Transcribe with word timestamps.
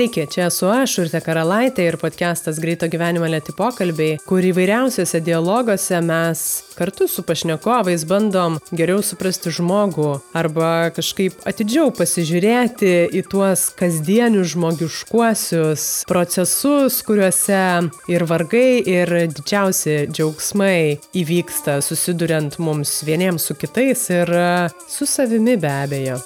Sveiki, 0.00 0.26
čia 0.32 0.46
esu 0.48 0.64
aš, 0.72 0.94
Urte 1.02 1.20
Karalaitė 1.20 1.84
ir 1.84 1.98
podcastas 2.00 2.56
Greito 2.56 2.86
gyvenimo 2.88 3.26
lėti 3.28 3.52
pokalbiai, 3.52 4.14
kur 4.24 4.40
įvairiausiose 4.48 5.18
dialoguose 5.20 5.98
mes 6.00 6.44
kartu 6.78 7.04
su 7.04 7.20
pašnekovais 7.28 8.06
bandom 8.08 8.56
geriau 8.72 9.02
suprasti 9.04 9.52
žmogų 9.52 10.06
arba 10.40 10.70
kažkaip 10.96 11.44
atidžiau 11.44 11.92
pasižiūrėti 11.98 12.94
į 13.12 13.22
tuos 13.28 13.66
kasdienius 13.76 14.54
žmogiškuosius 14.54 15.84
procesus, 16.08 17.02
kuriuose 17.04 17.60
ir 18.08 18.24
vargai, 18.32 18.80
ir 18.80 19.12
didžiausi 19.36 20.06
džiaugsmai 20.08 20.96
įvyksta 21.12 21.76
susiduriant 21.84 22.56
mums 22.56 23.02
vieniems 23.04 23.52
su 23.52 23.60
kitais 23.60 24.08
ir 24.16 24.32
su 24.88 25.04
savimi 25.04 25.60
be 25.60 25.76
abejo. 25.84 26.22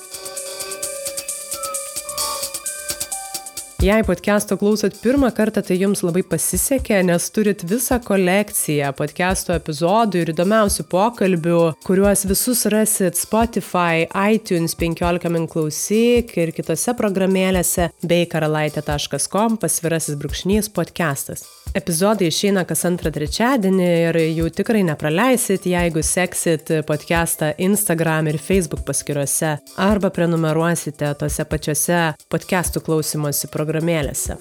Jei 3.83 4.05
podcast'o 4.07 4.57
klausot 4.57 4.95
pirmą 5.03 5.29
kartą, 5.35 5.63
tai 5.67 5.77
jums 5.81 6.05
labai 6.07 6.23
pasisekė, 6.31 7.01
nes 7.09 7.27
turit 7.35 7.65
visą 7.69 7.99
kolekciją 8.05 8.93
podcast'o 8.97 9.57
epizodų 9.59 10.23
ir 10.23 10.33
įdomiausių 10.33 10.87
pokalbių, 10.93 11.59
kuriuos 11.85 12.25
visus 12.31 12.65
rasit 12.73 13.19
Spotify, 13.19 14.07
iTunes 14.37 14.79
15 14.79 15.35
min 15.35 15.51
klausyk 15.51 16.33
ir 16.39 16.55
kitose 16.57 16.95
programėlėse 16.97 17.91
bei 18.07 18.31
karalaitė.com 18.31 19.59
pasvirasis 19.61 20.17
brūkšnys 20.23 20.71
podcastas. 20.73 21.45
Epizodai 21.75 22.29
išeina 22.31 22.63
kas 22.71 22.85
antrą 22.87 23.11
trečiadienį 23.11 23.87
ir 24.09 24.19
jų 24.23 24.45
tikrai 24.55 24.85
nepraleisit, 24.87 25.65
jeigu 25.67 26.05
seksit 26.07 26.71
podcastą 26.87 27.49
Instagram 27.67 28.29
ir 28.31 28.39
Facebook 28.39 28.85
paskiruose 28.87 29.57
arba 29.83 30.13
prenumeruosite 30.15 31.11
tose 31.19 31.49
pačiose 31.51 32.05
podcastų 32.31 32.85
klausimosi 32.87 33.51
programėlėse. 33.51 34.39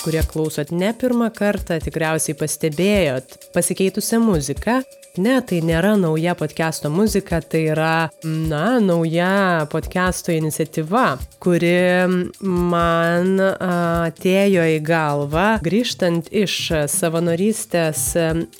kurie 0.00 0.22
klausot 0.24 0.70
ne 0.72 0.94
pirmą 0.96 1.26
kartą, 1.36 1.76
tikriausiai 1.84 2.36
pastebėjot 2.38 3.34
pasikeitusią 3.52 4.20
muziką, 4.24 4.78
Ne, 5.18 5.40
tai 5.42 5.58
nėra 5.66 5.96
nauja 5.98 6.36
podcast'o 6.38 6.86
muzika, 6.92 7.40
tai 7.42 7.64
yra, 7.72 7.94
na, 8.22 8.78
nauja 8.78 9.66
podcast'o 9.72 10.30
iniciatyva, 10.30 11.16
kuri 11.42 12.06
man 12.46 13.40
atėjo 13.42 14.66
į 14.70 14.76
galvą 14.86 15.46
grįžtant 15.66 16.28
iš 16.30 16.54
savanorystės 16.92 18.04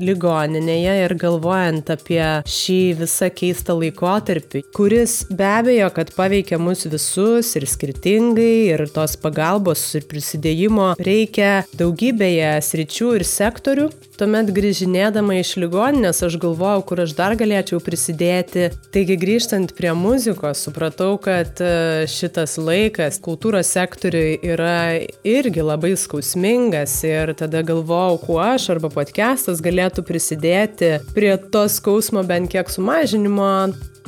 ligoninėje 0.03 0.97
ir 1.05 1.15
galvojant 1.21 1.93
apie 1.95 2.25
šį 2.51 2.81
visą 3.05 3.31
keistą 3.31 3.79
laikotarpį, 3.79 4.65
kuris 4.75 5.21
be 5.31 5.47
abejo, 5.47 5.93
kad 5.95 6.11
paveikia 6.19 6.59
mus 6.59 6.83
visus 6.91 7.55
ir 7.61 7.69
skirtingai 7.71 8.75
ir 8.75 8.89
tos 8.91 9.15
pagalbos 9.23 9.87
ir 9.95 10.11
prisidėjimo 10.11 10.97
reikia 10.99 11.61
daugybėje 11.79 12.57
sričių 12.73 13.15
ir 13.21 13.29
sektorių. 13.37 13.89
Tuomet 14.19 14.51
grįžinėdama 14.53 15.39
iš 15.41 15.55
ligoninės 15.63 16.19
aš 16.27 16.40
galvojau, 16.41 16.83
kur 16.89 17.03
aš 17.05 17.15
dar 17.19 17.37
galėčiau 17.39 17.81
prisidėti. 17.85 18.71
Taigi 18.95 19.17
grįžtant 19.21 19.75
prie 19.77 19.93
muzikos, 19.97 20.65
supratau, 20.67 21.15
kad 21.23 21.61
e, 21.63 22.07
šitas 22.11 22.57
laikas 22.61 23.21
kultūros 23.23 23.71
sektoriui 23.77 24.39
yra 24.53 24.99
irgi 25.27 25.65
labai 25.67 25.93
skausmingas 26.01 26.97
ir 27.09 27.35
tada 27.39 27.63
galvojau, 27.67 28.19
kuo 28.25 28.41
aš 28.43 28.71
arba 28.77 28.91
podcastas 28.93 29.63
galėtų 29.65 30.07
prisidėti 30.09 30.97
prie 31.15 31.37
to 31.53 31.67
skausmo 31.71 32.25
bent 32.27 32.51
kiek 32.53 32.73
sumažinimo. 32.73 33.51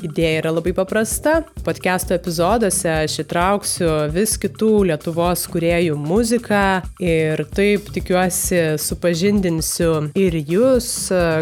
Idėja 0.03 0.41
yra 0.41 0.51
labai 0.51 0.73
paprasta. 0.75 1.45
Podcast'o 1.63 2.17
epizoduose 2.17 2.89
aš 2.91 3.21
įtrauksiu 3.23 3.91
vis 4.11 4.33
kitų 4.43 4.71
Lietuvos 4.89 5.45
kuriejų 5.53 5.95
muziką 5.95 6.63
ir 6.99 7.45
taip 7.55 7.87
tikiuosi 7.95 8.81
supažindinsiu 8.83 10.09
ir 10.19 10.35
jūs, 10.41 10.89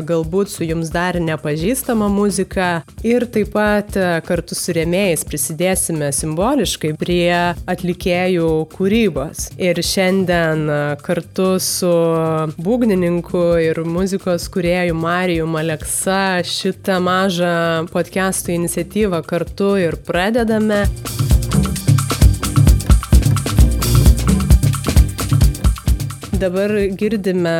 galbūt 0.04 0.53
su 0.53 0.66
jums 0.69 0.91
dar 0.93 1.16
nepažįstama 1.25 2.10
muzika 2.12 2.82
ir 3.06 3.25
taip 3.32 3.54
pat 3.54 3.97
kartu 4.28 4.59
su 4.59 4.76
rėmėjais 4.76 5.25
prisidėsime 5.25 6.12
simboliškai 6.12 6.93
prie 7.00 7.32
atlikėjų 7.65 8.50
kūrybos. 8.75 9.49
Ir 9.56 9.81
šiandien 9.81 10.69
kartu 11.00 11.54
su 11.65 11.94
būgnininku 12.60 13.47
ir 13.65 13.81
muzikos 13.88 14.50
kuriejų 14.53 15.00
Marijum 15.00 15.56
Aleksa 15.65 16.20
šitą 16.44 17.00
mažą 17.09 17.56
podcast'o 17.88 18.50
mūsų 18.50 18.50
iniciatyvą 18.55 19.22
kartu 19.22 19.77
ir 19.81 19.97
pradedame. 20.06 20.84
Dabar 26.41 26.73
girdime 26.97 27.51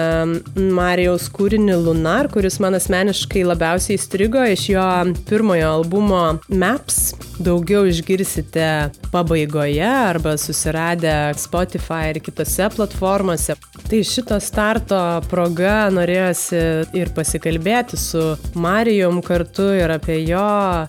Marijaus 0.57 1.27
kūrinį 1.35 1.75
Lunar, 1.85 2.31
kuris 2.33 2.57
man 2.65 2.79
asmeniškai 2.79 3.43
labiausiai 3.45 3.99
įstrigo 3.99 4.41
iš 4.49 4.71
jo 4.73 4.87
pirmojo 5.29 5.75
albumo 5.75 6.23
Maps. 6.49 7.11
Daugiau 7.41 7.87
išgirsite 7.89 8.91
pabaigoje 9.13 9.85
arba 9.85 10.35
susiradę 10.41 11.13
Spotify 11.41 12.11
ir 12.15 12.21
kitose 12.25 12.69
platformose. 12.73 13.57
Tai 13.91 14.01
šito 14.07 14.37
starto 14.45 14.99
proga 15.31 15.89
norėjosi 15.93 16.61
ir 17.01 17.13
pasikalbėti 17.17 17.99
su 18.01 18.25
Marijom 18.61 19.23
kartu 19.25 19.71
ir 19.77 19.93
apie 19.93 20.21
jo 20.29 20.45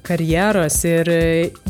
karjeros 0.05 0.81
ir 0.87 1.11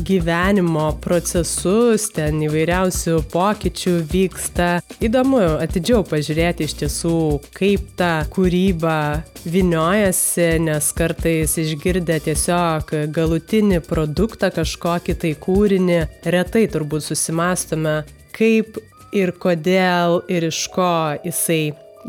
gyvenimo 0.02 0.88
procesus, 1.02 2.08
ten 2.14 2.42
įvairiausių 2.46 3.22
pokyčių 3.32 3.94
vyksta. 4.12 4.72
Įdomu 5.02 5.40
atidžiau 5.62 6.02
pažiūrėti 6.12 6.68
iš 6.68 6.76
tiesų, 6.82 7.18
kaip 7.56 7.90
ta 7.98 8.12
kūryba 8.32 9.24
viniojasi, 9.48 10.48
nes 10.68 10.92
kartais 10.96 11.56
išgirdę 11.64 12.20
tiesiog 12.28 12.94
galutinį 13.16 13.82
produktą 13.88 14.52
kažkokį 14.54 15.18
tai 15.24 15.34
kūrinį, 15.42 16.00
retai 16.36 16.66
turbūt 16.72 17.08
susimastome, 17.08 18.02
kaip 18.36 18.80
ir 19.12 19.34
kodėl 19.42 20.22
ir 20.32 20.48
iš 20.52 20.66
ko 20.72 20.92
jisai 21.24 21.62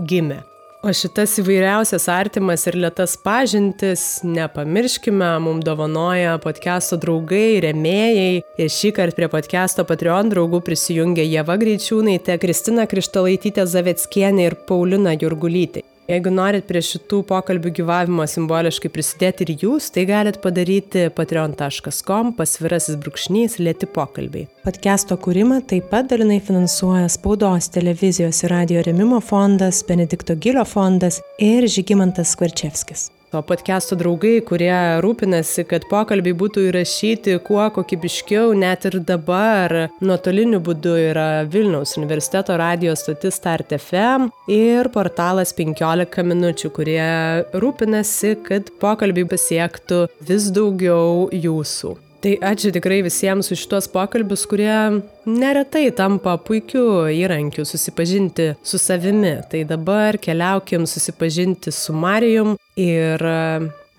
gimė. 0.08 0.44
O 0.84 0.92
šitas 0.92 1.38
įvairiausias 1.40 2.10
artimas 2.12 2.66
ir 2.68 2.76
lėtas 2.76 3.14
pažintis, 3.24 4.02
nepamirškime, 4.28 5.30
mums 5.46 5.64
dovanoja 5.64 6.34
podcast'o 6.44 6.98
draugai, 7.00 7.62
remėjai. 7.64 8.42
Ir 8.60 8.74
šį 8.80 8.92
kartą 8.98 9.22
prie 9.22 9.30
podcast'o 9.32 9.88
Patreon 9.88 10.34
draugų 10.34 10.60
prisijungė 10.68 11.24
Jeva 11.24 11.56
Greičiūnaitė, 11.64 12.36
Kristina 12.44 12.84
Krištalaitytė 12.92 13.64
Zaveckienė 13.64 14.50
ir 14.50 14.60
Paulina 14.68 15.16
Jurgulytė. 15.16 15.88
Jeigu 16.10 16.34
norit 16.36 16.66
prie 16.68 16.82
šitų 16.84 17.22
pokalbių 17.30 17.72
gyvavimo 17.78 18.26
simboliškai 18.28 18.92
prisidėti 18.92 19.46
ir 19.46 19.54
jūs, 19.62 19.88
tai 19.96 20.04
galit 20.10 20.42
padaryti 20.44 21.06
patreon.com 21.16 22.34
pasvirasis 22.36 23.00
brūkšnys 23.00 23.56
lėti 23.64 23.88
pokalbiai. 23.88 24.50
Podcast'o 24.68 25.16
kūrimą 25.24 25.62
taip 25.72 25.88
pat 25.94 26.12
dalinai 26.12 26.42
finansuoja 26.44 27.08
Spaudos, 27.14 27.72
televizijos 27.72 28.44
ir 28.44 28.52
radio 28.58 28.84
remimo 28.84 29.24
fondas, 29.24 29.80
Benedikto 29.88 30.36
Gilio 30.36 30.68
fondas 30.68 31.24
ir 31.40 31.72
Žygimantas 31.72 32.36
Skvarčevskis 32.36 33.13
o 33.34 33.42
podcast'o 33.46 33.98
draugai, 33.98 34.38
kurie 34.46 34.74
rūpinasi, 35.04 35.66
kad 35.70 35.88
pokalbiai 35.90 36.36
būtų 36.38 36.68
įrašyti 36.70 37.38
kuo 37.48 37.66
kokybiškiau, 37.76 38.54
net 38.58 38.88
ir 38.90 39.00
dabar 39.08 39.76
nuotoliniu 40.04 40.62
būdu 40.64 40.96
yra 41.10 41.28
Vilniaus 41.50 41.98
universiteto 42.00 42.58
radio 42.60 42.96
stotis 43.00 43.40
Start 43.40 43.74
FM 43.80 44.30
ir 44.52 44.90
portalas 44.94 45.56
15 45.58 46.26
minučių, 46.30 46.74
kurie 46.78 47.12
rūpinasi, 47.58 48.38
kad 48.48 48.74
pokalbiai 48.84 49.30
pasiektų 49.34 50.06
vis 50.30 50.50
daugiau 50.54 51.30
jūsų. 51.34 51.98
Tai 52.24 52.38
ačiū 52.40 52.70
tikrai 52.72 53.02
visiems 53.04 53.50
už 53.52 53.66
šitos 53.66 53.90
pokalbius, 53.92 54.46
kurie 54.48 55.02
neretai 55.28 55.90
tampa 55.92 56.38
puikiu 56.40 57.10
įrankiu 57.12 57.66
susipažinti 57.68 58.54
su 58.64 58.80
savimi. 58.80 59.34
Tai 59.52 59.66
dabar 59.68 60.16
keliaukim 60.24 60.88
susipažinti 60.88 61.76
su 61.76 61.92
Marijum 61.92 62.56
ir 62.80 63.28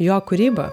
jo 0.00 0.22
kūryba. 0.30 0.70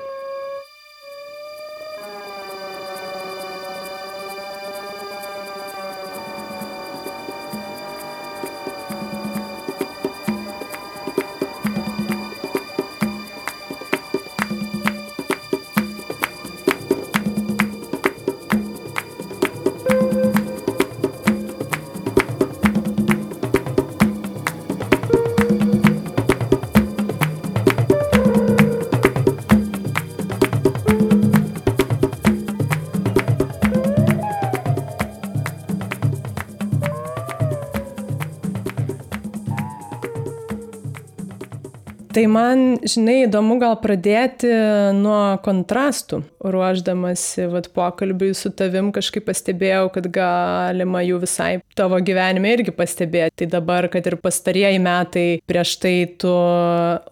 Tai 42.12 42.24
man, 42.28 42.62
žinai, 42.84 43.22
įdomu 43.24 43.56
gal 43.62 43.78
pradėti 43.80 44.50
nuo 44.98 45.38
kontrastų. 45.46 46.22
Ruoždamasi 46.44 47.46
vat, 47.52 47.70
pokalbiui 47.72 48.34
su 48.36 48.52
tavim 48.52 48.90
kažkaip 48.92 49.30
pastebėjau, 49.30 49.86
kad 49.96 50.10
galima 50.12 51.04
jų 51.06 51.22
visai 51.24 51.52
tavo 51.78 52.00
gyvenime 52.04 52.52
irgi 52.58 52.74
pastebėti. 52.76 53.44
Tai 53.44 53.48
dabar, 53.54 53.88
kad 53.94 54.10
ir 54.12 54.18
pastarieji 54.20 54.82
metai 54.84 55.26
prieš 55.48 55.78
tai 55.84 55.96
tu 56.20 56.34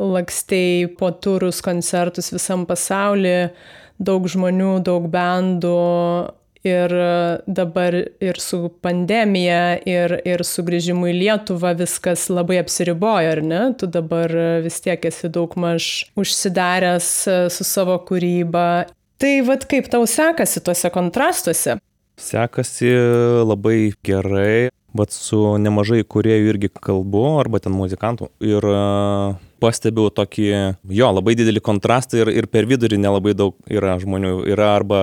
lakstėjai 0.03 0.91
po 0.99 1.13
turus 1.15 1.63
koncertus 1.63 2.33
visam 2.35 2.67
pasaulyje, 2.67 3.53
daug 4.03 4.27
žmonių, 4.27 4.81
daug 4.83 5.07
bendų, 5.11 5.77
Ir 6.67 6.91
dabar 7.47 7.95
ir 7.95 8.39
su 8.43 8.65
pandemija, 8.83 9.77
ir, 9.87 10.17
ir 10.27 10.41
sugrįžimu 10.43 11.07
į 11.07 11.13
Lietuvą 11.15 11.71
viskas 11.79 12.25
labai 12.27 12.57
apsiribojo, 12.59 13.29
ar 13.31 13.39
ne? 13.39 13.61
Tu 13.79 13.87
dabar 13.87 14.33
vis 14.65 14.81
tiek 14.83 15.05
esi 15.07 15.31
daug 15.31 15.55
maž 15.55 16.09
užsidaręs 16.19 17.11
su 17.55 17.67
savo 17.67 17.95
kūryba. 18.03 18.89
Tai 19.19 19.31
vad 19.47 19.63
kaip 19.71 19.87
tau 19.91 20.03
sekasi 20.07 20.59
tuose 20.63 20.91
kontrastuose? 20.91 21.77
Sekasi 22.19 22.91
labai 23.47 23.93
gerai, 24.03 24.67
bet 24.95 25.15
su 25.15 25.39
nemažai 25.63 26.01
kuriejų 26.03 26.49
irgi 26.53 26.69
kalbu, 26.75 27.23
arba 27.39 27.61
ten 27.63 27.71
muzikantų. 27.75 28.27
Ir 28.43 28.67
pastebiu 29.63 30.09
tokį, 30.15 30.49
jo, 30.95 31.11
labai 31.15 31.37
didelį 31.39 31.63
kontrastą 31.63 32.19
ir, 32.23 32.33
ir 32.41 32.49
per 32.51 32.67
vidurį 32.67 32.99
nelabai 32.99 33.35
daug 33.35 33.55
yra 33.71 33.95
žmonių. 34.01 34.33
Yra 34.51 34.73
arba 34.75 35.01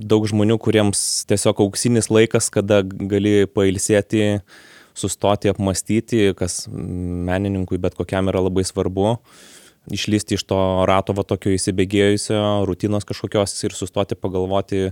daug 0.00 0.26
žmonių, 0.28 0.58
kuriems 0.62 1.00
tiesiog 1.30 1.62
auksinis 1.66 2.10
laikas, 2.12 2.50
kada 2.52 2.82
gali 2.84 3.46
pailsėti, 3.50 4.40
sustoti, 4.96 5.50
apmastyti, 5.52 6.30
kas 6.36 6.64
menininkui 6.70 7.80
bet 7.80 7.96
kokiam 7.98 8.28
yra 8.32 8.42
labai 8.44 8.66
svarbu, 8.66 9.16
išlysti 9.90 10.36
iš 10.36 10.44
to 10.50 10.60
rato 10.88 11.14
va 11.16 11.24
tokio 11.26 11.54
įsibėgėjusio, 11.54 12.40
rutinos 12.68 13.06
kažkokios 13.08 13.54
ir 13.64 13.74
sustoti 13.76 14.18
pagalvoti, 14.18 14.90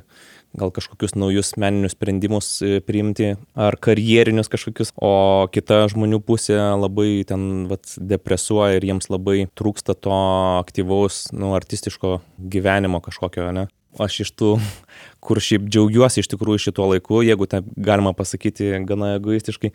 gal 0.58 0.72
kažkokius 0.72 1.12
naujus 1.19 1.52
meninius 1.60 1.93
sprendimus 1.93 2.50
e, 2.64 2.78
priimti 2.81 3.34
ar 3.52 3.76
karjerinius 3.76 4.49
kažkokius, 4.49 4.94
o 4.96 5.46
kita 5.52 5.82
žmonių 5.93 6.22
pusė 6.25 6.56
labai 6.81 7.25
ten 7.28 7.66
vat, 7.70 7.84
depresuoja 8.00 8.78
ir 8.78 8.88
jiems 8.88 9.10
labai 9.12 9.43
trūksta 9.58 9.96
to 9.99 10.20
aktyvaus, 10.62 11.26
nu, 11.37 11.52
artistiško 11.58 12.19
gyvenimo 12.40 13.02
kažkokio, 13.05 13.50
ne? 13.52 13.69
Aš 14.02 14.20
iš 14.26 14.32
tų, 14.38 14.52
kur 15.24 15.40
šiaip 15.42 15.66
džiaugiuosi 15.68 16.22
iš 16.22 16.30
tikrųjų 16.32 16.68
šituo 16.68 16.88
laiku, 16.92 17.22
jeigu 17.26 17.48
taip 17.50 17.66
galima 17.74 18.14
pasakyti 18.16 18.70
gana 18.88 19.14
egoistiškai, 19.16 19.72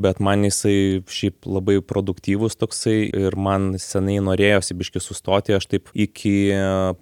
bet 0.00 0.20
man 0.24 0.46
jisai 0.46 1.02
šiaip 1.10 1.46
labai 1.46 1.78
produktyvus 1.84 2.58
toksai 2.60 2.98
ir 3.06 3.36
man 3.36 3.74
seniai 3.80 4.24
norėjosi 4.24 4.76
biški 4.80 5.02
sustoti, 5.04 5.54
aš 5.56 5.68
taip 5.70 5.92
iki 5.94 6.34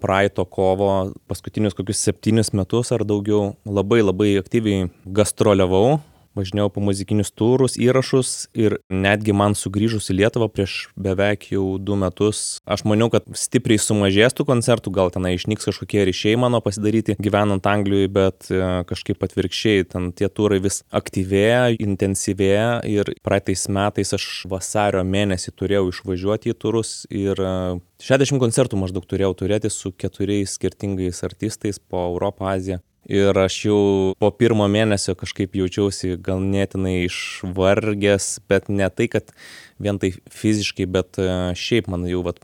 praeito 0.03 0.45
kovo 0.45 0.93
paskutinius 1.31 1.79
kokius 1.79 2.05
septynis 2.05 2.53
metus 2.57 2.93
ar 2.95 3.07
daugiau 3.09 3.55
labai 3.67 4.03
labai 4.05 4.35
aktyviai 4.43 4.89
gastroliavau 5.05 5.99
važinėjau 6.39 6.71
po 6.73 6.83
muzikinius 6.85 7.33
turus, 7.35 7.77
įrašus 7.81 8.49
ir 8.59 8.79
netgi 8.91 9.35
man 9.37 9.57
sugrįžus 9.59 10.11
į 10.13 10.19
Lietuvą 10.23 10.49
prieš 10.53 10.77
beveik 10.99 11.49
jau 11.53 11.65
du 11.83 11.99
metus, 11.99 12.61
aš 12.69 12.85
maniau, 12.89 13.11
kad 13.13 13.27
stipriai 13.37 13.81
sumažės 13.83 14.37
tų 14.39 14.47
koncertų, 14.49 14.93
gal 14.95 15.13
tenai 15.15 15.35
išnyks 15.37 15.69
kažkokie 15.71 16.05
ryšiai 16.09 16.39
mano 16.41 16.63
pasidaryti 16.65 17.19
gyvenant 17.23 17.67
Anglijoje, 17.69 18.11
bet 18.15 18.51
e, 18.53 18.63
kažkaip 18.89 19.23
atvirkščiai, 19.27 19.87
ten 19.93 20.11
tie 20.17 20.31
turai 20.33 20.61
vis 20.65 20.83
aktyvėja, 20.95 21.77
intensyvėja 21.85 22.81
ir 22.89 23.13
praeitais 23.27 23.67
metais 23.73 24.15
aš 24.17 24.29
vasario 24.51 25.05
mėnesį 25.05 25.55
turėjau 25.59 25.89
išvažiuoti 25.93 26.53
į 26.55 26.59
turus 26.59 26.93
ir 27.11 27.39
60 27.39 28.37
e, 28.37 28.43
koncertų 28.43 28.81
maždaug 28.81 29.07
turėjau 29.09 29.35
turėti 29.45 29.73
su 29.73 29.93
keturiais 29.93 30.59
skirtingais 30.59 31.25
artistais 31.27 31.81
po 31.83 32.07
Europą, 32.11 32.53
Aziją 32.55 32.83
ir 33.09 33.39
aš 33.41 33.57
jau 33.65 33.81
po 34.21 34.31
pirmo 34.37 34.67
mėnesio 34.69 35.15
kažkaip 35.19 35.57
jaučiausi 35.57 36.19
ganėtinai 36.21 37.07
išvargęs, 37.07 38.29
bet 38.49 38.69
ne 38.69 38.89
tai, 38.93 39.09
kad 39.11 39.33
vien 39.81 39.99
tai 40.01 40.13
fiziškai, 40.13 40.87
bet 40.93 41.21
e, 41.23 41.29
šiaip 41.57 41.89
man 41.89 42.05
jau 42.11 42.21
vat, 42.27 42.43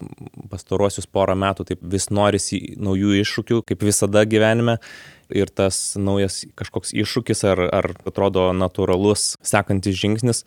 pastaruosius 0.50 1.06
porą 1.06 1.37
metų 1.38 1.69
taip 1.69 1.84
vis 1.94 2.08
norisi 2.08 2.62
naujų 2.81 3.20
iššūkių, 3.20 3.61
kaip 3.69 3.84
visada 3.84 4.25
gyvenime. 4.25 4.78
Ir 5.34 5.49
tas 5.49 5.94
naujas 5.96 6.43
kažkoks 6.56 6.93
iššūkis 6.96 7.44
ar, 7.49 7.60
ar 7.72 7.90
atrodo 8.06 8.50
natūralus 8.56 9.34
sekantis 9.44 9.96
žingsnis, 9.96 10.44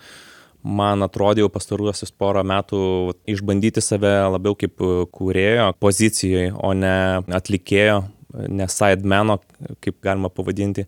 man 0.61 1.01
atrodė 1.05 1.43
jau 1.43 1.49
pastaruosius 1.53 2.13
porą 2.13 2.43
metų 2.47 2.81
išbandyti 3.29 3.81
save 3.81 4.13
labiau 4.33 4.57
kaip 4.57 4.77
kūrėjo 5.13 5.71
pozicijoje, 5.81 6.53
o 6.53 6.73
ne 6.77 6.93
atlikėjo 7.33 8.03
ne 8.33 8.67
sidemeno, 8.71 9.39
kaip 9.83 9.99
galima 10.03 10.29
pavadinti, 10.33 10.87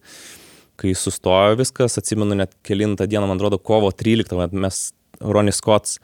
kai 0.80 0.94
sustojo 0.96 1.58
viskas, 1.60 1.98
atsimenu 2.00 2.38
net 2.40 2.56
kelintą 2.66 3.08
dieną, 3.10 3.28
man 3.28 3.40
atrodo, 3.40 3.60
kovo 3.60 3.92
13, 3.92 4.36
mes 4.56 4.84
Ronnie 5.20 5.52
Scotts 5.52 6.00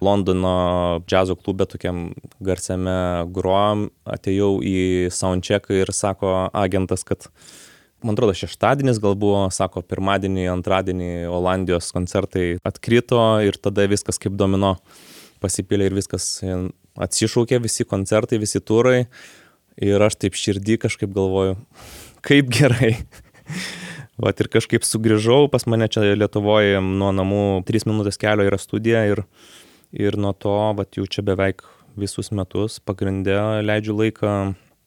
Londono 0.00 1.00
džiazo 1.06 1.34
klube 1.34 1.66
tokiam 1.66 2.12
garsiame 2.44 3.26
grojom, 3.34 3.88
atėjau 4.06 4.58
į 4.62 5.08
soundchecką 5.10 5.80
ir 5.80 5.90
sako 5.96 6.34
agentas, 6.54 7.02
kad 7.08 7.26
man 8.04 8.14
atrodo 8.14 8.36
šeštadienis 8.38 9.00
gal 9.02 9.16
buvo, 9.18 9.48
sako 9.50 9.82
pirmadienį, 9.82 10.46
antradienį 10.52 11.10
Olandijos 11.34 11.90
koncertai 11.96 12.46
atkrito 12.68 13.18
ir 13.42 13.58
tada 13.58 13.88
viskas 13.90 14.22
kaip 14.22 14.38
domino 14.38 14.76
pasipylė 15.42 15.90
ir 15.90 15.98
viskas 15.98 16.30
atsišaukė, 16.98 17.58
visi 17.62 17.86
koncertai, 17.88 18.38
visi 18.42 18.62
turai 18.62 19.08
Ir 19.78 20.02
aš 20.02 20.18
taip 20.18 20.34
širdį 20.38 20.78
kažkaip 20.82 21.12
galvoju, 21.14 21.54
kaip 22.26 22.50
gerai. 22.50 22.96
Vat 24.18 24.40
ir 24.42 24.48
kažkaip 24.50 24.82
sugrįžau, 24.82 25.46
pas 25.52 25.62
mane 25.70 25.86
čia 25.86 26.02
Lietuvoje 26.18 26.80
nuo 26.82 27.12
namų 27.14 27.42
3 27.68 27.86
minutės 27.86 28.18
kelio 28.18 28.48
yra 28.48 28.58
studija 28.58 29.04
ir, 29.06 29.22
ir 29.94 30.18
nuo 30.18 30.32
to, 30.34 30.56
vat 30.74 30.98
jau 30.98 31.06
čia 31.06 31.22
beveik 31.22 31.62
visus 31.98 32.32
metus 32.34 32.80
pagrindė 32.82 33.38
leidžiu 33.62 33.94
laiką 33.94 34.32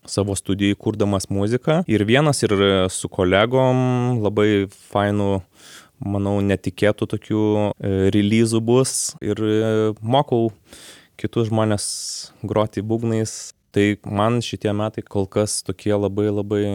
savo 0.07 0.35
studijai 0.35 0.75
kurdamas 0.75 1.29
muziką. 1.31 1.81
Ir 1.87 2.03
vienas 2.09 2.43
ir 2.43 2.55
su 2.91 3.07
kolegom 3.07 4.19
labai 4.19 4.67
fainų, 4.91 5.31
manau, 6.01 6.35
netikėtų 6.43 7.07
tokių 7.13 7.45
e, 7.45 7.91
releasų 8.11 8.61
bus 8.65 9.13
ir 9.21 9.39
e, 9.39 9.63
mokau 10.01 10.49
kitus 11.21 11.51
žmonės 11.51 11.85
groti 12.41 12.81
būgnais 12.81 13.53
tai 13.71 13.85
man 14.05 14.41
šitie 14.43 14.73
metai 14.75 15.03
kol 15.07 15.29
kas 15.31 15.61
tokie 15.67 15.93
labai 15.95 16.27
labai 16.31 16.65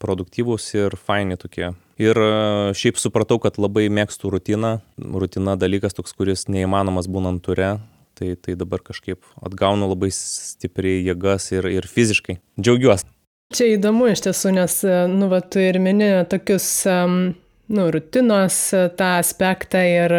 produktyvūs 0.00 0.70
ir 0.78 0.96
faini 0.96 1.36
tokie. 1.40 1.72
Ir 1.98 2.18
e, 2.22 2.32
šiaip 2.78 2.98
supratau 3.00 3.40
kad 3.42 3.58
labai 3.58 3.88
mėgstu 3.90 4.30
rutiną. 4.32 4.78
Rutina 4.96 5.56
dalykas 5.58 5.96
toks 5.98 6.14
kuris 6.16 6.46
neįmanomas 6.48 7.10
būnant 7.10 7.42
ture 7.44 7.76
tai 8.18 8.34
tai 8.34 8.54
dabar 8.54 8.82
kažkaip 8.82 9.22
atgaunu 9.46 9.88
labai 9.92 10.10
stipriai 10.14 11.04
jėgas 11.06 11.52
ir 11.54 11.68
ir 11.70 11.86
fiziškai 11.86 12.38
džiaugiuos 12.58 13.06
čia 13.54 13.70
įdomu 13.76 14.10
iš 14.12 14.24
tiesų 14.26 14.54
nes 14.58 14.80
e, 14.84 14.96
nu 15.12 15.30
va 15.32 15.40
tu 15.40 15.62
ir 15.62 15.78
mini 15.82 16.10
tokius 16.32 16.68
nu 16.88 17.86
rutinos 17.94 18.58
e, 18.74 18.88
tą 18.98 19.14
aspektą 19.22 19.84
ir 19.86 20.16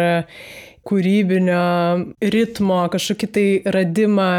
kūrybinio 0.88 1.64
ritmo 2.34 2.80
kažkokį 2.92 3.30
tai 3.36 3.46
radimą 3.76 4.32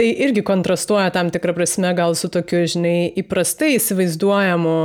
tai 0.00 0.14
irgi 0.24 0.40
kontrastuoja 0.46 1.10
tam 1.12 1.28
tikrą 1.28 1.52
prasme 1.58 1.90
gal 1.92 2.14
su 2.16 2.30
tokiu, 2.32 2.62
žinai, 2.72 3.10
įprastai 3.20 3.74
įsivaizduojamu 3.76 4.76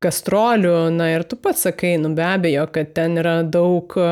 gastrolių, 0.00 0.76
na 0.96 1.10
ir 1.14 1.24
tu 1.28 1.36
pats 1.40 1.66
sakai, 1.66 1.96
nu 2.00 2.14
be 2.16 2.24
abejo, 2.24 2.64
kad 2.72 2.94
ten 2.96 3.16
yra 3.20 3.38
daug 3.42 3.92
e, 4.00 4.08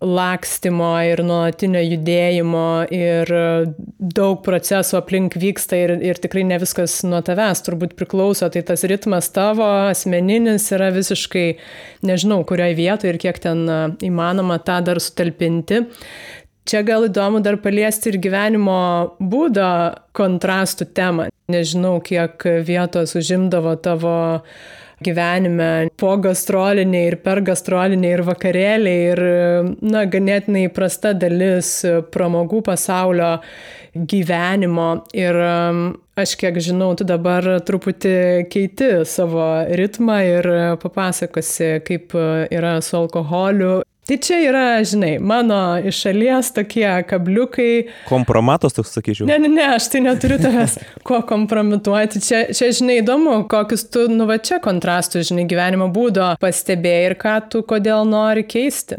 lakstimo 0.00 0.92
ir 1.04 1.22
nuolatinio 1.26 1.82
judėjimo 1.82 2.66
ir 2.94 3.32
e, 3.34 3.46
daug 3.98 4.38
procesų 4.46 5.00
aplink 5.00 5.34
vyksta 5.38 5.78
ir, 5.82 5.94
ir 6.06 6.20
tikrai 6.22 6.44
ne 6.46 6.60
viskas 6.62 7.00
nuo 7.06 7.20
tavęs 7.26 7.62
turbūt 7.66 7.96
priklauso, 7.98 8.48
tai 8.54 8.62
tas 8.66 8.86
ritmas 8.90 9.30
tavo 9.34 9.66
asmeninis 9.90 10.70
yra 10.74 10.92
visiškai, 10.94 11.46
nežinau, 12.06 12.42
kurioje 12.48 12.78
vietoje 12.78 13.14
ir 13.14 13.22
kiek 13.22 13.42
ten 13.42 13.66
e, 13.66 13.80
įmanoma 14.10 14.60
tą 14.66 14.80
dar 14.86 15.02
sutalpinti. 15.02 15.84
Čia 16.68 16.82
gal 16.86 17.08
įdomu 17.08 17.40
dar 17.42 17.56
paliesti 17.62 18.12
ir 18.12 18.20
gyvenimo 18.22 18.80
būdo 19.18 19.70
kontrastų 20.16 20.90
temą. 20.94 21.30
Nežinau, 21.50 21.96
kiek 22.04 22.44
vietos 22.66 23.16
užimdavo 23.18 23.74
tavo 23.82 24.18
gyvenime 25.00 25.88
po 25.96 26.12
gastroliniai 26.20 27.08
ir 27.08 27.16
per 27.24 27.40
gastroliniai 27.44 28.18
ir 28.18 28.22
vakarėliai 28.26 29.04
ir, 29.14 29.22
na, 29.80 30.04
ganėtinai 30.12 30.66
prasta 30.76 31.14
dalis 31.16 31.72
pramogų 32.12 32.60
pasaulio 32.68 33.38
gyvenimo. 33.94 34.90
Ir 35.16 35.40
um, 35.40 35.84
aš 36.20 36.36
kiek 36.38 36.60
žinau, 36.62 36.92
tu 36.94 37.08
dabar 37.08 37.48
truputį 37.66 38.16
keiti 38.52 38.90
savo 39.08 39.48
ritmą 39.80 40.20
ir 40.28 40.50
papasakosi, 40.82 41.78
kaip 41.88 42.14
yra 42.52 42.76
su 42.84 43.00
alkoholiu 43.00 43.80
Tai 44.10 44.16
čia 44.18 44.40
yra, 44.42 44.62
žinai, 44.82 45.12
mano 45.22 45.78
iš 45.86 46.00
šalies 46.02 46.48
tokie 46.56 46.88
kabliukai. 47.06 47.84
Kompromatos 48.08 48.74
toks 48.74 48.90
sakyčiau. 48.96 49.28
Ne, 49.28 49.36
ne, 49.38 49.46
ne, 49.52 49.68
aš 49.76 49.86
tai 49.92 50.00
neturiu 50.02 50.40
tavęs 50.42 50.74
ko 51.06 51.20
kompromituoti. 51.28 52.18
Čia, 52.26 52.40
čia, 52.50 52.72
žinai, 52.74 52.96
įdomu, 53.04 53.36
kokius 53.52 53.86
tu, 53.86 54.08
nu 54.10 54.26
va 54.26 54.40
čia 54.42 54.58
kontrastus, 54.64 55.28
žinai, 55.30 55.44
gyvenimo 55.46 55.86
būdo 55.94 56.32
pastebėjai 56.42 57.06
ir 57.12 57.16
ką 57.22 57.36
tu 57.54 57.62
kodėl 57.70 58.02
nori 58.10 58.42
keisti 58.50 58.98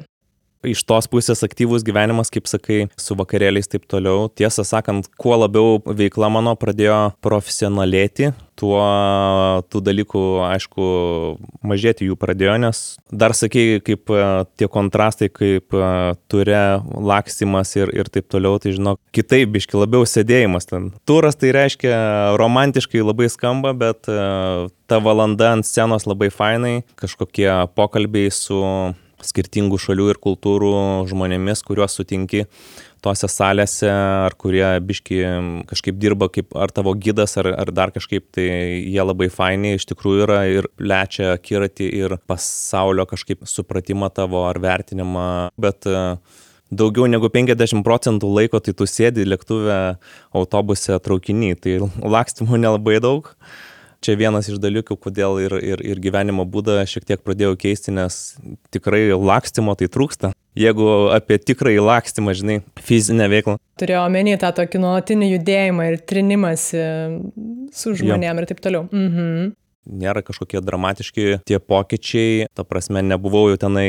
iš 0.67 0.83
tos 0.85 1.09
pusės 1.11 1.43
aktyvus 1.45 1.85
gyvenimas, 1.85 2.31
kaip 2.33 2.49
sakai, 2.49 2.85
su 2.99 3.17
vakarėliais 3.17 3.69
taip 3.71 3.87
toliau. 3.89 4.29
Tiesą 4.29 4.65
sakant, 4.67 5.09
kuo 5.21 5.35
labiau 5.39 5.81
veikla 5.85 6.29
mano 6.33 6.53
pradėjo 6.59 7.11
profesionalėti, 7.23 8.31
tuo 8.61 8.81
tų 9.73 9.81
dalykų, 9.87 10.23
aišku, 10.45 10.85
mažėti 11.65 12.05
jų 12.09 12.17
pradėjo, 12.21 12.59
nes 12.61 12.81
dar 13.09 13.33
sakai, 13.37 13.81
kaip 13.85 14.11
e, 14.13 14.21
tie 14.59 14.69
kontrastai, 14.71 15.31
kaip 15.33 15.73
e, 15.73 15.89
turė 16.31 16.61
lakstimas 16.85 17.73
ir, 17.79 17.93
ir 17.97 18.11
taip 18.13 18.29
toliau, 18.31 18.61
tai 18.61 18.75
žinok, 18.77 19.01
kitaip 19.15 19.55
biški 19.55 19.79
labiau 19.81 20.05
sėdėjimas 20.05 20.69
ten. 20.69 20.91
Turas 21.09 21.39
tai 21.41 21.55
reiškia 21.57 21.95
romantiškai 22.39 23.01
labai 23.01 23.31
skamba, 23.33 23.73
bet 23.77 24.11
e, 24.11 24.19
ta 24.91 25.01
valanda 25.01 25.55
ant 25.55 25.65
scenos 25.65 26.05
labai 26.05 26.29
fainai, 26.33 26.81
kažkokie 27.01 27.49
pokalbiai 27.73 28.29
su 28.35 28.61
skirtingų 29.25 29.79
šalių 29.81 30.07
ir 30.13 30.19
kultūrų 30.21 30.71
žmonėmis, 31.09 31.63
kuriuos 31.67 31.95
sutinki 31.97 32.45
tose 33.01 33.29
salėse, 33.31 33.89
ar 33.89 34.35
kurie 34.39 34.65
biški 34.85 35.21
kažkaip 35.69 35.97
dirba 36.01 36.29
kaip 36.33 36.53
ar 36.53 36.73
tavo 36.73 36.93
gydas, 36.93 37.33
ar, 37.41 37.49
ar 37.63 37.71
dar 37.73 37.93
kažkaip, 37.95 38.27
tai 38.35 38.45
jie 38.45 39.01
labai 39.05 39.31
faini 39.33 39.75
iš 39.77 39.87
tikrųjų 39.89 40.27
yra 40.27 40.43
ir 40.51 40.69
lečia 40.77 41.33
akiratį 41.35 41.89
ir 42.03 42.17
pasaulio 42.29 43.07
kažkaip 43.09 43.47
supratimą 43.49 44.11
tavo 44.13 44.45
ar 44.49 44.61
vertinimą, 44.61 45.25
bet 45.61 45.89
e, 45.89 46.03
daugiau 46.71 47.09
negu 47.09 47.31
50 47.33 47.81
procentų 47.87 48.29
laiko 48.37 48.61
tai 48.63 48.75
tu 48.77 48.87
sėdi 48.89 49.25
lėktuve, 49.27 49.81
autobuse, 50.37 51.01
traukiny, 51.03 51.55
tai 51.57 51.79
lakstimų 52.01 52.61
nelabai 52.61 53.01
daug 53.03 53.33
čia 54.03 54.17
vienas 54.19 54.49
iš 54.51 54.59
dalykų, 54.61 54.97
kodėl 54.99 55.39
ir, 55.43 55.55
ir, 55.61 55.83
ir 55.93 56.01
gyvenimo 56.03 56.45
būdą 56.49 56.81
šiek 56.89 57.05
tiek 57.07 57.23
pradėjau 57.23 57.55
keisti, 57.61 57.93
nes 57.95 58.19
tikrai 58.73 59.09
lakstymo 59.13 59.77
tai 59.79 59.89
trūksta. 59.91 60.33
Jeigu 60.57 60.87
apie 61.15 61.37
tikrąjį 61.39 61.85
lakstymą, 61.85 62.33
žinai, 62.35 62.57
fizinę 62.83 63.29
veiklą. 63.31 63.55
Turėjau 63.79 64.03
omeny 64.09 64.35
tą 64.41 64.49
tokį 64.57 64.81
nuolatinį 64.83 65.31
judėjimą 65.37 65.87
ir 65.93 66.01
trinimąsi 66.11 66.83
su 67.71 67.95
žmonėm 68.01 68.33
jo. 68.33 68.43
ir 68.43 68.51
taip 68.51 68.63
toliau. 68.65 68.87
Mhm 68.91 69.53
nėra 69.85 70.21
kažkokie 70.25 70.61
dramatiški 70.61 71.41
tie 71.47 71.57
pokyčiai, 71.59 72.47
ta 72.53 72.63
prasme, 72.67 73.01
nebuvau 73.05 73.47
jau 73.49 73.57
tenai 73.61 73.85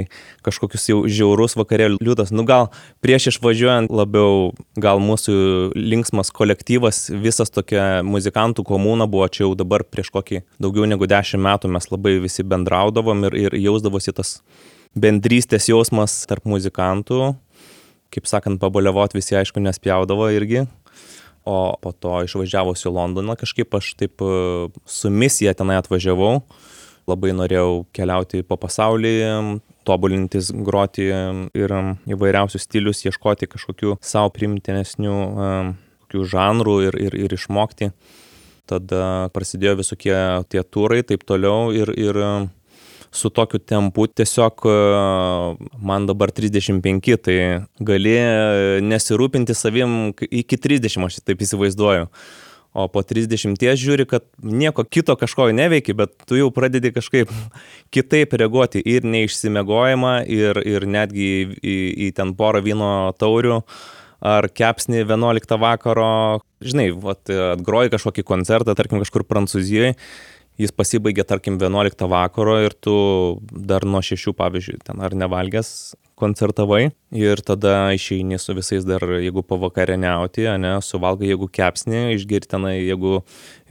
kažkokius 0.47 0.89
jau 0.89 0.99
žiaurus 1.05 1.57
vakarėlių 1.59 2.01
liūtas. 2.01 2.33
Nu 2.33 2.47
gal 2.49 2.71
prieš 3.05 3.33
išvažiuojant 3.35 3.93
labiau, 3.93 4.53
gal 4.81 5.03
mūsų 5.05 5.35
linksmas 5.77 6.33
kolektyvas, 6.35 7.05
visas 7.13 7.53
tokia 7.53 8.03
muzikantų 8.07 8.65
komūna 8.69 9.09
buvo 9.11 9.29
čia 9.29 9.45
jau 9.45 9.55
dabar 9.59 9.85
prieš 9.85 10.13
kokį 10.15 10.43
daugiau 10.63 10.89
negu 10.89 11.09
dešimt 11.11 11.45
metų 11.45 11.73
mes 11.77 11.91
labai 11.93 12.17
visi 12.25 12.47
bendraudavom 12.47 13.29
ir, 13.29 13.39
ir 13.47 13.59
jausdavosi 13.61 14.17
tas 14.17 14.39
bendrystės 14.97 15.69
jausmas 15.71 16.23
tarp 16.29 16.49
muzikantų. 16.49 17.35
Kaip 18.13 18.29
sakant, 18.29 18.61
pabaliavot 18.61 19.15
visi 19.17 19.37
aišku 19.39 19.61
nespjaudavo 19.65 20.27
irgi, 20.37 20.67
o 21.49 21.75
po 21.83 21.93
to 21.93 22.21
išvažiavus 22.27 22.87
į 22.87 22.95
Londoną 22.95 23.37
kažkaip 23.41 23.75
aš 23.79 23.95
taip 24.01 24.23
e, 24.23 24.33
su 24.87 25.11
misija 25.11 25.55
tenai 25.59 25.81
atvažiavau. 25.83 26.43
Labai 27.11 27.33
norėjau 27.35 27.83
keliauti 27.91 28.45
po 28.47 28.55
pasaulį, 28.63 29.17
tobulintis, 29.83 30.53
groti 30.55 31.09
ir 31.11 31.73
įvairiausius 32.15 32.69
stilius, 32.69 33.01
ieškoti 33.03 33.49
kažkokių 33.51 33.97
savo 33.99 34.31
primtinesnių 34.31 35.17
kokių 36.13 36.29
žanrų 36.29 36.77
ir, 36.89 36.99
ir, 37.01 37.17
ir 37.25 37.33
išmokti. 37.33 37.93
Tada 38.69 39.29
prasidėjo 39.35 39.81
visokie 39.81 40.15
tie 40.49 40.63
turai, 40.63 41.03
taip 41.03 41.25
toliau 41.25 41.73
ir, 41.73 41.91
ir 41.97 42.17
su 43.13 43.31
tokiu 43.31 43.61
tempu 43.61 44.07
tiesiog 44.07 44.65
e, 44.65 44.77
man 45.79 46.07
dabar 46.09 46.33
35, 46.33 47.19
tai 47.21 47.37
gali 47.85 48.15
e, 48.17 48.81
nesirūpinti 48.85 49.55
savim 49.57 50.15
iki 50.31 50.57
30, 50.57 51.05
aš 51.07 51.21
taip 51.21 51.45
įsivaizduoju. 51.45 52.09
O 52.73 52.87
po 52.89 53.03
30 53.05 53.61
žiūri, 53.77 54.07
kad 54.09 54.25
nieko 54.41 54.87
kito 54.89 55.13
kažko 55.21 55.51
neveiki, 55.53 55.93
bet 55.93 56.15
tu 56.25 56.39
jau 56.39 56.49
pradedi 56.57 56.89
kažkaip 56.95 57.29
kitaip 57.95 58.33
reaguoti 58.33 58.81
ir 58.81 59.05
neišsimegojimą, 59.05 60.15
ir, 60.33 60.63
ir 60.65 60.89
netgi 60.89 61.27
į, 61.29 61.43
į, 61.61 61.77
į 62.07 62.13
ten 62.17 62.33
porą 62.39 62.65
vyno 62.65 63.13
taurių 63.21 63.61
ar 64.23 64.47
kepsnį 64.55 65.03
11 65.03 65.59
vakaro, 65.61 66.41
žinai, 66.65 66.93
vat, 66.95 67.27
atgroji 67.29 67.93
kažkokį 67.93 68.25
koncertą, 68.25 68.77
tarkim, 68.79 69.03
kažkur 69.03 69.27
Prancūzijoje 69.27 69.97
jis 70.63 70.73
pasibaigė, 70.75 71.27
tarkim, 71.29 71.59
11 71.61 72.07
vakaro 72.11 72.57
ir 72.65 72.77
tu 72.79 72.95
dar 73.51 73.87
nuo 73.89 74.03
6, 74.05 74.33
pavyzdžiui, 74.39 74.81
ten 74.87 75.03
ar 75.05 75.17
nevalgęs 75.19 75.73
koncertavai 76.23 76.93
ir 77.19 77.43
tada 77.43 77.91
išeini 77.97 78.39
su 78.39 78.55
visais 78.57 78.87
dar, 78.87 79.03
jeigu 79.19 79.43
pavakarieniauti, 79.47 80.47
ne, 80.63 80.77
suvalgai, 80.85 81.33
jeigu 81.33 81.49
kepsnį, 81.51 82.03
išgirti 82.17 82.53
tenai, 82.55 82.77
jeigu 82.81 83.23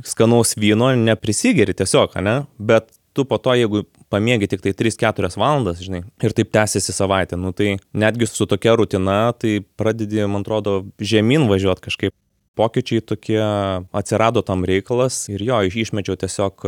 skanaus 0.08 0.58
vyno, 0.60 0.92
neprisigeri 0.98 1.78
tiesiog, 1.78 2.18
ne, 2.26 2.42
bet 2.60 2.92
tu 3.14 3.26
po 3.28 3.38
to, 3.44 3.54
jeigu 3.60 3.84
pamiegi 4.12 4.50
tik 4.52 4.64
tai 4.64 4.74
3-4 4.78 5.32
valandas, 5.40 5.82
žinai, 5.84 6.04
ir 6.24 6.36
taip 6.36 6.52
tęsiasi 6.56 6.96
savaitę, 6.96 7.40
nu 7.40 7.54
tai 7.56 7.78
netgi 7.94 8.28
su 8.30 8.48
tokia 8.50 8.76
rutina, 8.80 9.22
tai 9.38 9.60
pradedi, 9.80 10.24
man 10.28 10.46
atrodo, 10.46 10.82
žemyn 11.00 11.48
važiuoti 11.52 11.88
kažkaip 11.88 12.16
pokyčiai 12.60 13.04
tokie 13.06 13.42
atsirado 13.96 14.44
tam 14.46 14.66
reikalas 14.68 15.24
ir 15.32 15.44
jo, 15.46 15.60
išmečiau 15.64 16.18
tiesiog 16.20 16.66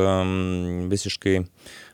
visiškai 0.91 1.41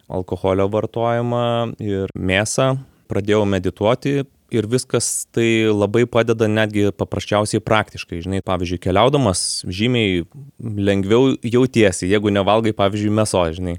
alkoholio 0.09 0.67
vartojimą 0.73 1.45
ir 1.81 2.13
mėsą, 2.17 2.73
pradėjau 3.09 3.45
medituoti 3.49 4.21
ir 4.49 4.67
viskas 4.69 5.27
tai 5.33 5.69
labai 5.69 6.05
padeda 6.09 6.47
netgi 6.49 6.89
paprasčiausiai 6.97 7.61
praktiškai. 7.61 8.21
Žinai, 8.25 8.41
pavyzdžiui, 8.45 8.81
keliaudamas 8.81 9.43
žymiai 9.69 10.23
lengviau 10.57 11.35
jautiesi, 11.45 12.09
jeigu 12.09 12.33
nevalgai, 12.33 12.73
pavyzdžiui, 12.77 13.13
mėso, 13.13 13.43
žinai. 13.53 13.77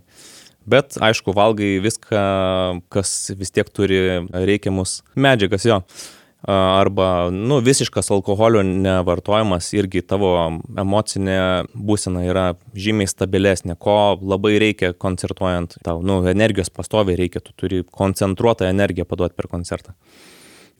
Bet, 0.71 0.95
aišku, 1.03 1.35
valgai 1.35 1.79
viską, 1.83 2.23
kas 2.93 3.33
vis 3.35 3.51
tiek 3.51 3.71
turi 3.75 4.01
reikiamus 4.31 5.01
medžiagas 5.19 5.67
jo 5.67 5.81
arba 6.49 7.31
nu, 7.31 7.59
visiškas 7.61 8.11
alkoholio 8.11 8.63
nevartojimas 8.63 9.69
irgi 9.77 10.01
tavo 10.03 10.33
emocinė 10.79 11.67
būsena 11.75 12.25
yra 12.25 12.47
žymiai 12.75 13.11
stabilesnė, 13.11 13.77
ko 13.77 14.17
labai 14.23 14.57
reikia 14.63 14.93
koncertuojant. 14.97 15.77
Tau 15.85 16.01
nu, 16.03 16.23
energijos 16.31 16.73
pastoviai 16.73 17.19
reikia, 17.21 17.45
tu 17.45 17.53
turi 17.57 17.83
koncentruotą 17.85 18.71
energiją 18.71 19.05
paduoti 19.09 19.37
per 19.37 19.51
koncertą. 19.53 19.97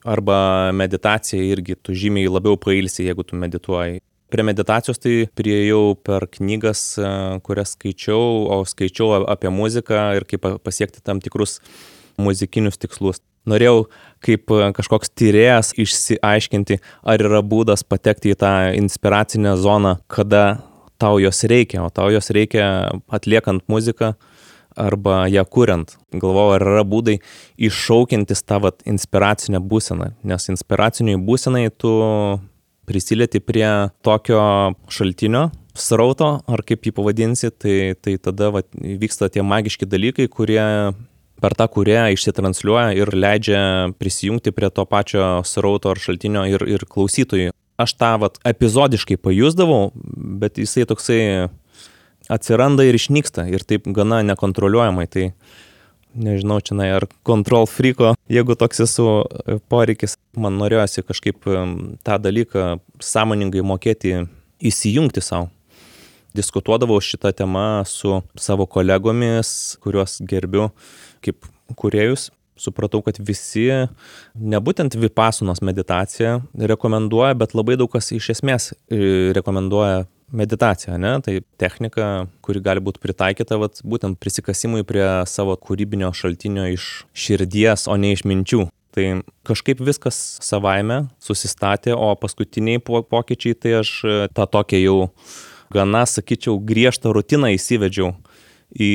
Arba 0.01 0.71
meditacija 0.73 1.43
irgi 1.45 1.77
tu 1.77 1.93
žymiai 1.93 2.31
labiau 2.31 2.57
pailsi, 2.57 3.05
jeigu 3.05 3.25
tu 3.27 3.37
medituoji. 3.37 4.01
Prie 4.31 4.45
meditacijos 4.47 4.97
tai 5.03 5.27
prieėjau 5.37 5.97
per 6.07 6.25
knygas, 6.39 6.95
kurias 7.45 7.75
skaičiau, 7.75 8.47
o 8.49 8.61
skaičiau 8.65 9.25
apie 9.29 9.51
muziką 9.53 10.05
ir 10.17 10.25
kaip 10.25 10.47
pasiekti 10.63 11.03
tam 11.03 11.19
tikrus 11.21 11.59
muzikinius 12.21 12.79
tikslus 12.81 13.21
norėjau 13.49 13.85
kaip 14.25 14.51
e, 14.53 14.71
kažkoks 14.77 15.13
tyrėjas 15.17 15.73
išsiaiškinti, 15.79 16.79
ar 17.03 17.23
yra 17.23 17.41
būdas 17.45 17.85
patekti 17.87 18.33
į 18.33 18.39
tą 18.41 18.53
inspiracinę 18.77 19.55
zoną, 19.59 19.97
kada 20.11 20.61
tau 21.01 21.17
jos 21.21 21.43
reikia, 21.49 21.81
o 21.85 21.89
tau 21.89 22.11
jos 22.13 22.29
reikia 22.33 22.91
atliekant 23.09 23.65
muziką 23.71 24.13
arba 24.77 25.25
ją 25.27 25.43
kuriant. 25.49 25.97
Galvoju, 26.13 26.55
ar 26.55 26.65
yra 26.75 26.83
būdai 26.87 27.17
iššaukintis 27.59 28.45
tą 28.47 28.61
vat, 28.63 28.79
inspiracinę 28.87 29.59
būseną, 29.59 30.13
nes 30.23 30.47
inspiraciniai 30.53 31.19
būsenai 31.19 31.65
tu 31.73 31.91
prisilieti 32.87 33.41
prie 33.43 33.67
tokio 34.05 34.41
šaltinio, 34.91 35.49
srauto, 35.77 36.31
ar 36.47 36.63
kaip 36.67 36.87
jį 36.87 36.93
pavadinsi, 36.95 37.51
tai, 37.51 37.77
tai 37.99 38.17
tada 38.19 38.51
vat, 38.55 38.67
vyksta 38.75 39.29
tie 39.31 39.43
magiški 39.45 39.87
dalykai, 39.87 40.27
kurie 40.31 40.63
per 41.41 41.55
tą 41.57 41.67
kūrėją 41.71 42.11
išsitransliuoja 42.15 42.91
ir 42.97 43.11
leidžia 43.17 43.61
prisijungti 43.99 44.53
prie 44.55 44.69
to 44.73 44.85
pačio 44.89 45.41
srauto 45.47 45.91
ar 45.91 46.01
šaltinio 46.01 46.45
ir, 46.49 46.65
ir 46.69 46.85
klausytojui. 46.89 47.49
Aš 47.81 47.95
tą 47.97 48.13
vat, 48.21 48.37
epizodiškai 48.45 49.17
pajusdavau, 49.17 49.89
bet 50.41 50.61
jisai 50.61 50.85
toksai 50.89 51.21
atsiranda 52.31 52.85
ir 52.85 52.97
išnyksta 52.97 53.47
ir 53.49 53.65
taip 53.65 53.89
gana 53.95 54.21
nekontroliuojamai. 54.27 55.07
Tai 55.09 55.31
nežinau, 56.13 56.59
čia 56.61 56.77
na, 56.77 56.89
ar 56.99 57.07
control 57.27 57.65
freako, 57.69 58.13
jeigu 58.31 58.57
toks 58.59 58.83
esu 58.85 59.07
poreikis, 59.71 60.17
man 60.37 60.59
norėjosi 60.61 61.05
kažkaip 61.07 61.49
tą 62.05 62.19
dalyką 62.21 62.75
sąmoningai 63.01 63.65
mokėti 63.65 64.19
įsijungti 64.61 65.25
savo 65.25 65.49
diskutuodavau 66.37 66.99
šitą 67.03 67.33
temą 67.35 67.83
su 67.89 68.19
savo 68.39 68.67
kolegomis, 68.69 69.77
kuriuos 69.83 70.19
gerbiu 70.27 70.69
kaip 71.25 71.49
kuriejus. 71.75 72.31
supratau, 72.61 72.99
kad 73.01 73.17
visi, 73.17 73.63
nebūtent 74.37 74.93
vipasanos 75.01 75.63
meditaciją 75.65 76.41
rekomenduoja, 76.69 77.33
bet 77.39 77.55
labai 77.57 77.73
daug 77.79 77.89
kas 77.89 78.11
iš 78.13 78.27
esmės 78.35 78.67
e, 78.69 79.31
rekomenduoja 79.33 80.03
meditacija, 80.31 80.97
ne? 81.01 81.15
Tai 81.25 81.39
technika, 81.59 82.09
kuri 82.45 82.61
gali 82.63 82.83
būti 82.83 83.01
pritaikyta 83.03 83.57
vat, 83.61 83.81
būtent 83.83 84.19
prisikasimui 84.21 84.85
prie 84.87 85.05
savo 85.29 85.55
kūrybinio 85.59 86.11
šaltinio 86.15 86.67
iš 86.71 86.91
širdies, 87.17 87.87
o 87.91 87.97
ne 87.99 88.13
iš 88.15 88.23
minčių. 88.29 88.67
Tai 88.91 89.05
kažkaip 89.47 89.81
viskas 89.87 90.17
savaime 90.43 91.05
susistatė, 91.23 91.93
o 91.95 92.11
paskutiniai 92.19 92.81
pokyčiai, 92.83 93.55
tai 93.55 93.77
aš 93.79 93.93
e, 94.03 94.17
tą 94.35 94.47
tokią 94.51 94.81
jau 94.83 94.97
gana, 95.71 96.05
sakyčiau, 96.09 96.59
griežtą 96.59 97.13
rutiną 97.15 97.53
įsivedžiau 97.55 98.13
į 98.71 98.91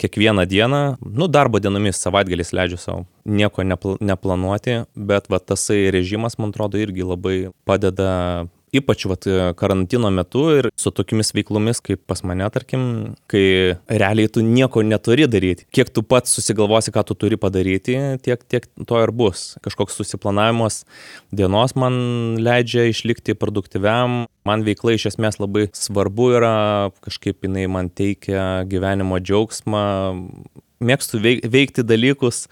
kiekvieną 0.00 0.46
dieną, 0.50 0.80
nu, 0.98 1.28
darbo 1.30 1.60
dienomis, 1.62 2.00
savaitgaliais 2.02 2.54
leidžiu 2.56 2.80
savo 2.82 3.04
nieko 3.24 3.64
nepl 3.64 3.96
neplanuoti, 4.00 4.84
bet 4.94 5.30
va 5.32 5.38
tasai 5.40 5.88
režimas, 5.94 6.36
man 6.38 6.52
atrodo, 6.52 6.80
irgi 6.80 7.06
labai 7.06 7.36
padeda 7.64 8.46
ypač 8.80 9.06
vat 9.10 9.28
karantino 9.58 10.10
metu 10.14 10.46
ir 10.58 10.70
su 10.78 10.92
tokiomis 10.94 11.34
veiklomis 11.36 11.82
kaip 11.84 12.02
pas 12.10 12.22
mane 12.26 12.46
tarkim 12.54 13.14
kai 13.30 13.74
realiai 13.88 14.30
tu 14.32 14.44
nieko 14.44 14.82
neturi 14.86 15.28
daryt 15.30 15.64
kiek 15.74 15.92
tu 15.94 16.02
pats 16.02 16.34
susigalvosi 16.36 16.94
ką 16.94 17.04
tu 17.08 17.16
turi 17.18 17.38
padaryti 17.40 17.96
tiek 18.22 18.44
tiek 18.48 18.66
to 18.86 19.00
ir 19.02 19.12
bus. 19.12 19.56
Kažkoks 19.64 19.96
susiplanavimas 19.98 20.82
dienos 21.32 21.74
man 21.78 21.94
leidžia 22.42 22.88
išlikti 22.90 23.36
produktyviam. 23.38 24.24
Man 24.44 24.64
veikla 24.66 24.96
iš 24.96 25.08
esmės 25.14 25.40
labai 25.40 25.68
svarbu 25.76 26.30
yra 26.38 26.54
kažkaip 27.04 27.46
jinai 27.46 27.66
man 27.70 27.90
teikia 27.90 28.64
gyvenimo 28.68 29.20
džiaugsmą. 29.22 29.84
Mėgstu 30.84 31.20
veik 31.22 31.46
veikti 31.48 31.84
dalykus 31.86 32.44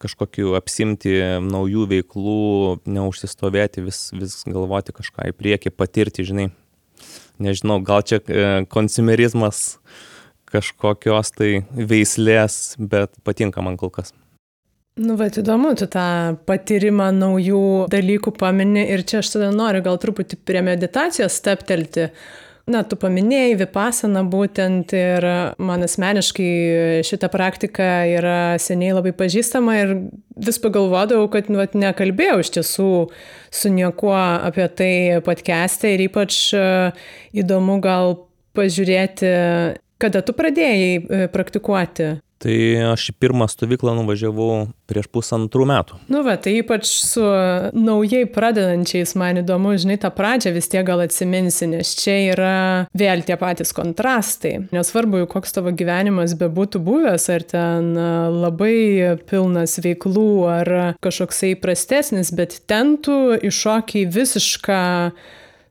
kažkokių 0.00 0.54
apsimti 0.58 1.16
naujų 1.44 1.86
veiklų, 1.90 2.80
neužsistovėti, 2.88 3.84
vis, 3.86 4.08
vis 4.16 4.40
galvoti 4.48 4.94
kažką 4.96 5.30
į 5.30 5.36
priekį, 5.36 5.74
patirti, 5.76 6.26
žinai. 6.26 6.48
Nežinau, 7.40 7.78
gal 7.84 8.04
čia 8.04 8.20
e, 8.20 8.48
konsumerizmas 8.68 9.78
kažkokios 10.50 11.32
tai 11.36 11.50
veislės, 11.72 12.74
bet 12.76 13.14
patinka 13.24 13.62
man 13.64 13.78
kol 13.80 13.92
kas. 13.94 14.12
Nu, 15.00 15.14
bet 15.16 15.38
įdomu, 15.40 15.72
tu 15.78 15.86
tą 15.88 16.36
patyrimą 16.48 17.08
naujų 17.14 17.62
dalykų 17.92 18.34
pamini 18.36 18.82
ir 18.92 19.04
čia 19.08 19.22
aš 19.22 19.36
tada 19.36 19.48
noriu 19.54 19.80
gal 19.86 19.96
truputį 20.02 20.40
prie 20.44 20.60
meditacijos 20.66 21.38
steptelti. 21.40 22.10
Na, 22.68 22.82
tu 22.84 22.96
paminėjai 23.00 23.56
Vipasana 23.62 24.22
būtent 24.28 24.92
ir 24.96 25.24
man 25.62 25.86
asmeniškai 25.86 27.00
šita 27.06 27.30
praktika 27.32 27.88
yra 28.10 28.58
seniai 28.60 28.92
labai 28.96 29.12
pažįstama 29.16 29.76
ir 29.80 29.94
vis 30.36 30.60
pagalvodavau, 30.62 31.28
kad 31.32 31.48
nu, 31.50 31.60
vat, 31.60 31.76
nekalbėjau 31.78 32.40
iš 32.44 32.52
tiesų 32.58 32.90
su 33.60 33.72
niekuo 33.72 34.14
apie 34.14 34.68
tai 34.76 34.94
podcast'e 35.24 35.94
ir 35.96 36.06
ypač 36.06 36.40
e, 36.56 36.64
įdomu 37.42 37.80
gal 37.84 38.16
pažiūrėti, 38.58 39.32
kada 40.00 40.22
tu 40.26 40.36
pradėjai 40.36 40.90
e, 41.00 41.22
praktikuoti 41.32 42.12
Tai 42.40 42.54
aš 42.94 43.10
į 43.12 43.14
pirmą 43.20 43.44
stovyklą 43.52 43.92
nuvažiavau 43.98 44.70
prieš 44.88 45.10
pusantrų 45.12 45.66
metų. 45.68 45.98
Nu, 46.08 46.22
va, 46.24 46.38
tai 46.40 46.54
ypač 46.62 46.88
su 46.88 47.24
naujai 47.76 48.22
pradedančiais 48.32 49.12
man 49.20 49.42
įdomu, 49.42 49.74
žinai, 49.80 49.98
tą 50.00 50.08
pradžią 50.14 50.54
vis 50.54 50.70
tiek 50.72 50.86
gal 50.88 51.02
atsiminsi, 51.04 51.68
nes 51.68 51.90
čia 52.00 52.16
yra 52.30 52.54
vėl 52.96 53.20
tie 53.28 53.36
patys 53.40 53.74
kontrastai. 53.76 54.54
Nesvarbu, 54.72 55.26
koks 55.28 55.52
tavo 55.58 55.74
gyvenimas 55.76 56.32
bebūtų 56.40 56.80
buvęs, 56.86 57.28
ar 57.34 57.44
ten 57.50 57.92
labai 58.40 59.18
pilnas 59.28 59.76
veiklų, 59.84 60.30
ar 60.48 60.72
kažkoksai 61.04 61.52
prastesnis, 61.60 62.32
bet 62.32 62.62
ten 62.70 62.96
tu 63.04 63.36
iššokiai 63.36 64.08
visišką 64.08 64.80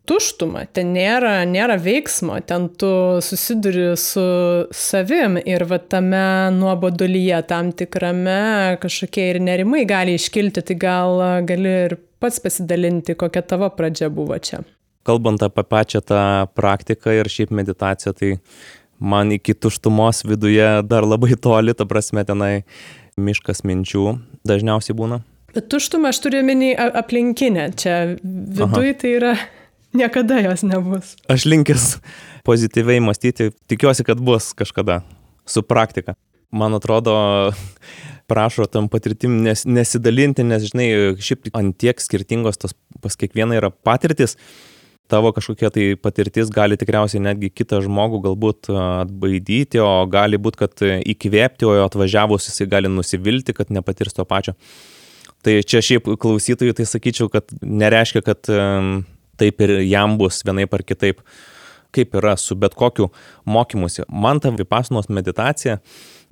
tuštumą, 0.10 0.65
ten 0.74 0.93
nėra, 0.95 1.43
nėra 1.50 1.78
veiksmo, 1.82 2.39
ten 2.50 2.67
tu 2.82 2.89
susiduri 3.24 3.91
su 4.00 4.24
savim 4.76 5.38
ir 5.39 5.65
va 5.69 5.78
tame 5.80 6.50
nuobodulyje, 6.56 7.43
tam 7.50 7.72
tikrame 7.78 8.80
kažkokie 8.82 9.30
ir 9.36 9.41
nerimai 9.45 9.86
gali 9.89 10.17
iškilti, 10.17 10.65
tai 10.65 10.78
gal 10.82 11.22
gali 11.50 11.76
ir 11.86 11.98
pats 12.19 12.41
pasidalinti, 12.43 13.15
kokia 13.19 13.45
tavo 13.45 13.69
pradžia 13.76 14.10
buvo 14.13 14.38
čia. 14.41 14.63
Kalbant 15.08 15.41
apie 15.45 15.63
pačią 15.63 16.02
tą 16.06 16.24
praktiką 16.58 17.13
ir 17.15 17.30
šiaip 17.32 17.54
meditaciją, 17.56 18.13
tai 18.17 18.32
man 19.00 19.32
iki 19.32 19.56
tuštumos 19.56 20.26
viduje 20.28 20.67
dar 20.89 21.08
labai 21.08 21.38
toli, 21.39 21.74
ta 21.78 21.88
prasme 21.89 22.26
tenai 22.28 22.54
miškas 23.19 23.63
minčių 23.67 24.17
dažniausiai 24.48 24.98
būna. 24.98 25.22
Bet 25.54 25.69
tuštumą 25.72 26.12
aš 26.12 26.19
turiu 26.26 26.43
minį 26.45 26.76
aplinkinę, 26.78 27.72
čia 27.80 27.95
viduje 28.22 28.93
tai 29.02 29.15
yra 29.17 29.34
Niekada 29.93 30.39
jos 30.45 30.63
nebus. 30.67 31.15
Aš 31.32 31.47
linkęs 31.49 31.86
pozityviai 32.45 33.02
mąstyti, 33.02 33.49
tikiuosi, 33.71 34.06
kad 34.06 34.21
bus 34.21 34.52
kažkada 34.54 35.02
su 35.49 35.63
praktika. 35.65 36.13
Man 36.52 36.73
atrodo, 36.78 37.13
prašo 38.30 38.65
tam 38.69 38.89
patirtim 38.89 39.41
nes, 39.45 39.65
nesidalinti, 39.65 40.45
nes, 40.45 40.67
žinai, 40.69 40.89
šiaip 41.21 41.49
ant 41.58 41.78
tiek 41.82 42.02
skirtingos 42.02 42.62
tas 42.62 42.75
pas 43.02 43.17
kiekvieną 43.17 43.58
yra 43.58 43.71
patirtis, 43.73 44.36
tavo 45.10 45.32
kažkokia 45.34 45.71
tai 45.73 45.86
patirtis 45.97 46.52
gali 46.54 46.78
tikriausiai 46.78 47.23
netgi 47.25 47.49
kitą 47.49 47.82
žmogų 47.86 48.21
galbūt 48.28 48.69
atbaidyti, 48.69 49.82
o 49.82 50.06
gali 50.12 50.38
būti, 50.38 50.62
kad 50.62 50.86
įkvėpti, 50.86 51.65
o 51.65 51.75
atvažiavus 51.88 52.49
jisai 52.52 52.69
gali 52.69 52.91
nusivilti, 52.93 53.58
kad 53.58 53.73
nepatirs 53.73 54.17
to 54.17 54.25
pačio. 54.30 54.54
Tai 55.45 55.62
čia 55.63 55.82
šiaip 55.86 56.10
klausytojų 56.19 56.75
tai 56.78 56.86
sakyčiau, 56.86 57.30
kad 57.32 57.49
nereiškia, 57.63 58.21
kad 58.25 58.49
taip 59.39 59.63
ir 59.65 59.80
jam 59.88 60.17
bus 60.19 60.41
vienaip 60.45 60.73
ar 60.75 60.84
kitaip, 60.86 61.23
kaip 61.95 62.15
yra 62.19 62.36
su 62.38 62.58
bet 62.60 62.75
kokiu 62.78 63.10
mokymusi. 63.49 64.06
Man 64.10 64.41
ta 64.43 64.52
vipasanos 64.54 65.10
meditacija 65.10 65.80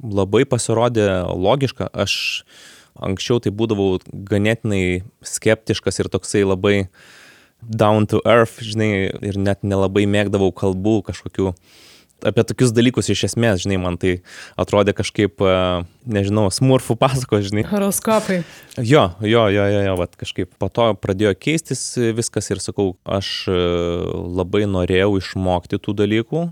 labai 0.03 0.45
pasirodė 0.45 1.07
logiška. 1.33 1.89
Aš 1.93 2.43
anksčiau 3.01 3.41
tai 3.41 3.53
būdavau 3.53 3.97
ganėtinai 4.29 5.03
skeptiškas 5.25 6.01
ir 6.01 6.11
toksai 6.13 6.43
labai 6.45 6.77
down 7.61 8.05
to 8.05 8.21
earth, 8.25 8.61
žinai, 8.61 9.09
ir 9.25 9.37
net 9.41 9.63
nelabai 9.65 10.05
mėgdavau 10.09 10.51
kalbų 10.53 10.99
kažkokių 11.09 11.53
apie 12.25 12.43
tokius 12.47 12.73
dalykus 12.73 13.09
iš 13.13 13.27
esmės, 13.29 13.61
žinai, 13.63 13.77
man 13.81 13.97
tai 14.01 14.17
atrodė 14.59 14.93
kažkaip, 14.97 15.37
e, 15.41 15.57
nežinau, 16.09 16.47
smurfų 16.53 16.97
pasako, 16.99 17.39
žinai. 17.45 17.65
Horoskopai. 17.69 18.41
Jo, 18.77 19.09
jo, 19.21 19.43
jo, 19.53 19.65
jo, 19.73 19.81
jo, 19.85 19.97
vat 19.99 20.15
kažkaip 20.19 20.53
po 20.59 20.69
to 20.73 20.89
pradėjo 21.01 21.35
keistis 21.37 21.83
viskas 22.17 22.49
ir 22.53 22.63
sakau, 22.63 22.95
aš 23.05 23.33
e, 23.51 23.59
labai 24.39 24.65
norėjau 24.69 25.17
išmokti 25.21 25.81
tų 25.81 25.97
dalykų. 26.03 26.47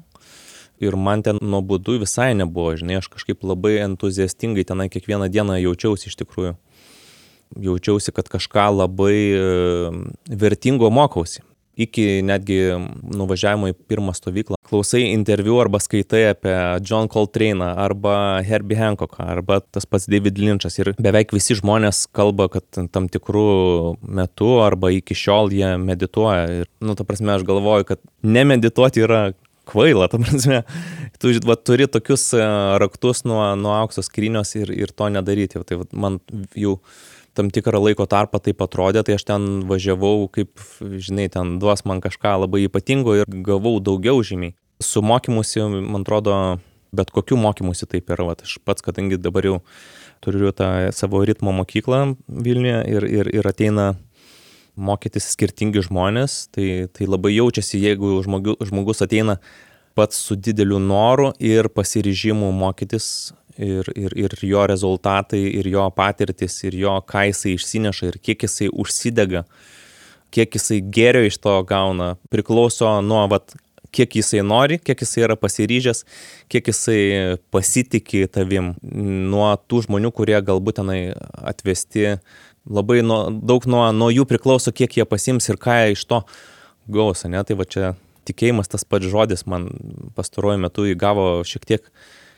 Ir 0.84 0.97
man 0.99 1.23
ten 1.23 1.39
nuobodu 1.39 1.95
visai 2.01 2.34
nebuvo, 2.36 2.73
žinai, 2.75 2.99
aš 2.99 3.08
kažkaip 3.13 3.45
labai 3.47 3.78
entuziastingai 3.86 4.65
tenai 4.67 4.89
kiekvieną 4.91 5.32
dieną 5.32 5.56
jaučiausi 5.63 6.12
iš 6.12 6.19
tikrųjų. 6.19 6.58
Jaučiausi, 7.62 8.12
kad 8.12 8.28
kažką 8.28 8.67
labai 8.75 9.17
e, 9.32 9.43
vertingo 10.28 10.91
mokausi 10.91 11.45
iki 11.76 12.22
netgi 12.26 12.60
nuvažiavimo 13.16 13.70
į 13.72 13.78
pirmą 13.90 14.16
stovyklą. 14.16 14.60
Klausai 14.66 15.04
interviu 15.12 15.58
arba 15.62 15.82
skaitai 15.84 16.24
apie 16.32 16.56
John 16.86 17.10
Coltrane'ą 17.12 17.72
arba 17.86 18.16
Herbie 18.46 18.80
Hancocką 18.80 19.28
arba 19.36 19.60
tas 19.64 19.88
pats 19.90 20.10
David 20.12 20.40
Lynch'as 20.42 20.80
ir 20.80 20.94
beveik 21.02 21.36
visi 21.36 21.58
žmonės 21.60 22.06
kalba, 22.16 22.48
kad 22.54 22.66
tam 22.94 23.10
tikrų 23.12 23.48
metų 24.02 24.52
arba 24.66 24.94
iki 24.96 25.18
šiol 25.18 25.54
jie 25.56 25.76
medituoja. 25.82 26.62
Ir, 26.62 26.72
nu, 26.84 26.96
ta 26.98 27.08
prasme, 27.08 27.36
aš 27.36 27.46
galvoju, 27.48 27.90
kad 27.92 28.04
nemedituoti 28.26 29.04
yra 29.06 29.24
kvaila, 29.66 30.08
ta 30.12 30.20
prasme, 30.22 30.62
tu 31.22 31.34
va, 31.46 31.58
turi 31.58 31.90
tokius 31.92 32.30
e, 32.38 32.46
raktus 32.82 33.26
nuo, 33.28 33.42
nuo 33.60 33.76
aukso 33.78 34.04
skrynios 34.06 34.56
ir, 34.60 34.72
ir 34.74 34.94
to 34.96 35.10
nedaryti. 35.12 35.62
Tai 35.66 35.82
va, 35.82 35.90
man 36.06 36.20
jau 36.58 36.78
tam 37.36 37.52
tikrą 37.54 37.82
laiko 37.84 38.08
tarpą 38.10 38.39
taip 38.43 38.63
atrodė, 38.63 39.04
tai 39.06 39.17
aš 39.19 39.26
ten 39.28 39.50
važiavau, 39.69 40.30
kaip, 40.34 40.56
žinai, 40.80 41.28
ten 41.32 41.58
duos 41.62 41.86
man 41.88 42.02
kažką 42.04 42.38
labai 42.45 42.65
ypatingo 42.69 43.17
ir 43.19 43.30
gavau 43.45 43.78
daugiau 43.84 44.24
žymiai. 44.26 44.56
Su 44.84 45.04
mokymusi, 45.06 45.63
man 45.84 46.04
atrodo, 46.04 46.36
bet 46.95 47.12
kokiu 47.15 47.38
mokymusi 47.39 47.88
taip 47.91 48.12
yra. 48.12 48.32
Vat, 48.32 48.43
aš 48.48 48.58
pats, 48.63 48.84
kadangi 48.86 49.19
dabar 49.21 49.48
jau 49.48 49.60
turiu 50.24 50.52
tą 50.56 50.89
savo 50.95 51.21
ritmo 51.28 51.54
mokyklą 51.56 52.15
Vilniuje 52.28 52.82
ir, 52.95 53.08
ir, 53.19 53.32
ir 53.39 53.48
ateina 53.48 53.93
mokytis 54.76 55.30
skirtingi 55.32 55.84
žmonės, 55.86 56.50
tai, 56.56 56.88
tai 56.91 57.08
labai 57.08 57.36
jaučiasi, 57.36 57.80
jeigu 57.80 58.17
žmogus, 58.26 58.60
žmogus 58.67 59.04
ateina 59.06 59.39
pats 59.95 60.19
su 60.19 60.36
dideliu 60.36 60.80
noru 60.84 61.32
ir 61.39 61.69
pasiryžimu 61.71 62.52
mokytis 62.52 63.32
ir, 63.58 63.89
ir, 63.96 64.15
ir 64.18 64.36
jo 64.46 64.65
rezultatai, 64.68 65.41
ir 65.60 65.68
jo 65.72 65.86
patirtis, 65.96 66.58
ir 66.68 66.78
jo, 66.80 66.96
ką 67.08 67.28
jisai 67.30 67.56
išsineša, 67.56 68.12
ir 68.12 68.20
kiek 68.24 68.48
jisai 68.48 68.70
užsidega, 68.72 69.46
kiek 70.36 70.58
jisai 70.58 70.82
gėrio 70.84 71.26
iš 71.28 71.39
to 71.44 71.56
gauna, 71.68 72.15
priklauso 72.34 72.89
nuo 73.06 73.24
vat, 73.32 73.56
kiek 73.96 74.18
jisai 74.20 74.44
nori, 74.44 74.80
kiek 74.84 75.00
jisai 75.06 75.24
yra 75.28 75.38
pasiryžęs, 75.39 76.04
kiek 76.52 76.72
jisai 76.72 77.38
pasitikė 77.54 78.26
tavim 78.32 78.74
nuo 78.84 79.54
tų 79.70 79.86
žmonių, 79.88 80.12
kurie 80.15 80.38
galbūt 80.44 80.82
tenai 80.82 81.00
atvesti. 81.39 82.18
Labai 82.65 83.04
nuo, 83.06 83.30
daug 83.46 83.68
nuo, 83.70 83.84
nuo 83.94 84.10
jų 84.10 84.26
priklauso, 84.28 84.74
kiek 84.74 84.98
jie 84.98 85.06
pasims 85.06 85.48
ir 85.52 85.60
ką 85.62 85.78
iš 85.94 86.08
to 86.10 86.24
gaus, 86.91 87.22
ne? 87.30 87.44
Tai 87.46 87.58
va 87.60 87.68
čia 87.70 87.94
tikėjimas 88.26 88.72
tas 88.72 88.86
pats 88.89 89.06
žodis 89.10 89.46
man 89.50 89.70
pastaruoju 90.18 90.63
metu 90.63 90.88
įgavo 90.89 91.44
šiek 91.48 91.68
tiek 91.70 91.91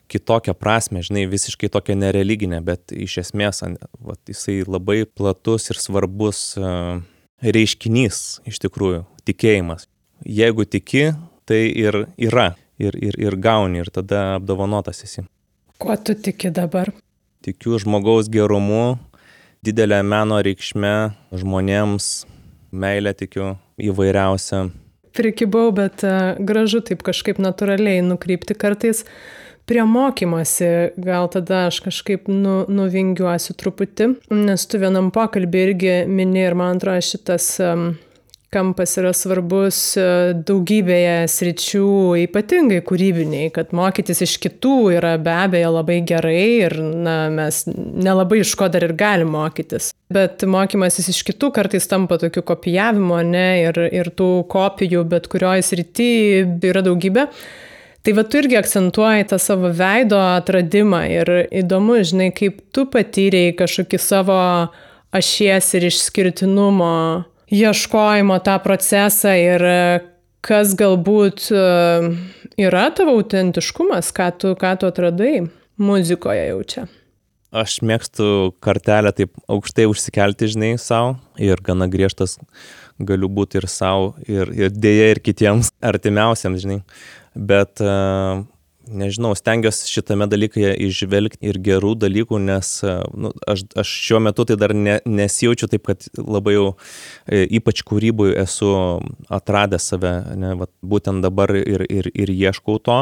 kitokią 0.07 0.55
prasme, 0.57 1.03
žinai, 1.05 1.25
visiškai 1.29 1.69
tokią 1.71 1.97
nereliginę, 1.99 2.61
bet 2.65 2.93
iš 2.95 3.19
esmės 3.25 3.63
vat, 3.99 4.21
jisai 4.27 4.61
labai 4.67 5.03
platus 5.05 5.69
ir 5.71 5.79
svarbus 5.81 6.41
uh, 6.59 7.01
reiškinys 7.43 8.41
iš 8.47 8.61
tikrųjų- 8.63 9.05
tikėjimas. 9.27 9.87
Jeigu 10.25 10.65
tiki, 10.65 11.13
tai 11.45 11.67
ir 11.69 12.07
yra, 12.17 12.55
ir, 12.79 12.95
ir, 12.95 13.19
ir 13.19 13.35
gauni, 13.35 13.83
ir 13.83 13.91
tada 13.91 14.37
apdovanotas 14.37 15.03
esi. 15.03 15.25
Kuo 15.77 15.95
tu 15.95 16.15
tiki 16.15 16.49
dabar? 16.49 16.91
Tikiu 17.45 17.77
žmogaus 17.77 18.29
gerumu, 18.29 18.97
didelę 19.63 20.01
meno 20.03 20.41
reikšmę 20.41 21.13
žmonėms, 21.31 22.25
meilę 22.71 23.13
tikiu 23.13 23.57
įvairiausią. 23.77 24.71
Prikibau, 25.17 25.71
bet 25.71 26.03
uh, 26.05 26.37
gražu 26.39 26.81
taip 26.81 27.03
kažkaip 27.05 27.39
natūraliai 27.41 28.01
nukrypti 28.05 28.57
kartais 28.57 29.05
prie 29.67 29.83
mokymosi, 29.83 30.71
gal 30.97 31.27
tada 31.31 31.65
aš 31.67 31.81
kažkaip 31.85 32.29
nu, 32.31 32.61
nuvingiuosiu 32.71 33.55
truputį, 33.59 34.13
nes 34.31 34.67
tu 34.69 34.79
vienam 34.81 35.11
pokalbį 35.15 35.63
irgi 35.69 35.95
mini 36.07 36.45
ir 36.45 36.55
man 36.55 36.79
atrodo 36.79 37.03
šitas 37.03 37.49
um, 37.63 37.89
kampas 38.53 38.95
yra 38.99 39.11
svarbus 39.15 39.79
e, 39.99 40.05
daugybėje 40.47 41.27
sričių, 41.31 41.89
ypatingai 42.23 42.79
kūrybiniai, 42.87 43.51
kad 43.53 43.73
mokytis 43.75 44.23
iš 44.23 44.37
kitų 44.45 44.75
yra 44.95 45.17
be 45.21 45.33
abejo 45.35 45.73
labai 45.75 45.99
gerai 46.07 46.45
ir 46.63 46.77
na, 46.79 47.17
mes 47.33 47.65
nelabai 47.67 48.41
iš 48.45 48.55
ko 48.59 48.69
dar 48.71 48.87
ir 48.87 48.95
galim 48.97 49.33
mokytis. 49.35 49.91
Bet 50.13 50.47
mokymasis 50.47 51.11
iš 51.11 51.21
kitų 51.27 51.51
kartais 51.59 51.89
tampa 51.91 52.19
tokiu 52.21 52.45
kopijavimu, 52.47 53.19
ne, 53.27 53.47
ir, 53.67 53.83
ir 53.91 54.13
tų 54.15 54.31
kopijų 54.51 55.03
bet 55.11 55.27
kurioje 55.31 55.67
srityje 55.67 56.45
yra 56.71 56.85
daugybė. 56.87 57.27
Tai 58.07 58.13
va 58.15 58.23
tu 58.23 58.37
irgi 58.39 58.55
akcentuoji 58.55 59.25
tą 59.27 59.35
savo 59.35 59.67
veido 59.75 60.15
atradimą 60.15 61.01
ir 61.11 61.27
įdomu, 61.59 61.97
žinai, 62.07 62.29
kaip 62.31 62.61
tu 62.71 62.85
patyrėjai 62.87 63.57
kažkokį 63.59 63.99
savo 63.99 64.37
ašies 65.11 65.67
ir 65.75 65.87
išskirtinumo 65.89 66.93
ieškojimo 67.51 68.37
tą 68.47 68.55
procesą 68.63 69.33
ir 69.35 69.65
kas 70.39 70.71
galbūt 70.79 71.49
e, 71.51 71.65
yra 72.63 72.85
tavo 72.95 73.17
autentiškumas, 73.19 74.13
ką 74.15 74.29
tu, 74.39 74.55
ką 74.55 74.71
tu 74.79 74.87
atradai 74.87 75.33
muzikoje 75.75 76.47
jau 76.47 76.63
čia. 76.63 76.87
Aš 77.51 77.81
mėgstu 77.83 78.53
kartelę 78.63 79.11
taip 79.19 79.35
aukštai 79.51 79.91
užsikelti, 79.91 80.53
žinai, 80.55 80.73
savo 80.79 81.17
ir 81.43 81.59
gana 81.59 81.91
griežtas 81.91 82.39
galiu 83.03 83.27
būti 83.27 83.59
ir 83.59 83.67
savo, 83.67 84.13
ir, 84.31 84.55
ir 84.55 84.71
dėja, 84.71 85.11
ir 85.11 85.25
kitiems 85.27 85.75
artimiausiams, 85.83 86.63
žinai 86.63 86.81
bet 87.37 87.81
e, 87.81 87.91
nežinau, 88.87 89.33
stengiuosi 89.37 89.89
šitame 89.91 90.27
dalyke 90.29 90.71
išvelgti 90.87 91.49
ir 91.49 91.59
gerų 91.63 91.93
dalykų, 92.01 92.39
nes 92.43 92.71
e, 92.85 92.95
nu, 93.17 93.31
aš, 93.47 93.65
aš 93.77 93.93
šiuo 94.07 94.21
metu 94.27 94.45
tai 94.47 94.57
dar 94.59 94.73
ne, 94.75 94.97
nesijaučiu 95.05 95.69
taip, 95.71 95.87
kad 95.89 96.07
labai 96.17 96.57
jau 96.57 96.67
e, 97.25 97.43
ypač 97.59 97.83
kūrybui 97.87 98.33
esu 98.41 98.71
atradęs 99.33 99.91
save, 99.93 100.13
ne, 100.39 100.53
vat, 100.61 100.71
būtent 100.81 101.25
dabar 101.25 101.53
ir, 101.59 101.85
ir, 101.89 102.11
ir 102.13 102.33
ieškau 102.33 102.79
to. 102.83 103.01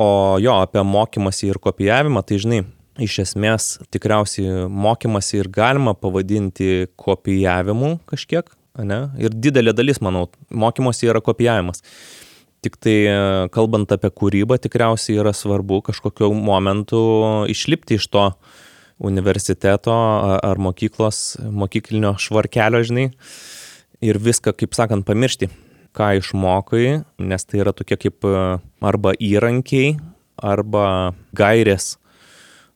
O 0.00 0.10
jo, 0.40 0.54
apie 0.62 0.82
mokymasi 0.86 1.50
ir 1.50 1.58
kopijavimą, 1.60 2.22
tai 2.24 2.38
žinai, 2.40 2.62
iš 3.00 3.18
esmės 3.24 3.74
tikriausiai 3.92 4.64
mokymasi 4.68 5.40
ir 5.42 5.50
galima 5.52 5.94
pavadinti 5.98 6.88
kopijavimu 7.00 7.98
kažkiek, 8.08 8.48
ne? 8.86 9.00
Ir 9.20 9.34
didelė 9.34 9.74
dalis, 9.76 10.00
manau, 10.04 10.28
mokymosi 10.50 11.10
yra 11.10 11.22
kopijavimas. 11.24 11.84
Tiktai 12.60 12.96
e, 13.08 13.12
kalbant 13.54 13.88
apie 13.94 14.10
kūrybą, 14.12 14.58
tikriausiai 14.60 15.16
yra 15.22 15.32
svarbu 15.32 15.78
kažkokiu 15.86 16.28
momentu 16.36 17.00
išlipti 17.48 17.96
iš 17.96 18.08
to 18.12 18.24
universiteto 19.00 19.94
ar 20.44 20.60
mokyklos, 20.60 21.38
mokyklinio 21.40 22.18
švarkelio, 22.20 22.82
žinai, 22.84 23.06
ir 24.04 24.20
viską, 24.20 24.52
kaip 24.60 24.76
sakant, 24.76 25.06
pamiršti, 25.08 25.48
ką 25.96 26.10
išmokai, 26.18 27.00
nes 27.24 27.48
tai 27.48 27.62
yra 27.64 27.72
tokie 27.76 27.96
kaip 27.96 28.28
e, 28.28 28.44
arba 28.92 29.16
įrankiai, 29.16 29.96
arba 30.36 31.14
gairės 31.36 31.94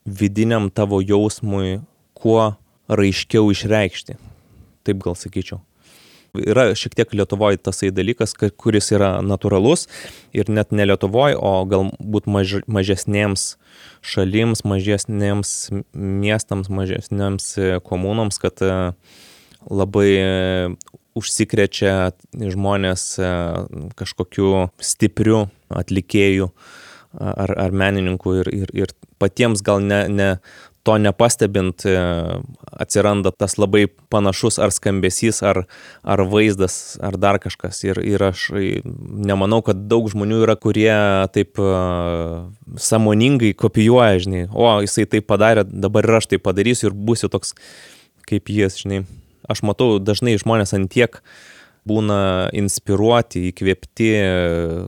vidiniam 0.04 0.72
tavo 0.72 1.04
jausmui, 1.04 1.82
kuo 2.16 2.54
raiškiau 2.88 3.52
išreikšti. 3.52 4.16
Taip 4.84 5.04
gal 5.04 5.16
sakyčiau 5.16 5.60
yra 6.34 6.66
šiek 6.78 6.96
tiek 6.98 7.12
Lietuvoje 7.14 7.60
tasai 7.62 7.90
dalykas, 7.94 8.34
kuris 8.34 8.90
yra 8.94 9.18
natūralus 9.24 9.86
ir 10.36 10.50
net 10.52 10.72
ne 10.74 10.86
Lietuvoje, 10.88 11.36
o 11.38 11.52
galbūt 11.68 12.28
maž, 12.30 12.56
mažesnėms 12.66 13.54
šalims, 14.04 14.64
mažesnėms 14.66 15.54
miestams, 15.94 16.70
mažesnėms 16.72 17.48
e, 17.58 17.70
komunoms, 17.84 18.40
kad 18.42 18.62
e, 18.64 18.74
labai 19.70 20.10
užsikrečia 21.14 22.12
žmonės 22.34 23.06
e, 23.18 23.32
kažkokiu 23.98 24.68
stipriu 24.82 25.46
atlikėjų 25.74 26.50
ar, 27.14 27.54
ar 27.54 27.74
menininkų 27.74 28.38
ir, 28.42 28.52
ir, 28.64 28.76
ir 28.84 28.94
patiems 29.22 29.62
gal 29.64 29.82
ne, 29.82 30.04
ne 30.10 30.30
to 30.84 30.98
nepastebint 31.00 31.84
e, 31.88 31.94
atsiranda 32.76 33.32
tas 33.32 33.56
labai 33.56 33.86
panašus 34.12 34.58
ar 34.60 34.72
skambesys, 34.74 35.40
ar, 35.46 35.64
ar 36.04 36.22
vaizdas, 36.28 36.96
ar 37.00 37.16
dar 37.20 37.40
kažkas. 37.42 37.80
Ir, 37.86 38.00
ir 38.04 38.22
aš 38.28 38.50
nemanau, 38.52 39.62
kad 39.64 39.86
daug 39.88 40.10
žmonių 40.12 40.42
yra, 40.44 40.58
kurie 40.60 40.92
taip 41.34 41.60
uh, 41.62 42.44
samoningai 42.76 43.54
kopijuoja, 43.56 44.20
žinai, 44.26 44.44
o 44.52 44.68
jisai 44.84 45.06
tai 45.08 45.22
padarė, 45.24 45.64
dabar 45.64 46.04
ir 46.04 46.20
aš 46.20 46.28
tai 46.34 46.40
padarysiu 46.42 46.90
ir 46.90 46.98
būsiu 47.08 47.32
toks 47.32 47.56
kaip 48.28 48.52
jis, 48.52 48.82
žinai. 48.84 49.04
Aš 49.48 49.64
matau 49.64 49.96
dažnai 50.00 50.36
žmonės 50.40 50.76
antiek 50.76 51.20
būna 51.88 52.50
inspiruoti, 52.56 53.48
įkvėpti 53.50 54.12